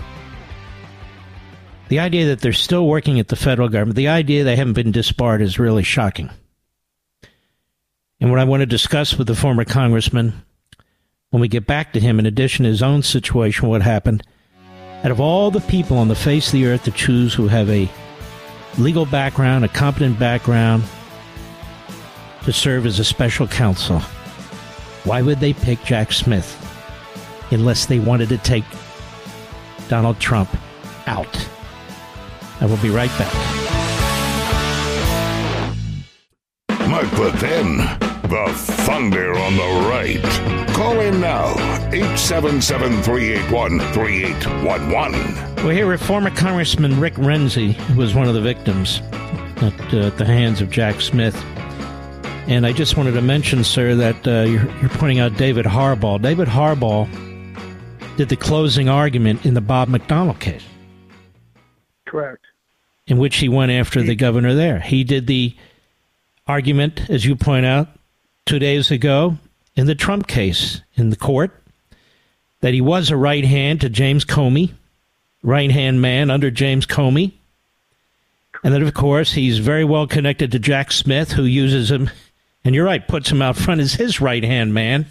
[1.88, 4.92] the idea that they're still working at the federal government, the idea they haven't been
[4.92, 6.28] disbarred is really shocking.
[8.20, 10.34] And what I want to discuss with the former congressman
[11.30, 14.22] when we get back to him, in addition to his own situation, what happened.
[15.02, 17.70] Out of all the people on the face of the earth to choose who have
[17.70, 17.88] a
[18.76, 20.84] legal background, a competent background
[22.44, 24.00] to serve as a special counsel,
[25.04, 26.56] why would they pick Jack Smith
[27.50, 28.64] unless they wanted to take
[29.88, 30.50] Donald Trump
[31.06, 31.48] out?
[32.60, 33.32] I will be right back.
[36.88, 38.52] Mark Levin, the
[38.84, 40.68] thunder on the right.
[40.74, 41.52] Call in now,
[41.92, 45.64] 877 381 3811.
[45.64, 49.00] We're here with former Congressman Rick Renzi, who was one of the victims
[49.62, 51.36] at, uh, at the hands of Jack Smith.
[52.48, 56.22] And I just wanted to mention, sir, that uh, you're, you're pointing out David Harbach.
[56.22, 57.06] David Harbach
[58.16, 60.64] did the closing argument in the Bob McDonnell case.
[62.06, 62.42] Correct.
[63.06, 64.80] In which he went after the governor there.
[64.80, 65.54] He did the
[66.46, 67.88] argument, as you point out,
[68.46, 69.36] two days ago
[69.76, 71.50] in the Trump case in the court
[72.60, 74.72] that he was a right hand to James Comey,
[75.42, 77.34] right hand man under James Comey.
[78.64, 82.10] And that, of course, he's very well connected to Jack Smith, who uses him,
[82.64, 85.06] and you're right, puts him out front as his right hand man.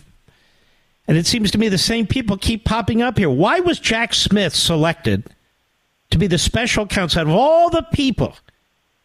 [1.07, 3.29] And it seems to me the same people keep popping up here.
[3.29, 5.23] Why was Jack Smith selected
[6.11, 8.35] to be the special counsel out of all the people?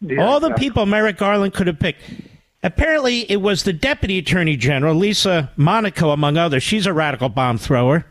[0.00, 0.56] Yeah, all the yeah.
[0.56, 2.02] people Merrick Garland could have picked.
[2.64, 6.62] Apparently, it was the Deputy Attorney General, Lisa Monaco, among others.
[6.62, 8.04] She's a radical bomb thrower,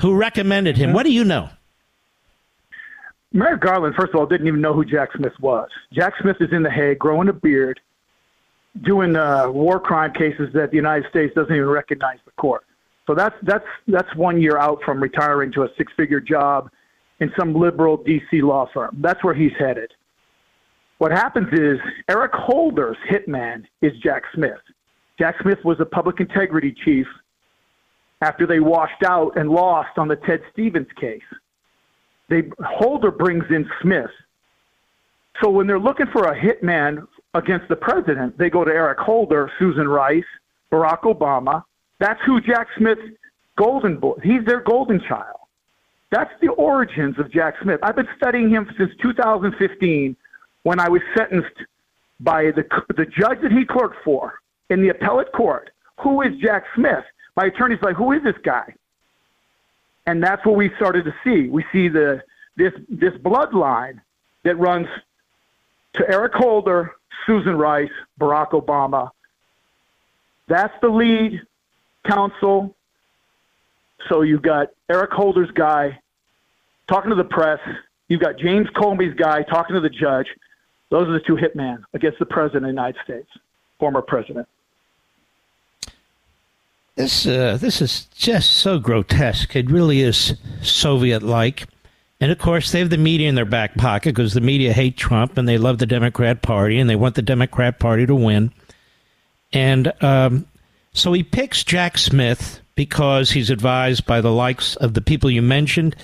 [0.00, 0.92] who recommended him.
[0.92, 1.50] What do you know?
[3.32, 5.68] Merrick Garland, first of all, didn't even know who Jack Smith was.
[5.92, 7.80] Jack Smith is in The Hague, growing a beard,
[8.82, 12.64] doing uh, war crime cases that the United States doesn't even recognize the court.
[13.06, 16.70] So that's that's that's one year out from retiring to a six-figure job
[17.20, 18.42] in some liberal D.C.
[18.42, 18.96] law firm.
[19.00, 19.92] That's where he's headed.
[20.98, 21.78] What happens is
[22.08, 24.58] Eric Holder's hitman is Jack Smith.
[25.18, 27.06] Jack Smith was a public integrity chief
[28.20, 31.22] after they washed out and lost on the Ted Stevens case.
[32.28, 34.10] They Holder brings in Smith.
[35.42, 39.50] So when they're looking for a hitman against the president, they go to Eric Holder,
[39.58, 40.24] Susan Rice,
[40.72, 41.64] Barack Obama.
[41.98, 43.02] That's who Jack Smith's
[43.56, 44.14] golden boy.
[44.22, 45.38] He's their golden child.
[46.10, 47.80] That's the origins of Jack Smith.
[47.82, 50.16] I've been studying him since 2015
[50.62, 51.56] when I was sentenced
[52.20, 52.64] by the
[52.96, 54.40] the judge that he clerked for
[54.70, 55.70] in the appellate court.
[56.00, 57.04] Who is Jack Smith?
[57.36, 58.74] My attorney's like, who is this guy?
[60.06, 61.48] And that's what we started to see.
[61.48, 62.22] We see the
[62.56, 64.00] this this bloodline
[64.44, 64.86] that runs
[65.94, 66.92] to Eric Holder,
[67.26, 67.90] Susan Rice,
[68.20, 69.10] Barack Obama.
[70.48, 71.40] That's the lead
[72.06, 72.74] counsel.
[74.08, 75.98] So you've got Eric Holder's guy
[76.88, 77.60] talking to the press.
[78.08, 80.26] You've got James Comey's guy talking to the judge.
[80.90, 83.28] Those are the two hitmen against the president of the United States,
[83.78, 84.46] former president.
[86.96, 89.56] This uh, this is just so grotesque.
[89.56, 91.66] It really is Soviet-like.
[92.24, 94.96] And of course, they have the media in their back pocket because the media hate
[94.96, 98.50] Trump and they love the Democrat Party and they want the Democrat Party to win.
[99.52, 100.46] And um,
[100.94, 105.42] so he picks Jack Smith because he's advised by the likes of the people you
[105.42, 105.96] mentioned,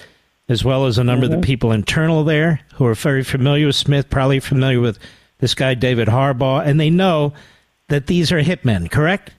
[0.47, 3.77] as well as a number of the people internal there who are very familiar with
[3.77, 4.99] Smith, probably familiar with
[5.39, 7.33] this guy, David Harbach, and they know
[7.89, 9.33] that these are hitmen, correct?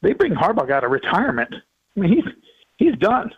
[0.00, 1.54] They bring Harbach out of retirement.
[1.94, 2.34] I mean, he's
[2.78, 3.34] he's done.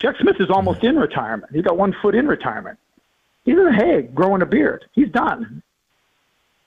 [0.00, 1.52] Jack Smith is almost in retirement.
[1.52, 2.78] He's got one foot in retirement.
[3.44, 4.84] He's in the Hague, growing a beard.
[4.92, 5.62] He's done.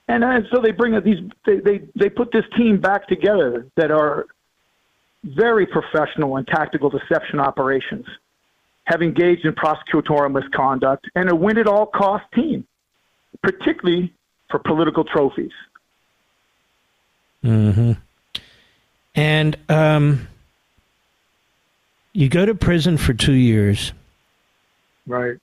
[0.08, 1.18] And uh, so they bring these.
[1.46, 4.26] They, they they put this team back together that are
[5.22, 8.06] very professional in tactical deception operations,
[8.84, 12.66] have engaged in prosecutorial misconduct, and a win at all cost team,
[13.42, 14.12] particularly
[14.50, 15.52] for political trophies.
[17.44, 17.92] Mm-hmm.
[19.14, 20.28] And um,
[22.12, 23.92] you go to prison for two years.
[25.06, 25.36] Right.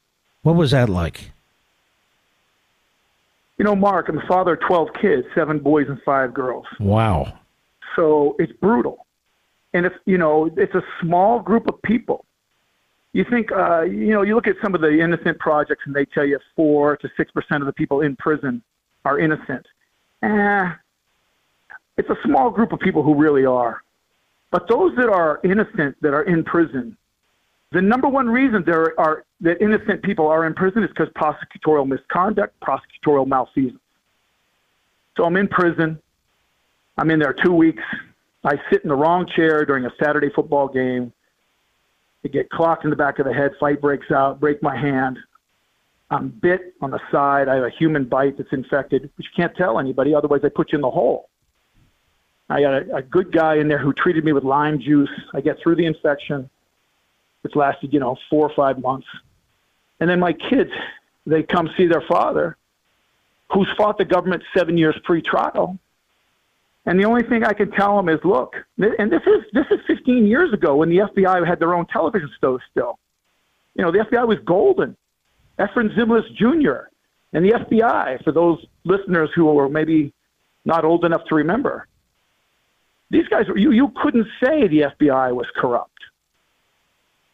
[0.44, 1.32] What was that like?
[3.58, 6.66] You know, Mark, I'm the father of 12 kids, seven boys and five girls.
[6.80, 7.40] Wow.
[7.96, 9.06] So it's brutal.
[9.74, 12.26] And if, you know, it's a small group of people.
[13.14, 16.06] You think, uh, you know, you look at some of the innocent projects and they
[16.06, 18.62] tell you four to 6% of the people in prison
[19.06, 19.66] are innocent.
[20.22, 20.72] Eh,
[21.98, 23.82] it's a small group of people who really are.
[24.52, 26.98] But those that are innocent that are in prison,
[27.72, 31.88] the number one reason there are that innocent people are in prison is because prosecutorial
[31.88, 33.82] misconduct, prosecutorial malfeasance.
[35.18, 36.00] So I'm in prison.
[36.98, 37.84] I'm in there two weeks.
[38.44, 41.12] I sit in the wrong chair during a Saturday football game.
[42.24, 43.52] I get clocked in the back of the head.
[43.60, 44.40] Fight breaks out.
[44.40, 45.20] Break my hand.
[46.10, 47.50] I'm bit on the side.
[47.50, 50.16] I have a human bite that's infected, which you can't tell anybody.
[50.16, 51.30] Otherwise, they put you in the hole.
[52.50, 55.10] I got a, a good guy in there who treated me with lime juice.
[55.34, 56.50] I get through the infection,
[57.42, 59.08] which lasted, you know, four or five months.
[60.00, 60.72] And then my kids,
[61.26, 62.56] they come see their father,
[63.52, 65.78] who's fought the government seven years pre-trial.
[66.86, 69.80] And the only thing I can tell them is, look, and this is this is
[69.88, 72.98] 15 years ago when the FBI had their own television show still.
[73.76, 74.96] You know, the FBI was golden.
[75.60, 76.88] Efrem Zimbalist Jr.
[77.34, 80.14] and the FBI, for those listeners who are maybe
[80.64, 81.88] not old enough to remember,
[83.10, 85.92] these guys, you, you couldn't say the FBI was corrupt.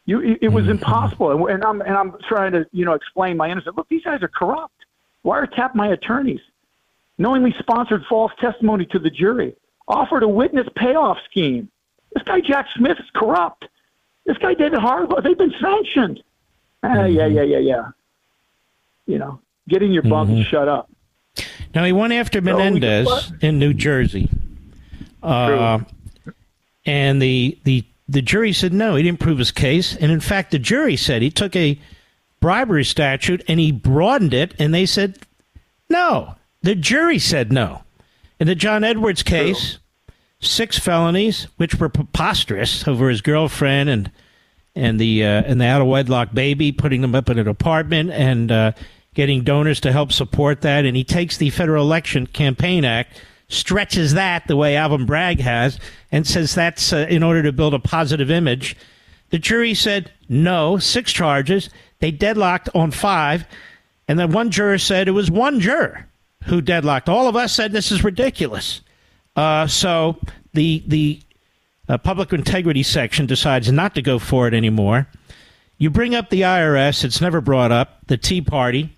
[0.06, 0.72] You, it, it was mm-hmm.
[0.72, 1.32] impossible.
[1.32, 3.76] And, and, I'm, and I'm trying to, you know, explain my innocence.
[3.76, 4.74] Look, these guys are corrupt.
[5.26, 6.42] Wiretap my attorneys.
[7.18, 9.56] Knowingly sponsored false testimony to the jury.
[9.88, 11.70] Offered a witness payoff scheme.
[12.14, 13.66] This guy Jack Smith is corrupt.
[14.26, 16.24] This guy David Harbach, they've been sanctioned.
[16.84, 17.00] Mm-hmm.
[17.00, 17.88] Uh, yeah, yeah, yeah, yeah.
[19.06, 20.38] You know, get in your bunk mm-hmm.
[20.40, 20.90] and shut up.
[21.74, 24.30] Now he went after Menendez so in New Jersey.
[25.24, 25.80] Uh,
[26.86, 29.96] and the the the jury said no, he didn't prove his case.
[29.96, 31.80] And in fact, the jury said he took a
[32.40, 35.20] bribery statute and he broadened it, and they said
[35.90, 36.36] no.
[36.62, 37.84] The jury said no.
[38.40, 40.16] In the John Edwards case, True.
[40.42, 44.12] six felonies, which were preposterous over his girlfriend and
[44.76, 48.12] and the uh, and the out of wedlock baby, putting them up in an apartment
[48.12, 48.72] and uh,
[49.14, 50.86] getting donors to help support that.
[50.86, 55.80] And he takes the Federal Election Campaign Act stretches that the way Alvin Bragg has
[56.12, 58.76] and says that's uh, in order to build a positive image.
[59.30, 61.70] The jury said no, six charges.
[62.00, 63.46] They deadlocked on five.
[64.08, 66.08] And then one juror said it was one juror
[66.46, 67.10] who deadlocked.
[67.10, 68.82] All of us said this is ridiculous.
[69.36, 70.20] Uh, so
[70.54, 71.22] the the
[71.90, 75.08] uh, public integrity section decides not to go for it anymore.
[75.78, 78.06] You bring up the IRS; it's never brought up.
[78.08, 78.93] The Tea Party,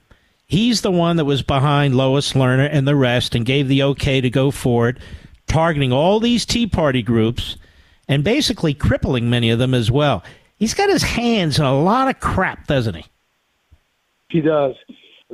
[0.48, 4.22] He's the one that was behind Lois Lerner and the rest and gave the okay
[4.22, 5.00] to go forward,
[5.48, 7.58] targeting all these Tea Party groups
[8.08, 10.24] and basically crippling many of them as well.
[10.58, 13.06] He's got his hands in a lot of crap, doesn't he?
[14.30, 14.76] He does.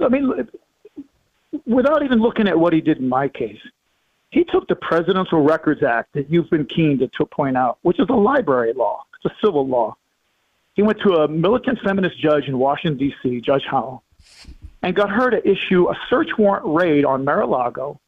[0.01, 0.47] I mean,
[1.65, 3.59] without even looking at what he did in my case,
[4.29, 7.99] he took the Presidential Records Act that you've been keen to, to point out, which
[7.99, 9.95] is a library law, it's a civil law.
[10.73, 14.03] He went to a militant feminist judge in Washington, D.C., Judge Howell,
[14.81, 17.99] and got her to issue a search warrant raid on Mar-a-Lago,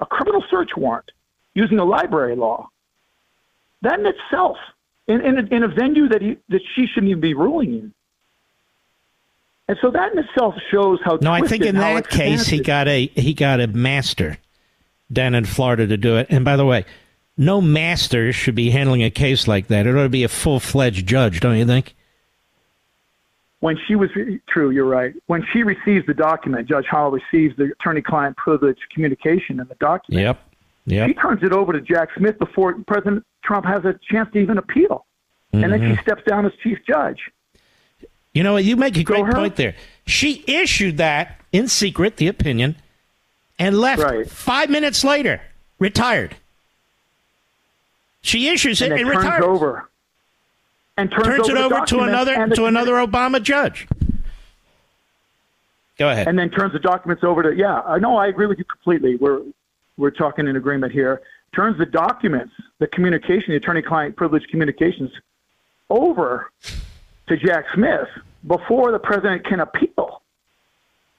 [0.00, 1.10] a criminal search warrant
[1.54, 2.68] using a library law.
[3.82, 4.56] That in itself,
[5.06, 7.94] in, in, a, in a venue that, he, that she shouldn't even be ruling in.
[9.68, 11.18] And so that in itself shows how.
[11.20, 14.38] No, I think in that case he got a he got a master
[15.10, 16.26] down in Florida to do it.
[16.30, 16.84] And by the way,
[17.36, 19.86] no master should be handling a case like that.
[19.86, 21.94] It ought to be a full fledged judge, don't you think?
[23.62, 24.10] When she was
[24.48, 25.14] true, you're right.
[25.28, 30.24] When she receives the document, Judge Howell receives the attorney-client privilege communication in the document.
[30.24, 30.40] Yep.
[30.86, 31.08] Yep.
[31.08, 34.58] She turns it over to Jack Smith before President Trump has a chance to even
[34.58, 35.06] appeal,
[35.54, 35.62] mm-hmm.
[35.62, 36.02] and then she mm-hmm.
[36.02, 37.30] steps down as chief judge.
[38.34, 39.76] You know, you make a great point there.
[40.08, 42.74] She issued that in secret, the opinion,
[43.60, 44.28] and left right.
[44.28, 45.40] five minutes later,
[45.78, 46.34] retired.
[48.22, 49.44] She issues it and, and retires.
[49.44, 49.88] over
[51.02, 53.88] and turns, turns over it over to another to another Obama judge.
[55.98, 56.28] Go ahead.
[56.28, 57.80] And then turns the documents over to yeah.
[57.80, 59.16] I know I agree with you completely.
[59.16, 59.42] We're
[59.96, 61.20] we're talking in agreement here.
[61.54, 65.10] Turns the documents, the communication, the attorney-client privilege communications,
[65.90, 66.50] over
[67.26, 68.08] to Jack Smith
[68.46, 70.22] before the president can appeal.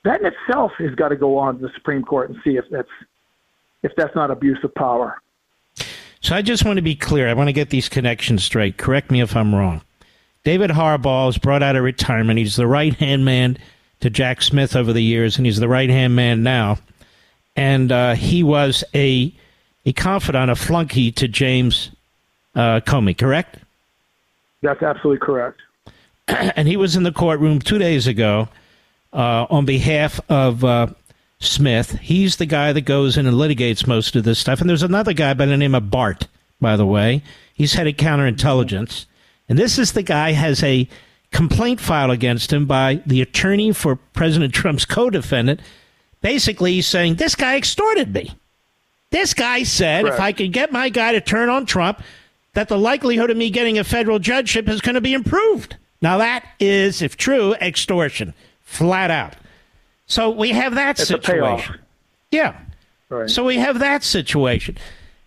[0.03, 2.65] That in itself has got to go on to the Supreme Court and see if
[2.71, 2.89] that's
[3.83, 5.21] if that's not abuse of power.
[6.23, 7.27] So I just want to be clear.
[7.27, 8.77] I want to get these connections straight.
[8.77, 9.81] Correct me if I'm wrong.
[10.45, 12.39] David Harbach is brought out of retirement.
[12.39, 13.57] He's the right hand man
[13.99, 16.77] to Jack Smith over the years, and he's the right hand man now.
[17.57, 19.33] And uh, he was a
[19.85, 21.91] a confidant, a flunky to James
[22.55, 23.17] uh, Comey.
[23.17, 23.57] Correct?
[24.61, 25.59] That's absolutely correct.
[26.27, 28.47] and he was in the courtroom two days ago
[29.11, 30.87] uh, on behalf of uh,
[31.45, 31.99] Smith.
[31.99, 34.61] He's the guy that goes in and litigates most of this stuff.
[34.61, 36.27] And there's another guy by the name of Bratt,
[36.59, 37.21] by the way.
[37.53, 39.05] He's head of counterintelligence.
[39.47, 40.87] And this is the guy has a
[41.31, 45.61] complaint filed against him by the attorney for President Trump's co-defendant.
[46.21, 48.31] Basically, saying this guy extorted me.
[49.11, 50.13] This guy said right.
[50.13, 52.01] if I could get my guy to turn on Trump,
[52.53, 55.75] that the likelihood of me getting a federal judgeship is going to be improved.
[56.01, 59.35] Now that is, if true, extortion, flat out.
[60.05, 61.79] So we have that it's situation.
[62.31, 62.55] Yeah.
[63.09, 63.29] Right.
[63.29, 64.77] So we have that situation.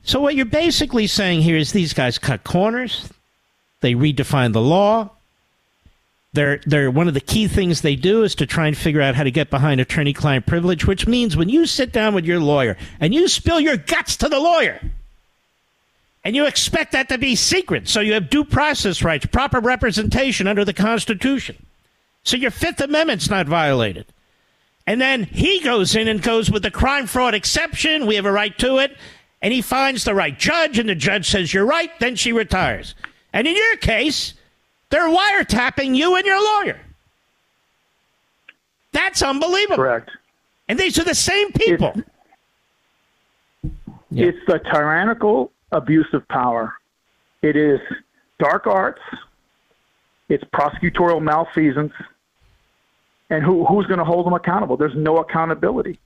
[0.02, 3.08] So what you're basically saying here is these guys cut corners.
[3.80, 5.10] They redefine the law.
[6.32, 9.14] They're, they're one of the key things they do is to try and figure out
[9.14, 12.76] how to get behind attorney-client privilege, which means when you sit down with your lawyer
[13.00, 14.80] and you spill your guts to the lawyer,
[16.26, 17.86] And you expect that to be secret.
[17.88, 21.54] So you have due process rights, proper representation under the Constitution.
[22.24, 24.06] So your Fifth Amendment's not violated.
[24.86, 28.06] And then he goes in and goes with the crime fraud exception.
[28.06, 28.96] We have a right to it.
[29.42, 31.90] And he finds the right judge, and the judge says, You're right.
[32.00, 32.94] Then she retires.
[33.32, 34.34] And in your case,
[34.90, 36.80] they're wiretapping you and your lawyer.
[38.92, 39.76] That's unbelievable.
[39.76, 40.10] Correct.
[40.68, 41.92] And these are the same people.
[43.62, 43.76] It's,
[44.10, 46.74] it's the tyrannical abuse of power.
[47.42, 47.80] It is
[48.38, 49.02] dark arts.
[50.28, 51.92] It's prosecutorial malfeasance.
[53.30, 54.76] And who, who's going to hold them accountable?
[54.76, 55.98] There's no accountability.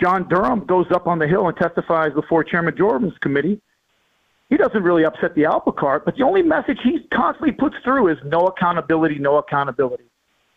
[0.00, 3.60] John Durham goes up on the Hill and testifies before Chairman Jordan's committee.
[4.50, 8.08] He doesn't really upset the apple cart, but the only message he constantly puts through
[8.08, 10.04] is no accountability, no accountability.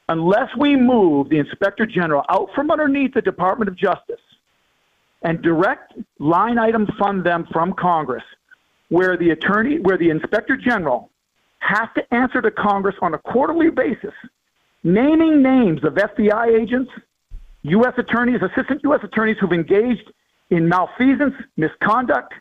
[0.09, 4.21] Unless we move the Inspector General out from underneath the Department of Justice
[5.21, 8.23] and direct line item fund them from Congress,
[8.89, 11.09] where the attorney, where the Inspector General
[11.59, 14.13] has to answer to Congress on a quarterly basis,
[14.87, 16.89] naming names of FBI agents,
[17.63, 17.93] U.S.
[17.97, 19.01] attorneys, assistant U.S.
[19.03, 20.11] attorneys who've engaged
[20.49, 22.33] in malfeasance, misconduct,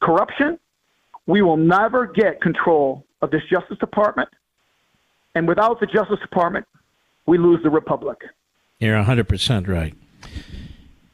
[0.00, 0.58] corruption,
[1.26, 4.28] we will never get control of this Justice Department.
[5.36, 6.66] And without the Justice Department,
[7.26, 8.18] we lose the Republic.
[8.80, 9.94] You're 100% right.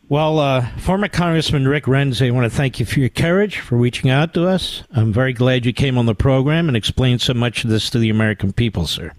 [0.09, 3.77] Well, uh, former Congressman Rick Renzi, I want to thank you for your courage, for
[3.77, 4.85] reaching out to us.
[4.91, 7.99] I'm very glad you came on the program and explained so much of this to
[7.99, 9.13] the American people, sir.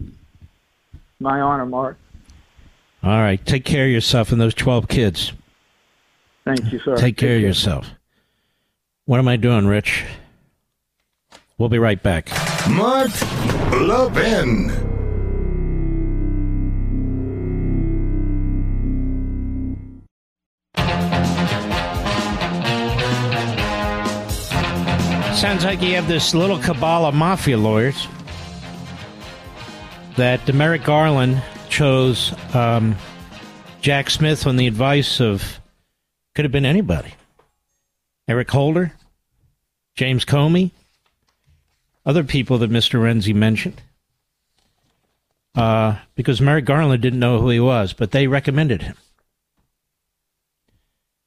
[1.19, 1.97] My honor, Mark.
[3.03, 3.43] All right.
[3.45, 5.33] Take care of yourself and those 12 kids.
[6.45, 6.95] Thank you, sir.
[6.95, 7.89] Take care of yourself.
[9.05, 10.05] What am I doing, Rich?
[11.57, 12.29] We'll be right back.
[12.69, 13.09] Mark
[13.71, 14.69] Levin.
[25.35, 28.07] Sounds like you have this little cabal of mafia lawyers
[30.19, 32.97] that Merrick Garland chose um,
[33.79, 35.61] Jack Smith on the advice of
[36.35, 37.13] could have been anybody.
[38.27, 38.93] Eric Holder,
[39.95, 40.71] James Comey,
[42.05, 42.99] other people that Mr.
[42.99, 43.81] Renzi mentioned.
[45.55, 48.95] Uh, because Merrick Garland didn't know who he was, but they recommended him.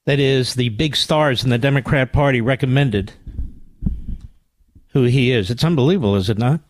[0.05, 3.13] That is, the big stars in the Democrat Party recommended
[4.89, 5.49] who he is.
[5.49, 6.61] It's unbelievable, is it not?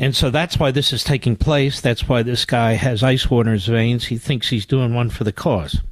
[0.00, 1.82] And so that's why this is taking place.
[1.82, 4.06] That's why this guy has ice water in his veins.
[4.06, 5.82] He thinks he's doing one for the cause.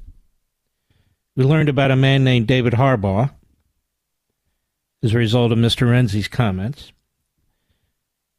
[1.37, 3.35] We learned about a man named David Harbach
[5.03, 5.91] as a result of Mr.
[5.91, 6.91] Renzi's comments,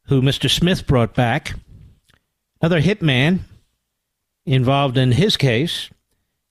[0.05, 0.49] who Mr.
[0.49, 1.53] Smith brought back.
[2.59, 3.41] Another hitman
[4.47, 5.91] involved in his case,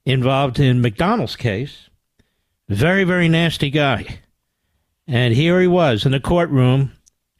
[0.07, 1.90] involved in McDonnell's case.
[2.69, 4.20] Very, very nasty guy.
[5.09, 6.93] And here he was in the courtroom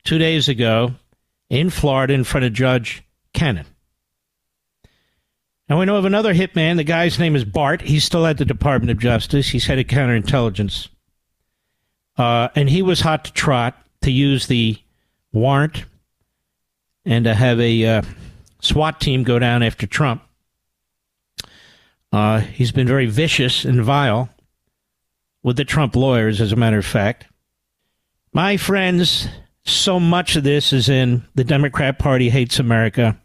[0.03, 0.95] two days ago
[1.51, 3.03] in Florida in front of Judge
[3.33, 3.67] Cannon.
[5.69, 6.77] Now we know of another hitman.
[6.77, 7.83] The guy's name is Bratt.
[7.83, 9.51] He's still at the Department of Justice.
[9.51, 10.89] He's head of counterintelligence.
[12.17, 14.79] Uh, and he was hot to trot to use the
[15.33, 15.85] warrant
[17.05, 18.03] and to have a uh,
[18.61, 20.23] SWAT team go down after Trump.
[22.11, 24.31] Uh, he's been very vicious and vile
[25.43, 27.27] with the Trump lawyers, as a matter of fact.
[28.33, 29.29] My friends,
[29.69, 33.19] so much of this is in the Democrat Party hates America.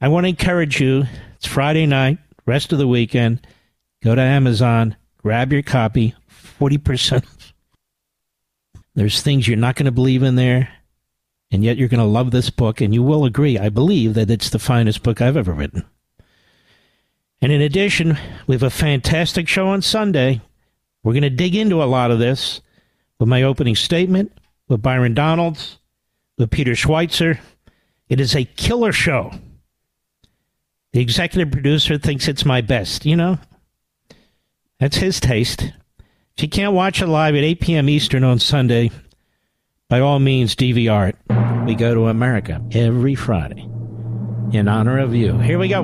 [0.00, 1.04] I want to encourage you.
[1.36, 3.46] It's Friday night, rest of the weekend.
[4.02, 6.14] Go to Amazon, grab your copy,
[6.60, 7.24] 40%.
[8.94, 10.68] There's things you're not going to believe in there,
[11.50, 14.30] and yet you're going to love this book, and you will agree, I believe, that
[14.30, 15.84] it's the finest book I've ever written.
[17.40, 20.40] And in addition, we have a fantastic show on Sunday.
[21.02, 22.60] We're going to dig into a lot of this
[23.18, 24.32] with my opening statement,
[24.68, 25.78] with Byron Donalds,
[26.36, 27.38] with Peter Schweizer.
[28.08, 29.32] It is a killer show.
[30.92, 33.38] The executive producer thinks it's my best, you know?
[34.80, 35.72] That's his taste.
[36.36, 37.88] If you can't watch it live at 8 p.m.
[37.88, 38.90] Eastern on Sunday,
[39.88, 41.16] by all means, DVR it.
[41.66, 43.68] We go to America every Friday
[44.52, 45.38] in honor of you.
[45.38, 45.82] Here we go.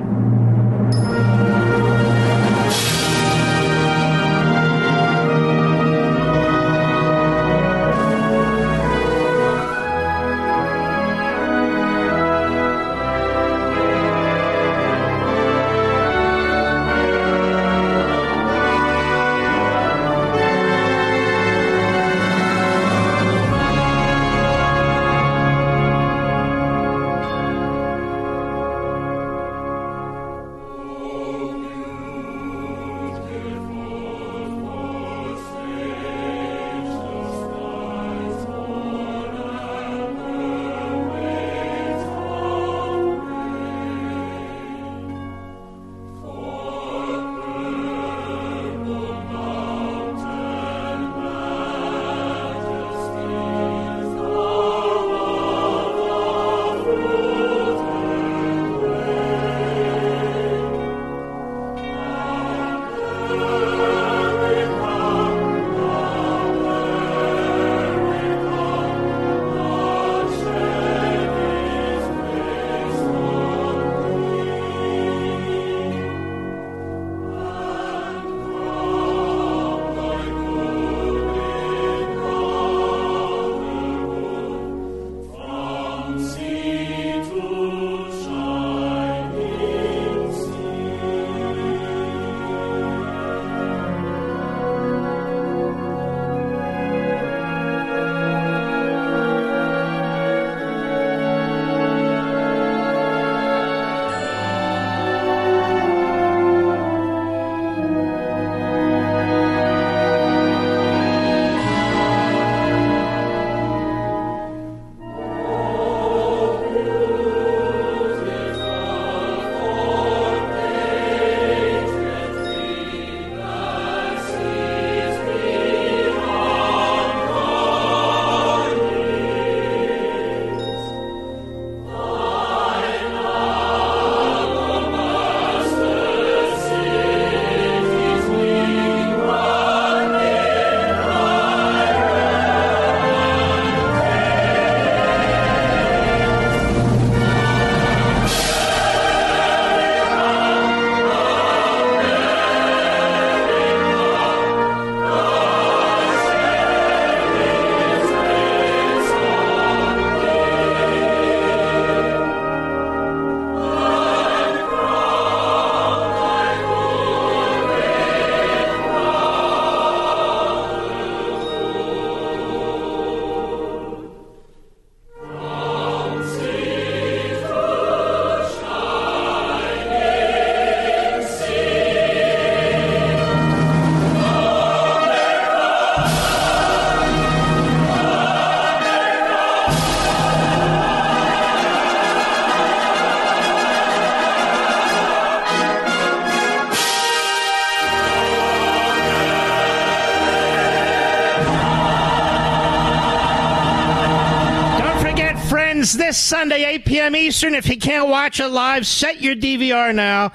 [205.97, 207.17] This Sunday, 8 p.m.
[207.17, 207.55] Eastern.
[207.55, 210.33] If you can't watch it live, set your DVR now.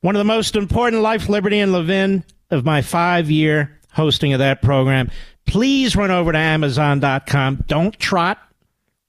[0.00, 4.38] One of the most important life, liberty, and Levin of my five year hosting of
[4.38, 5.10] that program.
[5.46, 7.64] Please run over to Amazon.com.
[7.66, 8.38] Don't trot,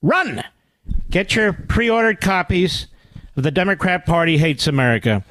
[0.02, 0.44] run.
[1.10, 2.88] Get your pre ordered copies
[3.36, 5.24] of The Democrat Party Hates America.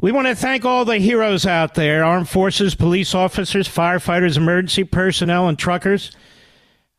[0.00, 4.84] We want to thank all the heroes out there armed forces, police officers, firefighters, emergency
[4.84, 6.16] personnel, and truckers.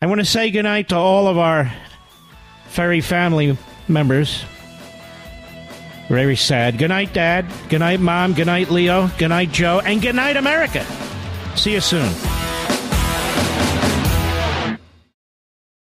[0.02, 1.72] I want to say goodnight to all of our
[2.72, 3.57] furry family
[3.88, 4.45] members.
[6.07, 6.77] Very sad.
[6.77, 7.45] Good night, Dad.
[7.69, 8.34] Good night, Mom.
[8.34, 9.10] Good night, Leo.
[9.18, 9.81] Good night, Joe.
[9.84, 10.85] And good night, America.
[11.56, 12.40] See you soon.